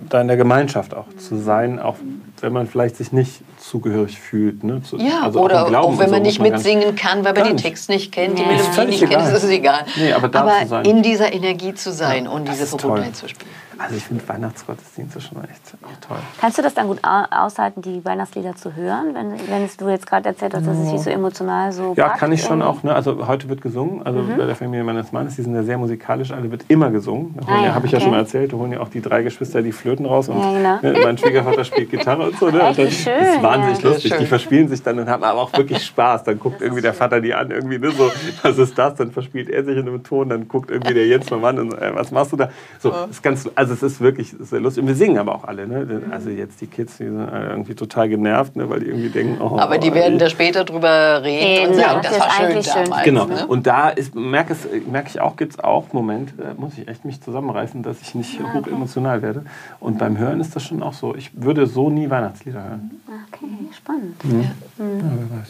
da 0.08 0.20
in 0.20 0.28
der 0.28 0.36
Gemeinschaft 0.36 0.94
auch 0.94 1.06
zu 1.16 1.36
sein, 1.36 1.78
auch 1.78 1.96
wenn 2.40 2.52
man 2.52 2.66
vielleicht 2.66 2.96
sich 2.96 3.12
nicht 3.12 3.42
zugehörig 3.68 4.18
fühlt. 4.18 4.62
Ne? 4.64 4.82
Zu, 4.82 4.96
Ja, 4.96 5.22
also 5.24 5.40
oder 5.40 5.66
Glauben 5.66 5.94
auch 5.94 5.98
wenn 5.98 6.06
und 6.06 6.06
so 6.06 6.10
man 6.12 6.22
muss 6.22 6.26
nicht 6.26 6.38
gar 6.38 6.50
mitsingen 6.50 6.96
kann, 6.96 7.24
weil 7.24 7.32
man 7.34 7.44
den 7.44 7.52
nicht. 7.54 7.64
Text 7.64 7.88
nicht 7.88 8.12
kennt, 8.12 8.38
die 8.38 8.42
Ja. 8.42 8.48
Melodie 8.48 8.86
nicht 8.86 9.00
kennt, 9.00 9.12
egal. 9.12 9.32
ist 9.34 9.42
es 9.42 9.50
egal. 9.50 9.84
Nee, 9.96 10.12
aber 10.12 10.28
da 10.28 10.60
zu 10.62 10.68
sein. 10.68 10.84
in 10.84 11.02
dieser 11.02 11.32
Energie 11.32 11.74
zu 11.74 11.92
sein 11.92 12.28
und 12.28 12.46
das 12.48 12.54
diese 12.54 12.64
ist 12.64 12.70
toll. 12.72 12.80
Verbundenheit 12.80 13.16
zu 13.16 13.28
spüren. 13.28 13.50
Also 13.78 13.94
ich 13.96 14.04
finde 14.04 14.26
Weihnachtsgottesdienste 14.26 15.20
schon 15.20 15.42
echt 15.44 15.74
auch 15.82 16.06
toll. 16.08 16.16
Kannst 16.40 16.56
du 16.58 16.62
das 16.62 16.74
dann 16.74 16.86
gut 16.86 16.98
au- 17.02 17.24
aushalten, 17.30 17.82
die 17.82 18.04
Weihnachtslieder 18.04 18.56
zu 18.56 18.74
hören, 18.74 19.14
wenn, 19.14 19.32
wenn 19.50 19.64
es, 19.64 19.76
du 19.76 19.88
jetzt 19.88 20.06
gerade 20.06 20.28
erzählt 20.28 20.54
hast, 20.54 20.66
dass 20.66 20.76
es 20.78 20.90
dich 20.90 21.00
so 21.02 21.10
emotional 21.10 21.72
so 21.72 21.92
Ja, 21.96 22.08
kann 22.10 22.32
ich 22.32 22.40
schon 22.42 22.60
irgendwie? 22.62 22.78
auch. 22.78 22.82
Ne? 22.84 22.94
Also 22.94 23.26
heute 23.26 23.48
wird 23.48 23.60
gesungen. 23.60 24.04
Also 24.04 24.20
Mhm. 24.20 24.36
bei 24.38 24.46
der 24.46 24.56
Familie 24.56 24.82
meines 24.84 25.12
Mannes, 25.12 25.36
die 25.36 25.42
sind 25.42 25.54
ja 25.54 25.62
sehr 25.62 25.76
musikalisch, 25.78 26.30
alle 26.32 26.50
wird 26.50 26.64
immer 26.68 26.90
gesungen. 26.90 27.34
Da 27.38 27.52
Ah, 27.52 27.64
ja, 27.66 27.74
habe 27.74 27.86
ich 27.86 27.92
ja 27.92 28.00
schon 28.00 28.10
mal 28.12 28.18
erzählt, 28.20 28.52
da 28.52 28.56
holen 28.56 28.72
ja 28.72 28.80
auch 28.80 28.88
die 28.88 29.00
drei 29.02 29.22
Geschwister 29.22 29.60
die 29.62 29.72
Flöten 29.72 30.06
raus 30.06 30.28
und 30.28 30.38
Ja, 30.40 30.78
genau. 30.80 30.92
ne, 30.98 31.00
mein 31.04 31.18
Schwiegervater 31.18 31.64
spielt 31.64 31.90
Gitarre 31.90 32.22
und 32.28 32.38
so. 32.38 32.50
Ne? 32.50 32.66
Und 32.68 32.78
das 32.78 32.92
schön, 32.94 33.12
ist 33.12 33.42
wahnsinnig 33.42 33.82
ja. 33.82 33.88
lustig. 33.90 34.10
Schön. 34.10 34.20
Die 34.20 34.26
verspielen 34.26 34.68
sich 34.68 34.82
dann 34.82 34.98
und 34.98 35.08
haben 35.08 35.22
aber 35.22 35.40
auch 35.40 35.52
wirklich 35.52 35.84
Spaß. 35.84 36.24
Dann 36.24 36.38
guckt 36.38 36.62
irgendwie 36.62 36.82
der 36.82 36.94
Vater 36.94 37.20
die 37.20 37.34
an, 37.34 37.50
irgendwie 37.50 37.78
ne, 37.78 37.90
so, 37.90 38.10
was 38.42 38.56
ist 38.58 38.76
das? 38.78 38.94
Dann 38.94 39.12
verspielt 39.12 39.50
er 39.50 39.64
sich 39.64 39.76
in 39.76 39.86
einem 39.86 40.02
Ton, 40.02 40.28
dann 40.28 40.48
guckt 40.48 40.70
irgendwie 40.70 40.94
der 40.94 41.06
Jens 41.06 41.30
mal 41.30 41.44
an 41.44 41.58
und 41.58 41.72
äh, 41.74 41.94
was 41.94 42.10
machst 42.10 42.32
du 42.32 42.36
da? 42.36 42.48
So, 42.78 42.92
ist 43.10 43.22
ganz, 43.22 43.48
also 43.54 43.65
es 43.74 43.82
ist 43.82 44.00
wirklich 44.00 44.34
sehr 44.38 44.60
lustig. 44.60 44.82
Und 44.82 44.88
wir 44.88 44.94
singen 44.94 45.18
aber 45.18 45.34
auch 45.34 45.44
alle. 45.44 45.66
Ne? 45.66 46.02
Also 46.10 46.30
jetzt 46.30 46.60
die 46.60 46.66
Kids, 46.66 46.98
die 46.98 47.04
sind 47.04 47.18
alle 47.18 47.50
irgendwie 47.50 47.74
total 47.74 48.08
genervt, 48.08 48.56
ne? 48.56 48.68
weil 48.68 48.80
die 48.80 48.86
irgendwie 48.86 49.08
denken, 49.08 49.40
oh, 49.40 49.58
Aber 49.58 49.78
die 49.78 49.92
werden 49.94 50.18
da 50.18 50.28
später 50.28 50.64
drüber 50.64 51.22
reden 51.22 51.70
und 51.70 51.74
sagen, 51.76 52.00
das 52.02 52.12
das 52.12 52.12
ist 52.12 52.20
war 52.20 52.30
schön 52.30 52.46
eigentlich 52.46 52.66
schön. 52.66 52.84
damals. 52.84 53.04
Genau. 53.04 53.26
Ne? 53.26 53.46
Und 53.46 53.66
da 53.66 53.88
ist, 53.90 54.14
merke, 54.14 54.52
es, 54.52 54.66
merke 54.86 55.08
ich 55.08 55.20
auch, 55.20 55.36
gibt 55.36 55.52
es 55.52 55.58
auch 55.60 55.92
Momente, 55.92 56.34
da 56.36 56.54
muss 56.56 56.76
ich 56.78 56.88
echt 56.88 57.04
mich 57.04 57.20
zusammenreißen, 57.20 57.82
dass 57.82 58.00
ich 58.00 58.14
nicht 58.14 58.40
hoch 58.40 58.66
emotional 58.66 59.22
werde. 59.22 59.44
Und 59.80 59.98
beim 59.98 60.18
Hören 60.18 60.40
ist 60.40 60.56
das 60.56 60.64
schon 60.64 60.82
auch 60.82 60.92
so. 60.92 61.14
Ich 61.14 61.30
würde 61.34 61.66
so 61.66 61.90
nie 61.90 62.10
Weihnachtslieder 62.10 62.62
hören. 62.62 62.90
Okay, 63.32 63.46
spannend. 63.76 64.16
Ja, 64.24 64.50
wer 64.78 65.38
weiß. 65.38 65.48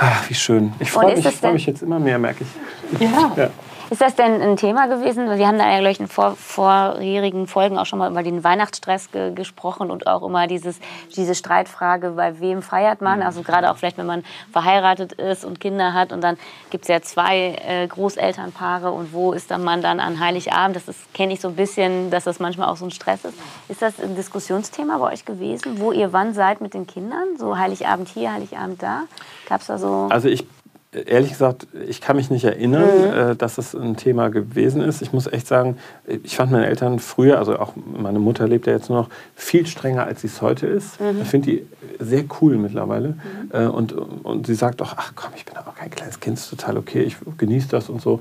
Ach, 0.00 0.30
wie 0.30 0.34
schön. 0.34 0.72
Ich 0.78 0.92
freue 0.92 1.14
mich, 1.14 1.24
das 1.24 1.34
freu 1.34 1.52
mich 1.52 1.66
jetzt 1.66 1.82
immer 1.82 1.98
mehr, 1.98 2.18
merke 2.18 2.44
ich. 2.44 3.00
Ja. 3.00 3.50
Ist 3.90 4.02
das 4.02 4.14
denn 4.16 4.42
ein 4.42 4.56
Thema 4.56 4.86
gewesen? 4.86 5.38
Wir 5.38 5.46
haben 5.46 5.56
da 5.56 5.70
ja, 5.70 5.78
glaube 5.78 5.92
ich, 5.92 6.00
in 6.00 6.08
vor, 6.08 6.36
vorherigen 6.36 7.46
Folgen 7.46 7.78
auch 7.78 7.86
schon 7.86 7.98
mal 7.98 8.10
über 8.10 8.22
den 8.22 8.44
Weihnachtsstress 8.44 9.10
ge 9.10 9.32
gesprochen 9.32 9.90
und 9.90 10.06
auch 10.06 10.22
immer 10.22 10.46
dieses, 10.46 10.78
diese 11.16 11.34
Streitfrage, 11.34 12.10
bei 12.10 12.38
wem 12.38 12.60
feiert 12.60 13.00
man? 13.00 13.22
Also 13.22 13.42
gerade 13.42 13.70
auch 13.70 13.78
vielleicht, 13.78 13.96
wenn 13.96 14.06
man 14.06 14.24
verheiratet 14.52 15.12
ist 15.12 15.44
und 15.44 15.58
Kinder 15.58 15.94
hat 15.94 16.12
und 16.12 16.20
dann 16.22 16.36
gibt 16.70 16.84
es 16.84 16.88
ja 16.88 17.00
zwei 17.00 17.56
äh, 17.66 17.86
Großelternpaare 17.86 18.90
und 18.90 19.14
wo 19.14 19.32
ist 19.32 19.50
dann 19.50 19.64
man 19.64 19.80
dann 19.80 20.00
an 20.00 20.20
Heiligabend? 20.20 20.76
Das 20.76 20.84
kenne 21.14 21.32
ich 21.32 21.40
so 21.40 21.48
ein 21.48 21.56
bisschen, 21.56 22.10
dass 22.10 22.24
das 22.24 22.40
manchmal 22.40 22.68
auch 22.68 22.76
so 22.76 22.84
ein 22.84 22.90
Stress 22.90 23.24
ist. 23.24 23.38
Ist 23.68 23.80
das 23.80 23.98
ein 24.00 24.14
Diskussionsthema 24.16 24.98
bei 24.98 25.12
euch 25.12 25.24
gewesen, 25.24 25.80
wo 25.80 25.92
ihr 25.92 26.12
wann 26.12 26.34
seid 26.34 26.60
mit 26.60 26.74
den 26.74 26.86
Kindern? 26.86 27.38
So 27.38 27.56
Heiligabend 27.56 28.08
hier, 28.08 28.34
Heiligabend 28.34 28.82
da? 28.82 29.04
Gab 29.48 29.62
es 29.62 29.68
da 29.68 29.78
so... 29.78 30.08
Also 30.10 30.28
ich, 30.28 30.46
ehrlich 30.92 31.30
gesagt, 31.30 31.66
ich 31.86 32.00
kann 32.00 32.16
mich 32.16 32.30
nicht 32.30 32.44
erinnern, 32.44 33.12
äh, 33.12 33.36
dass 33.36 33.56
das 33.56 33.74
ein 33.74 33.96
Thema 33.96 34.28
gewesen 34.30 34.80
ist. 34.80 35.02
Ich 35.02 35.12
muss 35.12 35.26
echt 35.26 35.46
sagen, 35.46 35.76
ich 36.22 36.36
fand 36.36 36.50
meine 36.50 36.66
Eltern 36.66 36.98
früher, 36.98 37.38
also 37.38 37.58
auch 37.58 37.74
meine 37.76 38.18
Mutter 38.18 38.48
lebt 38.48 38.66
ja 38.66 38.72
jetzt 38.72 38.88
nur 38.88 39.02
noch, 39.02 39.08
viel 39.34 39.66
strenger, 39.66 40.04
als 40.04 40.22
sie 40.22 40.28
es 40.28 40.40
heute 40.40 40.66
ist. 40.66 40.98
Ich 41.20 41.28
finde 41.28 41.50
die 41.50 41.66
sehr 41.98 42.24
cool 42.40 42.56
mittlerweile. 42.56 43.16
Äh, 43.52 43.66
und, 43.66 43.92
und 43.92 44.46
sie 44.46 44.54
sagt 44.54 44.80
auch, 44.80 44.94
ach 44.96 45.12
komm, 45.14 45.30
ich 45.36 45.44
bin 45.44 45.56
aber 45.56 45.72
kein 45.72 45.90
kleines 45.90 46.20
Kind, 46.20 46.38
ist 46.38 46.48
total 46.48 46.78
okay, 46.78 47.02
ich 47.02 47.16
genieße 47.36 47.68
das 47.68 47.90
und 47.90 48.00
so. 48.00 48.20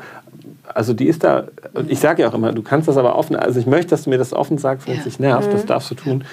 Also 0.74 0.94
die 0.94 1.08
ist 1.08 1.24
da, 1.24 1.46
und 1.74 1.90
ich 1.90 2.00
sage 2.00 2.24
ja 2.24 2.30
auch 2.30 2.34
immer, 2.34 2.52
du 2.52 2.62
kannst 2.62 2.90
das 2.90 2.98
aber 2.98 3.16
offen, 3.16 3.38
also 3.38 3.60
ich 3.60 3.66
möchte, 3.66 3.92
dass 3.92 4.04
du 4.04 4.10
mir 4.10 4.18
das 4.18 4.34
offen 4.34 4.58
sagst, 4.58 4.88
wenn 4.88 4.96
es 4.96 5.00
Ja. 5.00 5.04
dich 5.06 5.20
nervt, 5.20 5.54
das 5.54 5.66
darfst 5.66 5.90
du 5.92 5.96
tun. 5.96 6.26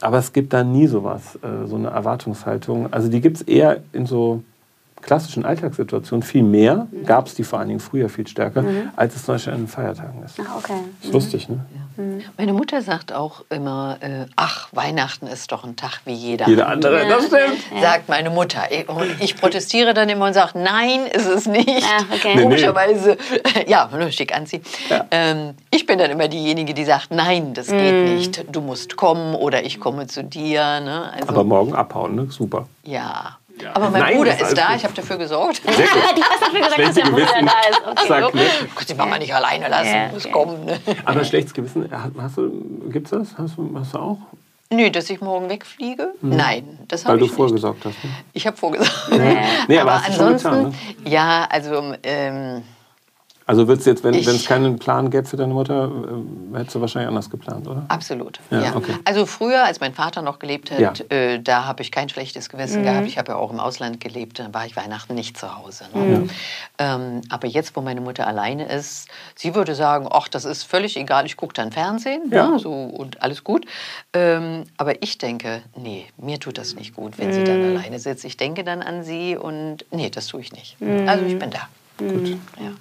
Aber 0.00 0.18
es 0.18 0.32
gibt 0.32 0.52
da 0.52 0.64
nie 0.64 0.88
sowas, 0.88 1.38
äh, 1.42 1.66
so 1.68 1.76
eine 1.76 1.88
Erwartungshaltung. 1.88 2.92
Also 2.92 3.08
die 3.08 3.20
gibt 3.20 3.36
es 3.36 3.42
eher 3.42 3.78
in 3.92 4.04
so 4.06 4.42
klassischen 5.06 5.44
Alltagssituationen 5.44 6.22
viel 6.22 6.42
mehr, 6.42 6.88
gab 7.04 7.28
es 7.28 7.34
die 7.34 7.44
vor 7.44 7.58
allen 7.60 7.68
Dingen 7.68 7.80
früher 7.80 8.08
viel 8.08 8.26
stärker, 8.26 8.64
als 8.96 9.14
es 9.16 9.24
zum 9.24 9.36
Beispiel 9.36 9.52
an 9.54 9.60
den 9.60 9.68
Feiertagen 9.68 10.22
ist. 10.24 10.38
Ah, 10.40 10.58
okay. 10.58 10.80
Ist 11.02 11.12
lustig, 11.12 11.48
ne? 11.48 11.60
Meine 12.36 12.52
Mutter 12.52 12.82
sagt 12.82 13.12
auch 13.12 13.44
immer, 13.48 13.96
äh, 14.00 14.26
ach, 14.36 14.68
Weihnachten 14.72 15.26
ist 15.26 15.50
doch 15.50 15.64
ein 15.64 15.76
Tag 15.76 16.00
wie 16.04 16.12
jeder, 16.12 16.46
Jeder 16.46 16.68
andere, 16.68 17.06
das 17.08 17.26
stimmt. 17.26 17.80
Sagt 17.80 18.10
meine 18.10 18.28
Mutter. 18.28 18.64
Und 18.88 19.20
ich 19.20 19.36
protestiere 19.36 19.94
dann 19.94 20.08
immer 20.10 20.26
und 20.26 20.34
sage, 20.34 20.58
nein, 20.58 21.06
ist 21.10 21.26
es 21.26 21.46
nicht. 21.46 21.68
Ja, 21.68 22.04
okay. 22.12 22.34
Nee, 22.34 22.34
nee. 22.36 22.42
Komischerweise, 22.42 23.16
ja, 23.66 23.88
nur 23.90 24.10
schick 24.10 24.36
anziehen. 24.36 24.62
Ähm, 25.10 25.54
ich 25.70 25.86
bin 25.86 25.98
dann 25.98 26.10
immer 26.10 26.28
diejenige, 26.28 26.74
die 26.74 26.84
sagt, 26.84 27.12
nein, 27.12 27.54
das 27.54 27.68
geht 27.68 28.08
nicht. 28.08 28.44
Du 28.54 28.60
musst 28.60 28.96
kommen 28.96 29.34
oder 29.34 29.64
ich 29.64 29.80
komme 29.80 30.06
zu 30.06 30.22
dir. 30.22 30.80
Ne? 30.80 31.12
Also, 31.14 31.28
Aber 31.28 31.44
morgen 31.44 31.74
abhauen, 31.74 32.14
ne? 32.14 32.26
Super. 32.30 32.66
ja, 32.82 33.38
Aber 33.74 33.90
mein 33.90 34.02
Nein, 34.02 34.16
Bruder 34.16 34.34
ist 34.34 34.42
ist 34.42 34.58
da, 34.58 34.74
ich 34.74 34.84
habe 34.84 34.94
dafür 34.94 35.16
gesorgt. 35.16 35.62
Die 35.66 35.70
hast 36.22 36.42
dafür 36.42 36.60
gesagt, 36.60 36.78
dass 36.78 36.94
der 36.94 37.04
Bruder 37.04 37.26
da 37.26 37.68
ist. 37.70 37.86
Okay. 37.86 38.08
Sagt, 38.08 38.34
ne? 38.34 38.42
Du 38.60 38.74
kannst 38.74 38.90
die 38.90 38.94
Mama 38.94 39.18
nicht 39.18 39.34
alleine 39.34 39.68
lassen, 39.68 40.12
muss 40.12 40.24
okay. 40.24 40.32
kommen. 40.32 40.64
Ne? 40.64 40.78
Aber 41.04 41.24
schlechtes 41.24 41.54
Gewissen, 41.54 41.90
hast 42.18 42.36
du, 42.36 42.50
gibt's 42.90 43.10
das? 43.10 43.36
Hast 43.38 43.56
du, 43.56 43.70
hast 43.78 43.94
du 43.94 43.98
auch? 43.98 44.18
Nö, 44.70 44.90
dass 44.90 45.08
ich 45.10 45.20
morgen 45.20 45.48
wegfliege? 45.48 46.14
Nein, 46.22 46.80
das 46.88 47.04
Weil 47.04 47.12
habe 47.12 47.18
du 47.20 47.24
ich 47.26 47.30
nicht. 47.30 47.36
vorgesorgt 47.36 47.84
hast. 47.84 48.02
Ne? 48.02 48.10
Ich 48.32 48.46
habe 48.46 48.56
vorgesagt. 48.56 48.92
Nee, 49.68 49.78
aber 49.78 49.92
aber 49.92 50.02
hast 50.02 50.08
du 50.08 50.12
schon 50.12 50.26
ansonsten, 50.26 50.50
getan, 50.50 50.74
ne? 51.04 51.10
ja, 51.10 51.46
also 51.48 51.94
ähm, 52.02 52.62
Also 53.48 53.64
du 53.64 53.72
jetzt, 53.72 54.02
wenn 54.02 54.12
es 54.16 54.44
keinen 54.44 54.76
Plan 54.76 55.08
gäbe 55.08 55.24
für 55.24 55.36
deine 55.36 55.54
Mutter, 55.54 55.88
äh, 55.88 56.58
hättest 56.58 56.74
du 56.74 56.80
wahrscheinlich 56.80 57.06
anders 57.08 57.30
geplant, 57.30 57.68
oder? 57.68 57.84
absolut. 57.86 58.40
Ja, 58.50 58.60
Ja, 58.60 58.76
okay. 58.76 58.94
Also 59.04 59.24
früher, 59.24 59.64
als 59.64 59.78
mein 59.78 59.94
Vater 59.94 60.20
noch 60.20 60.40
gelebt 60.40 60.72
hat, 60.72 60.80
Ja. 60.80 60.92
äh, 61.16 61.40
da 61.40 61.64
habe 61.64 61.80
ich 61.82 61.92
kein 61.92 62.08
schlechtes 62.08 62.48
Gewissen 62.48 62.82
gehabt. 62.82 63.06
Ich 63.06 63.18
habe 63.18 63.32
ja 63.32 63.38
auch 63.38 63.52
im 63.52 63.60
Ausland 63.60 64.00
gelebt, 64.00 64.40
dann 64.40 64.52
war 64.52 64.66
ich 64.66 64.74
Weihnachten 64.74 65.14
nicht 65.14 65.38
zu 65.38 65.56
Hause. 65.56 65.84
Ne? 65.94 66.28
Ähm, 66.78 67.20
aber 67.28 67.46
jetzt, 67.46 67.76
wo 67.76 67.82
meine 67.82 68.00
Mutter 68.00 68.26
alleine 68.26 68.66
ist, 68.66 69.08
sie 69.36 69.54
würde 69.54 69.76
sagen, 69.76 70.08
ach, 70.10 70.26
das 70.26 70.44
ist 70.44 70.64
völlig 70.64 70.96
egal, 70.96 71.24
ich 71.24 71.36
gucke 71.36 71.54
dann 71.54 71.70
Fernsehen 71.70 72.22
Ja. 72.32 72.48
ne, 72.48 72.58
so, 72.58 72.72
und 72.72 73.22
alles 73.22 73.44
gut. 73.44 73.64
Ähm, 74.12 74.64
aber 74.76 75.00
ich 75.04 75.18
denke, 75.18 75.62
nee, 75.76 76.06
mir 76.16 76.40
tut 76.40 76.58
das 76.58 76.74
nicht 76.74 76.96
gut, 76.96 77.16
wenn 77.18 77.32
sie 77.32 77.44
dann 77.44 77.62
alleine 77.62 78.00
sitzt. 78.00 78.24
Ich 78.24 78.36
denke 78.36 78.64
dann 78.64 78.82
an 78.82 79.04
sie 79.04 79.36
und 79.36 79.84
nee, 79.92 80.10
das 80.10 80.26
tue 80.26 80.40
ich 80.40 80.52
nicht. 80.52 80.76
Also 81.06 81.24
ich 81.24 81.38
bin 81.38 81.50
da. 81.50 81.68
Gut. 81.98 82.30
Ja. 82.58 82.72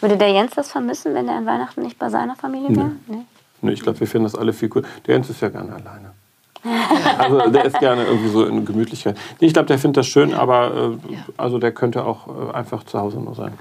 Würde 0.00 0.16
der 0.16 0.30
Jens 0.30 0.52
das 0.54 0.70
vermissen, 0.70 1.14
wenn 1.14 1.28
er 1.28 1.36
an 1.36 1.46
Weihnachten 1.46 1.82
nicht 1.82 1.98
bei 1.98 2.08
seiner 2.08 2.36
Familie 2.36 2.74
wäre? 2.76 2.90
Nee. 3.06 3.18
Nee, 3.60 3.72
ich 3.72 3.80
glaube, 3.80 4.00
wir 4.00 4.06
finden 4.06 4.24
das 4.24 4.34
alle 4.34 4.52
viel 4.52 4.68
cool. 4.74 4.82
Der 5.06 5.14
Jens 5.14 5.30
ist 5.30 5.40
ja 5.40 5.48
gerne 5.48 5.72
alleine. 5.72 6.10
Also 7.18 7.50
der 7.50 7.64
ist 7.64 7.78
gerne 7.80 8.04
irgendwie 8.04 8.28
so 8.28 8.44
in 8.44 8.64
Gemütlichkeit. 8.64 9.16
Nee, 9.40 9.48
ich 9.48 9.52
glaube, 9.52 9.66
der 9.66 9.78
findet 9.78 9.96
das 9.98 10.06
schön, 10.06 10.32
aber 10.32 10.92
äh, 11.10 11.16
also 11.36 11.58
der 11.58 11.72
könnte 11.72 12.04
auch 12.04 12.28
äh, 12.28 12.54
einfach 12.54 12.84
zu 12.84 13.00
Hause 13.00 13.18
nur 13.18 13.34
sein. 13.34 13.52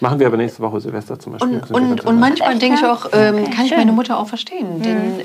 Machen 0.00 0.20
wir 0.20 0.26
aber 0.28 0.36
nächste 0.36 0.62
Woche 0.62 0.80
Silvester 0.80 1.18
zum 1.18 1.32
Beispiel. 1.32 1.56
Und, 1.56 1.66
Sind 1.66 1.80
und, 1.80 2.04
und 2.06 2.20
manchmal 2.20 2.52
Echt, 2.52 2.62
denke 2.62 2.76
ich 2.76 2.82
ja? 2.82 2.92
auch, 2.92 3.06
ähm, 3.12 3.34
Okay, 3.42 3.50
kann 3.50 3.64
ich 3.64 3.70
schön. 3.70 3.78
meine 3.78 3.92
Mutter 3.92 4.18
auch 4.18 4.28
verstehen. 4.28 4.82
Denn 4.82 5.22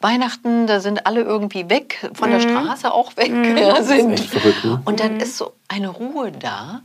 Weihnachten, 0.00 0.66
da 0.66 0.80
sind 0.80 1.06
alle 1.06 1.22
irgendwie 1.22 1.68
weg, 1.70 2.10
von 2.14 2.30
der 2.30 2.40
Straße 2.40 2.92
auch 2.92 3.16
weg. 3.16 3.32
Ja, 3.58 3.82
sind. 3.82 4.12
echt 4.14 4.24
verrückt, 4.30 4.64
ne? 4.64 4.80
Und 4.84 4.98
dann 5.00 5.18
ist 5.20 5.36
so 5.38 5.52
eine 5.68 5.88
Ruhe 5.88 6.32
da. 6.32 6.80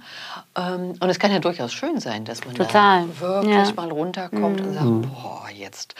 Ähm, 0.55 0.93
und 0.99 1.09
es 1.09 1.17
kann 1.19 1.31
ja 1.31 1.39
durchaus 1.39 1.73
schön 1.73 1.99
sein, 1.99 2.25
dass 2.25 2.45
man 2.45 2.53
Total. 2.55 3.07
da 3.07 3.19
wirklich 3.19 3.53
Ja. 3.69 3.73
mal 3.75 3.89
runterkommt 3.91 4.61
und 4.61 4.73
sagt, 4.73 4.85
boah, 4.85 5.47
jetzt 5.53 5.95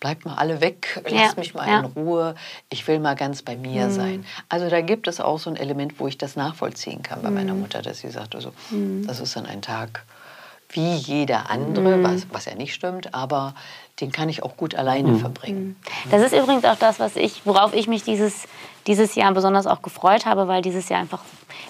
bleibt 0.00 0.24
mal 0.24 0.34
alle 0.36 0.60
weg, 0.62 1.02
Ja, 1.10 1.24
lasst 1.24 1.36
mich 1.36 1.52
mal 1.54 1.68
ja. 1.68 1.80
in 1.80 1.84
Ruhe, 1.86 2.34
ich 2.70 2.86
will 2.88 3.00
mal 3.00 3.16
ganz 3.16 3.42
bei 3.42 3.56
mir 3.56 3.90
sein. 3.90 4.24
Also 4.48 4.70
da 4.70 4.80
gibt 4.80 5.08
es 5.08 5.20
auch 5.20 5.38
so 5.38 5.50
ein 5.50 5.56
Element, 5.56 6.00
wo 6.00 6.06
ich 6.08 6.16
das 6.16 6.36
nachvollziehen 6.36 7.02
kann 7.02 7.20
bei 7.22 7.30
meiner 7.30 7.52
Mutter, 7.54 7.82
dass 7.82 7.98
sie 8.00 8.08
sagt, 8.08 8.34
also, 8.34 8.52
das 9.06 9.20
ist 9.20 9.36
dann 9.36 9.44
ein 9.46 9.60
Tag 9.62 10.04
wie 10.70 10.94
jeder 10.94 11.50
andere, 11.50 12.02
was, 12.02 12.26
was 12.30 12.44
ja 12.44 12.54
nicht 12.54 12.74
stimmt, 12.74 13.14
aber 13.14 13.54
den 14.00 14.12
kann 14.12 14.28
ich 14.28 14.42
auch 14.42 14.56
gut 14.56 14.74
alleine 14.74 15.16
verbringen. 15.16 15.76
Das 16.10 16.22
ist 16.22 16.32
übrigens 16.32 16.64
auch 16.64 16.76
das, 16.78 17.00
was 17.00 17.16
ich, 17.16 17.42
worauf 17.44 17.74
ich 17.74 17.88
mich 17.88 18.02
dieses, 18.04 18.46
dieses 18.86 19.14
Jahr 19.14 19.32
besonders 19.32 19.66
auch 19.66 19.82
gefreut 19.82 20.24
habe, 20.26 20.46
weil 20.48 20.62
dieses 20.62 20.88
Jahr 20.88 21.00
einfach 21.00 21.20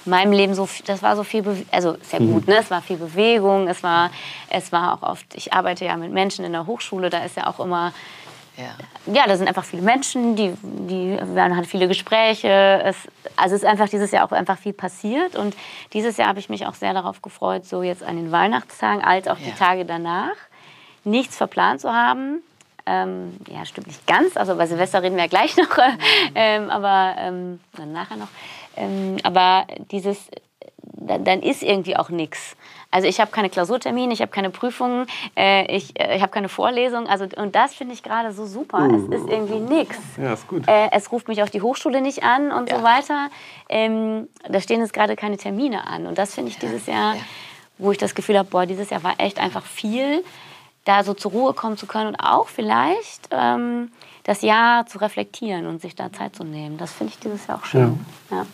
in 0.04 0.10
meinem 0.10 0.32
Leben 0.32 0.54
so, 0.54 0.66
viel- 0.66 0.84
das 0.86 1.02
war 1.02 1.16
so 1.16 1.24
viel, 1.24 1.42
Bewe 1.42 1.64
also 1.72 1.92
ist 1.92 2.12
ja 2.12 2.18
gut, 2.18 2.46
ne? 2.46 2.56
Es 2.58 2.70
war 2.70 2.82
viel 2.82 2.96
Bewegung, 2.98 3.66
es 3.68 3.82
war, 3.82 4.10
es 4.50 4.72
war 4.72 4.94
auch 4.94 5.02
oft, 5.08 5.26
ich 5.34 5.52
arbeite 5.52 5.84
ja 5.84 5.96
mit 5.96 6.12
Menschen 6.12 6.44
in 6.44 6.52
der 6.52 6.66
Hochschule, 6.66 7.08
da 7.10 7.18
ist 7.24 7.36
ja 7.36 7.46
auch 7.46 7.60
immer, 7.60 7.92
Ja. 8.58 9.12
ja, 9.14 9.22
da 9.26 9.36
sind 9.36 9.48
einfach 9.48 9.64
viele 9.64 9.82
Menschen, 9.82 10.36
die, 10.36 10.52
die, 10.62 11.16
man 11.34 11.56
hat 11.56 11.66
viele 11.66 11.88
Gespräche. 11.88 12.82
Es, 12.84 12.96
also 13.36 13.54
es 13.54 13.62
ist 13.62 13.68
einfach 13.68 13.88
dieses 13.88 14.10
Jahr 14.10 14.26
auch 14.26 14.32
einfach 14.32 14.58
viel 14.58 14.72
passiert. 14.74 15.36
Und 15.36 15.54
dieses 15.92 16.16
Jahr 16.16 16.28
habe 16.28 16.40
ich 16.40 16.48
mich 16.48 16.66
auch 16.66 16.74
sehr 16.74 16.92
darauf 16.92 17.22
gefreut, 17.22 17.64
so 17.64 17.82
jetzt 17.84 18.02
an 18.02 18.16
den 18.16 18.32
Weihnachtstagen 18.32 19.02
als 19.02 19.28
auch 19.28 19.38
die 19.38 19.50
Ja. 19.50 19.54
Tage 19.56 19.84
danach 19.84 20.34
nichts 21.04 21.36
verplant 21.36 21.80
zu 21.80 21.92
haben. 21.92 22.42
Ähm, 22.86 23.36
ja, 23.48 23.64
stimmt 23.66 23.86
nicht 23.86 24.06
ganz. 24.06 24.36
Also 24.36 24.56
bei 24.56 24.66
Silvester 24.66 25.02
reden 25.02 25.16
wir 25.16 25.24
ja 25.24 25.28
gleich 25.28 25.56
noch, 25.58 25.76
ähm, 26.34 26.70
aber 26.70 27.14
ähm, 27.18 27.60
dann 27.76 27.92
nachher 27.92 28.16
noch. 28.16 28.28
Ähm, 28.76 29.16
aber 29.24 29.66
dieses, 29.90 30.28
dann, 30.82 31.24
dann 31.24 31.42
ist 31.42 31.62
irgendwie 31.62 31.96
auch 31.96 32.08
nichts. 32.08 32.56
Also 32.90 33.06
ich 33.06 33.20
habe 33.20 33.30
keine 33.30 33.50
Klausurtermine, 33.50 34.14
ich 34.14 34.22
habe 34.22 34.30
keine 34.30 34.48
Prüfungen, 34.48 35.06
äh, 35.36 35.70
ich, 35.76 36.00
äh, 36.00 36.16
ich 36.16 36.22
habe 36.22 36.32
keine 36.32 36.48
Vorlesungen. 36.48 37.06
Also, 37.06 37.26
und 37.36 37.54
das 37.54 37.74
finde 37.74 37.92
ich 37.92 38.02
gerade 38.02 38.32
so 38.32 38.46
super. 38.46 38.88
Es 38.90 39.02
ist 39.20 39.28
irgendwie 39.28 39.60
nichts. 39.60 39.98
Ja, 40.16 40.32
ist 40.32 40.48
gut. 40.48 40.66
Äh, 40.66 40.88
es 40.92 41.12
ruft 41.12 41.28
mich 41.28 41.42
auf 41.42 41.50
die 41.50 41.60
Hochschule 41.60 42.00
nicht 42.00 42.22
an 42.22 42.50
und 42.50 42.70
Ja. 42.70 42.78
so 42.78 42.82
weiter. 42.84 43.28
Ähm, 43.68 44.28
da 44.48 44.60
stehen 44.62 44.80
jetzt 44.80 44.94
gerade 44.94 45.16
keine 45.16 45.36
Termine 45.36 45.86
an. 45.86 46.06
Und 46.06 46.16
das 46.16 46.34
finde 46.34 46.50
ich 46.50 46.58
dieses 46.58 46.86
Jahr, 46.86 47.16
ja. 47.16 47.20
wo 47.76 47.92
ich 47.92 47.98
das 47.98 48.14
Gefühl 48.14 48.38
habe, 48.38 48.48
boah, 48.48 48.64
dieses 48.64 48.88
Jahr 48.88 49.02
war 49.04 49.16
echt 49.18 49.38
einfach 49.38 49.64
viel, 49.66 50.24
da 50.88 51.04
so 51.04 51.12
zur 51.12 51.32
Ruhe 51.32 51.52
kommen 51.52 51.76
zu 51.76 51.86
können 51.86 52.08
und 52.08 52.16
auch 52.16 52.48
vielleicht 52.48 53.28
ähm, 53.30 53.90
das 54.24 54.40
Jahr 54.40 54.86
zu 54.86 54.98
reflektieren 54.98 55.66
und 55.66 55.82
sich 55.82 55.94
da 55.94 56.10
Zeit 56.12 56.34
zu 56.34 56.44
nehmen. 56.44 56.78
Das 56.78 56.92
finde 56.92 57.12
ich 57.12 57.18
dieses 57.18 57.46
Jahr 57.46 57.58
auch 57.58 57.64
schön. 57.66 58.00
Ja. 58.30 58.46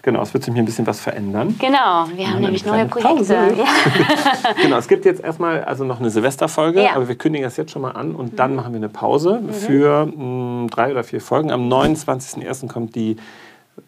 Genau, 0.00 0.22
es 0.22 0.32
wird 0.32 0.44
sich 0.44 0.54
hier 0.54 0.62
ein 0.62 0.66
bisschen 0.66 0.86
was 0.86 1.00
verändern. 1.00 1.56
Genau, 1.58 2.06
wir 2.14 2.30
haben 2.30 2.40
nämlich 2.40 2.64
neue 2.64 2.86
Projekte. 2.86 3.34
Ja. 3.34 3.64
Genau, 4.62 4.78
es 4.78 4.88
gibt 4.88 5.04
jetzt 5.04 5.22
erstmal 5.22 5.64
also 5.64 5.84
noch 5.84 5.98
eine 6.00 6.10
Silvesterfolge, 6.10 6.82
Ja. 6.82 6.94
aber 6.94 7.08
wir 7.08 7.16
kündigen 7.16 7.44
das 7.44 7.56
jetzt 7.56 7.72
schon 7.72 7.82
mal 7.82 7.90
an 7.90 8.14
und 8.14 8.38
dann 8.38 8.54
machen 8.54 8.72
wir 8.72 8.78
eine 8.78 8.88
Pause 8.88 9.42
für 9.52 10.06
mh, 10.06 10.68
drei 10.70 10.92
oder 10.92 11.04
vier 11.04 11.20
Folgen. 11.20 11.50
Am 11.50 11.68
29.01. 11.68 12.68
kommt 12.68 12.94
die 12.94 13.16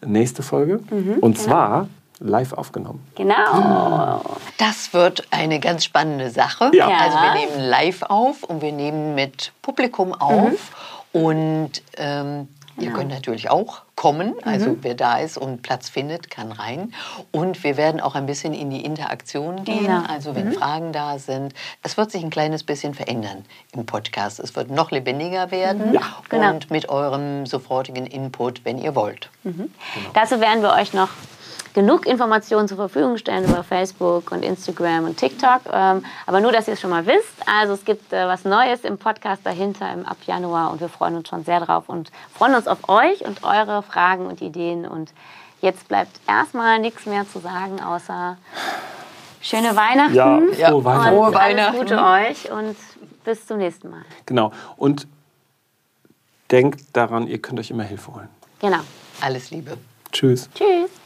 nächste 0.05 0.43
Folge 0.43 0.81
und 1.21 1.39
zwar 1.39 1.87
live 2.19 2.53
aufgenommen. 2.53 3.05
Genau. 3.15 4.21
Das 4.57 4.93
wird 4.93 5.27
eine 5.31 5.59
ganz 5.59 5.85
spannende 5.85 6.29
Sache. 6.29 6.71
Ja. 6.73 6.87
Also 6.87 7.17
wir 7.17 7.33
nehmen 7.33 7.69
live 7.69 8.03
auf 8.03 8.43
und 8.43 8.61
wir 8.61 8.71
nehmen 8.71 9.15
mit 9.15 9.53
Publikum 9.61 10.13
auf. 10.13 10.71
Und 11.11 11.71
ähm, 11.97 12.47
ihr 12.77 12.91
könnt 12.91 13.09
natürlich 13.09 13.49
auch 13.49 13.81
kommen. 13.95 14.35
Also 14.43 14.77
wer 14.81 14.93
da 14.93 15.17
ist 15.17 15.37
und 15.37 15.61
Platz 15.61 15.89
findet, 15.89 16.29
kann 16.29 16.51
rein. 16.51 16.93
Und 17.31 17.63
wir 17.63 17.77
werden 17.77 17.99
auch 17.99 18.15
ein 18.15 18.25
bisschen 18.25 18.53
in 18.53 18.69
die 18.69 18.85
Interaktion 18.85 19.63
gehen. 19.63 19.85
Genau. 19.85 20.03
Also 20.07 20.35
wenn 20.35 20.53
Fragen 20.53 20.93
da 20.93 21.19
sind. 21.19 21.53
Es 21.83 21.97
wird 21.97 22.11
sich 22.11 22.23
ein 22.23 22.29
kleines 22.29 22.63
bisschen 22.63 22.93
verändern 22.93 23.45
im 23.73 23.85
Podcast. 23.85 24.39
Es 24.39 24.55
wird 24.55 24.69
noch 24.69 24.91
lebendiger 24.91 25.51
werden. 25.51 25.93
Ja. 25.93 26.01
Genau. 26.29 26.51
Und 26.51 26.69
mit 26.69 26.89
eurem 26.89 27.45
sofortigen 27.45 28.05
Input, 28.05 28.65
wenn 28.65 28.77
ihr 28.77 28.93
wollt. 28.95 29.29
Dazu 30.13 30.39
werden 30.39 30.61
wir 30.61 30.73
euch 30.73 30.93
noch 30.93 31.09
genug 31.73 32.05
Informationen 32.05 32.67
zur 32.67 32.77
Verfügung 32.77 33.17
stellen 33.17 33.45
über 33.45 33.63
Facebook 33.63 34.31
und 34.31 34.43
Instagram 34.43 35.05
und 35.05 35.17
TikTok. 35.17 35.61
Ähm, 35.71 36.03
aber 36.25 36.41
nur, 36.41 36.51
dass 36.51 36.67
ihr 36.67 36.73
es 36.73 36.81
schon 36.81 36.89
mal 36.89 37.05
wisst. 37.05 37.33
Also 37.45 37.73
es 37.73 37.85
gibt 37.85 38.11
äh, 38.13 38.27
was 38.27 38.43
Neues 38.45 38.81
im 38.81 38.97
Podcast 38.97 39.41
dahinter 39.45 39.91
im, 39.93 40.05
ab 40.05 40.17
Januar 40.25 40.71
und 40.71 40.81
wir 40.81 40.89
freuen 40.89 41.15
uns 41.15 41.29
schon 41.29 41.43
sehr 41.45 41.59
drauf 41.59 41.89
und 41.89 42.11
freuen 42.37 42.55
uns 42.55 42.67
auf 42.67 42.89
euch 42.89 43.25
und 43.25 43.43
eure 43.43 43.83
Fragen 43.83 44.25
und 44.25 44.41
Ideen. 44.41 44.85
Und 44.85 45.11
jetzt 45.61 45.87
bleibt 45.87 46.19
erstmal 46.27 46.79
nichts 46.79 47.05
mehr 47.05 47.27
zu 47.27 47.39
sagen, 47.39 47.81
außer 47.81 48.37
schöne 49.41 49.75
Weihnachten. 49.75 50.13
Ja, 50.15 50.39
Ja. 50.57 50.69
frohe 50.69 50.83
Weihnachten. 50.85 51.17
Und 51.17 51.33
Weihnachten. 51.35 51.59
alles 51.59 51.79
Gute 51.79 52.03
euch 52.03 52.51
und 52.51 52.75
bis 53.23 53.45
zum 53.45 53.57
nächsten 53.57 53.89
Mal. 53.89 54.01
Genau. 54.25 54.51
Und 54.75 55.07
denkt 56.51 56.81
daran, 56.93 57.27
ihr 57.27 57.39
könnt 57.39 57.59
euch 57.59 57.69
immer 57.69 57.83
Hilfe 57.83 58.13
holen. 58.15 58.29
Genau. 58.59 58.79
Alles 59.21 59.51
Liebe. 59.51 59.77
Tschüss. 60.11 60.49
Tschüss. 60.55 60.98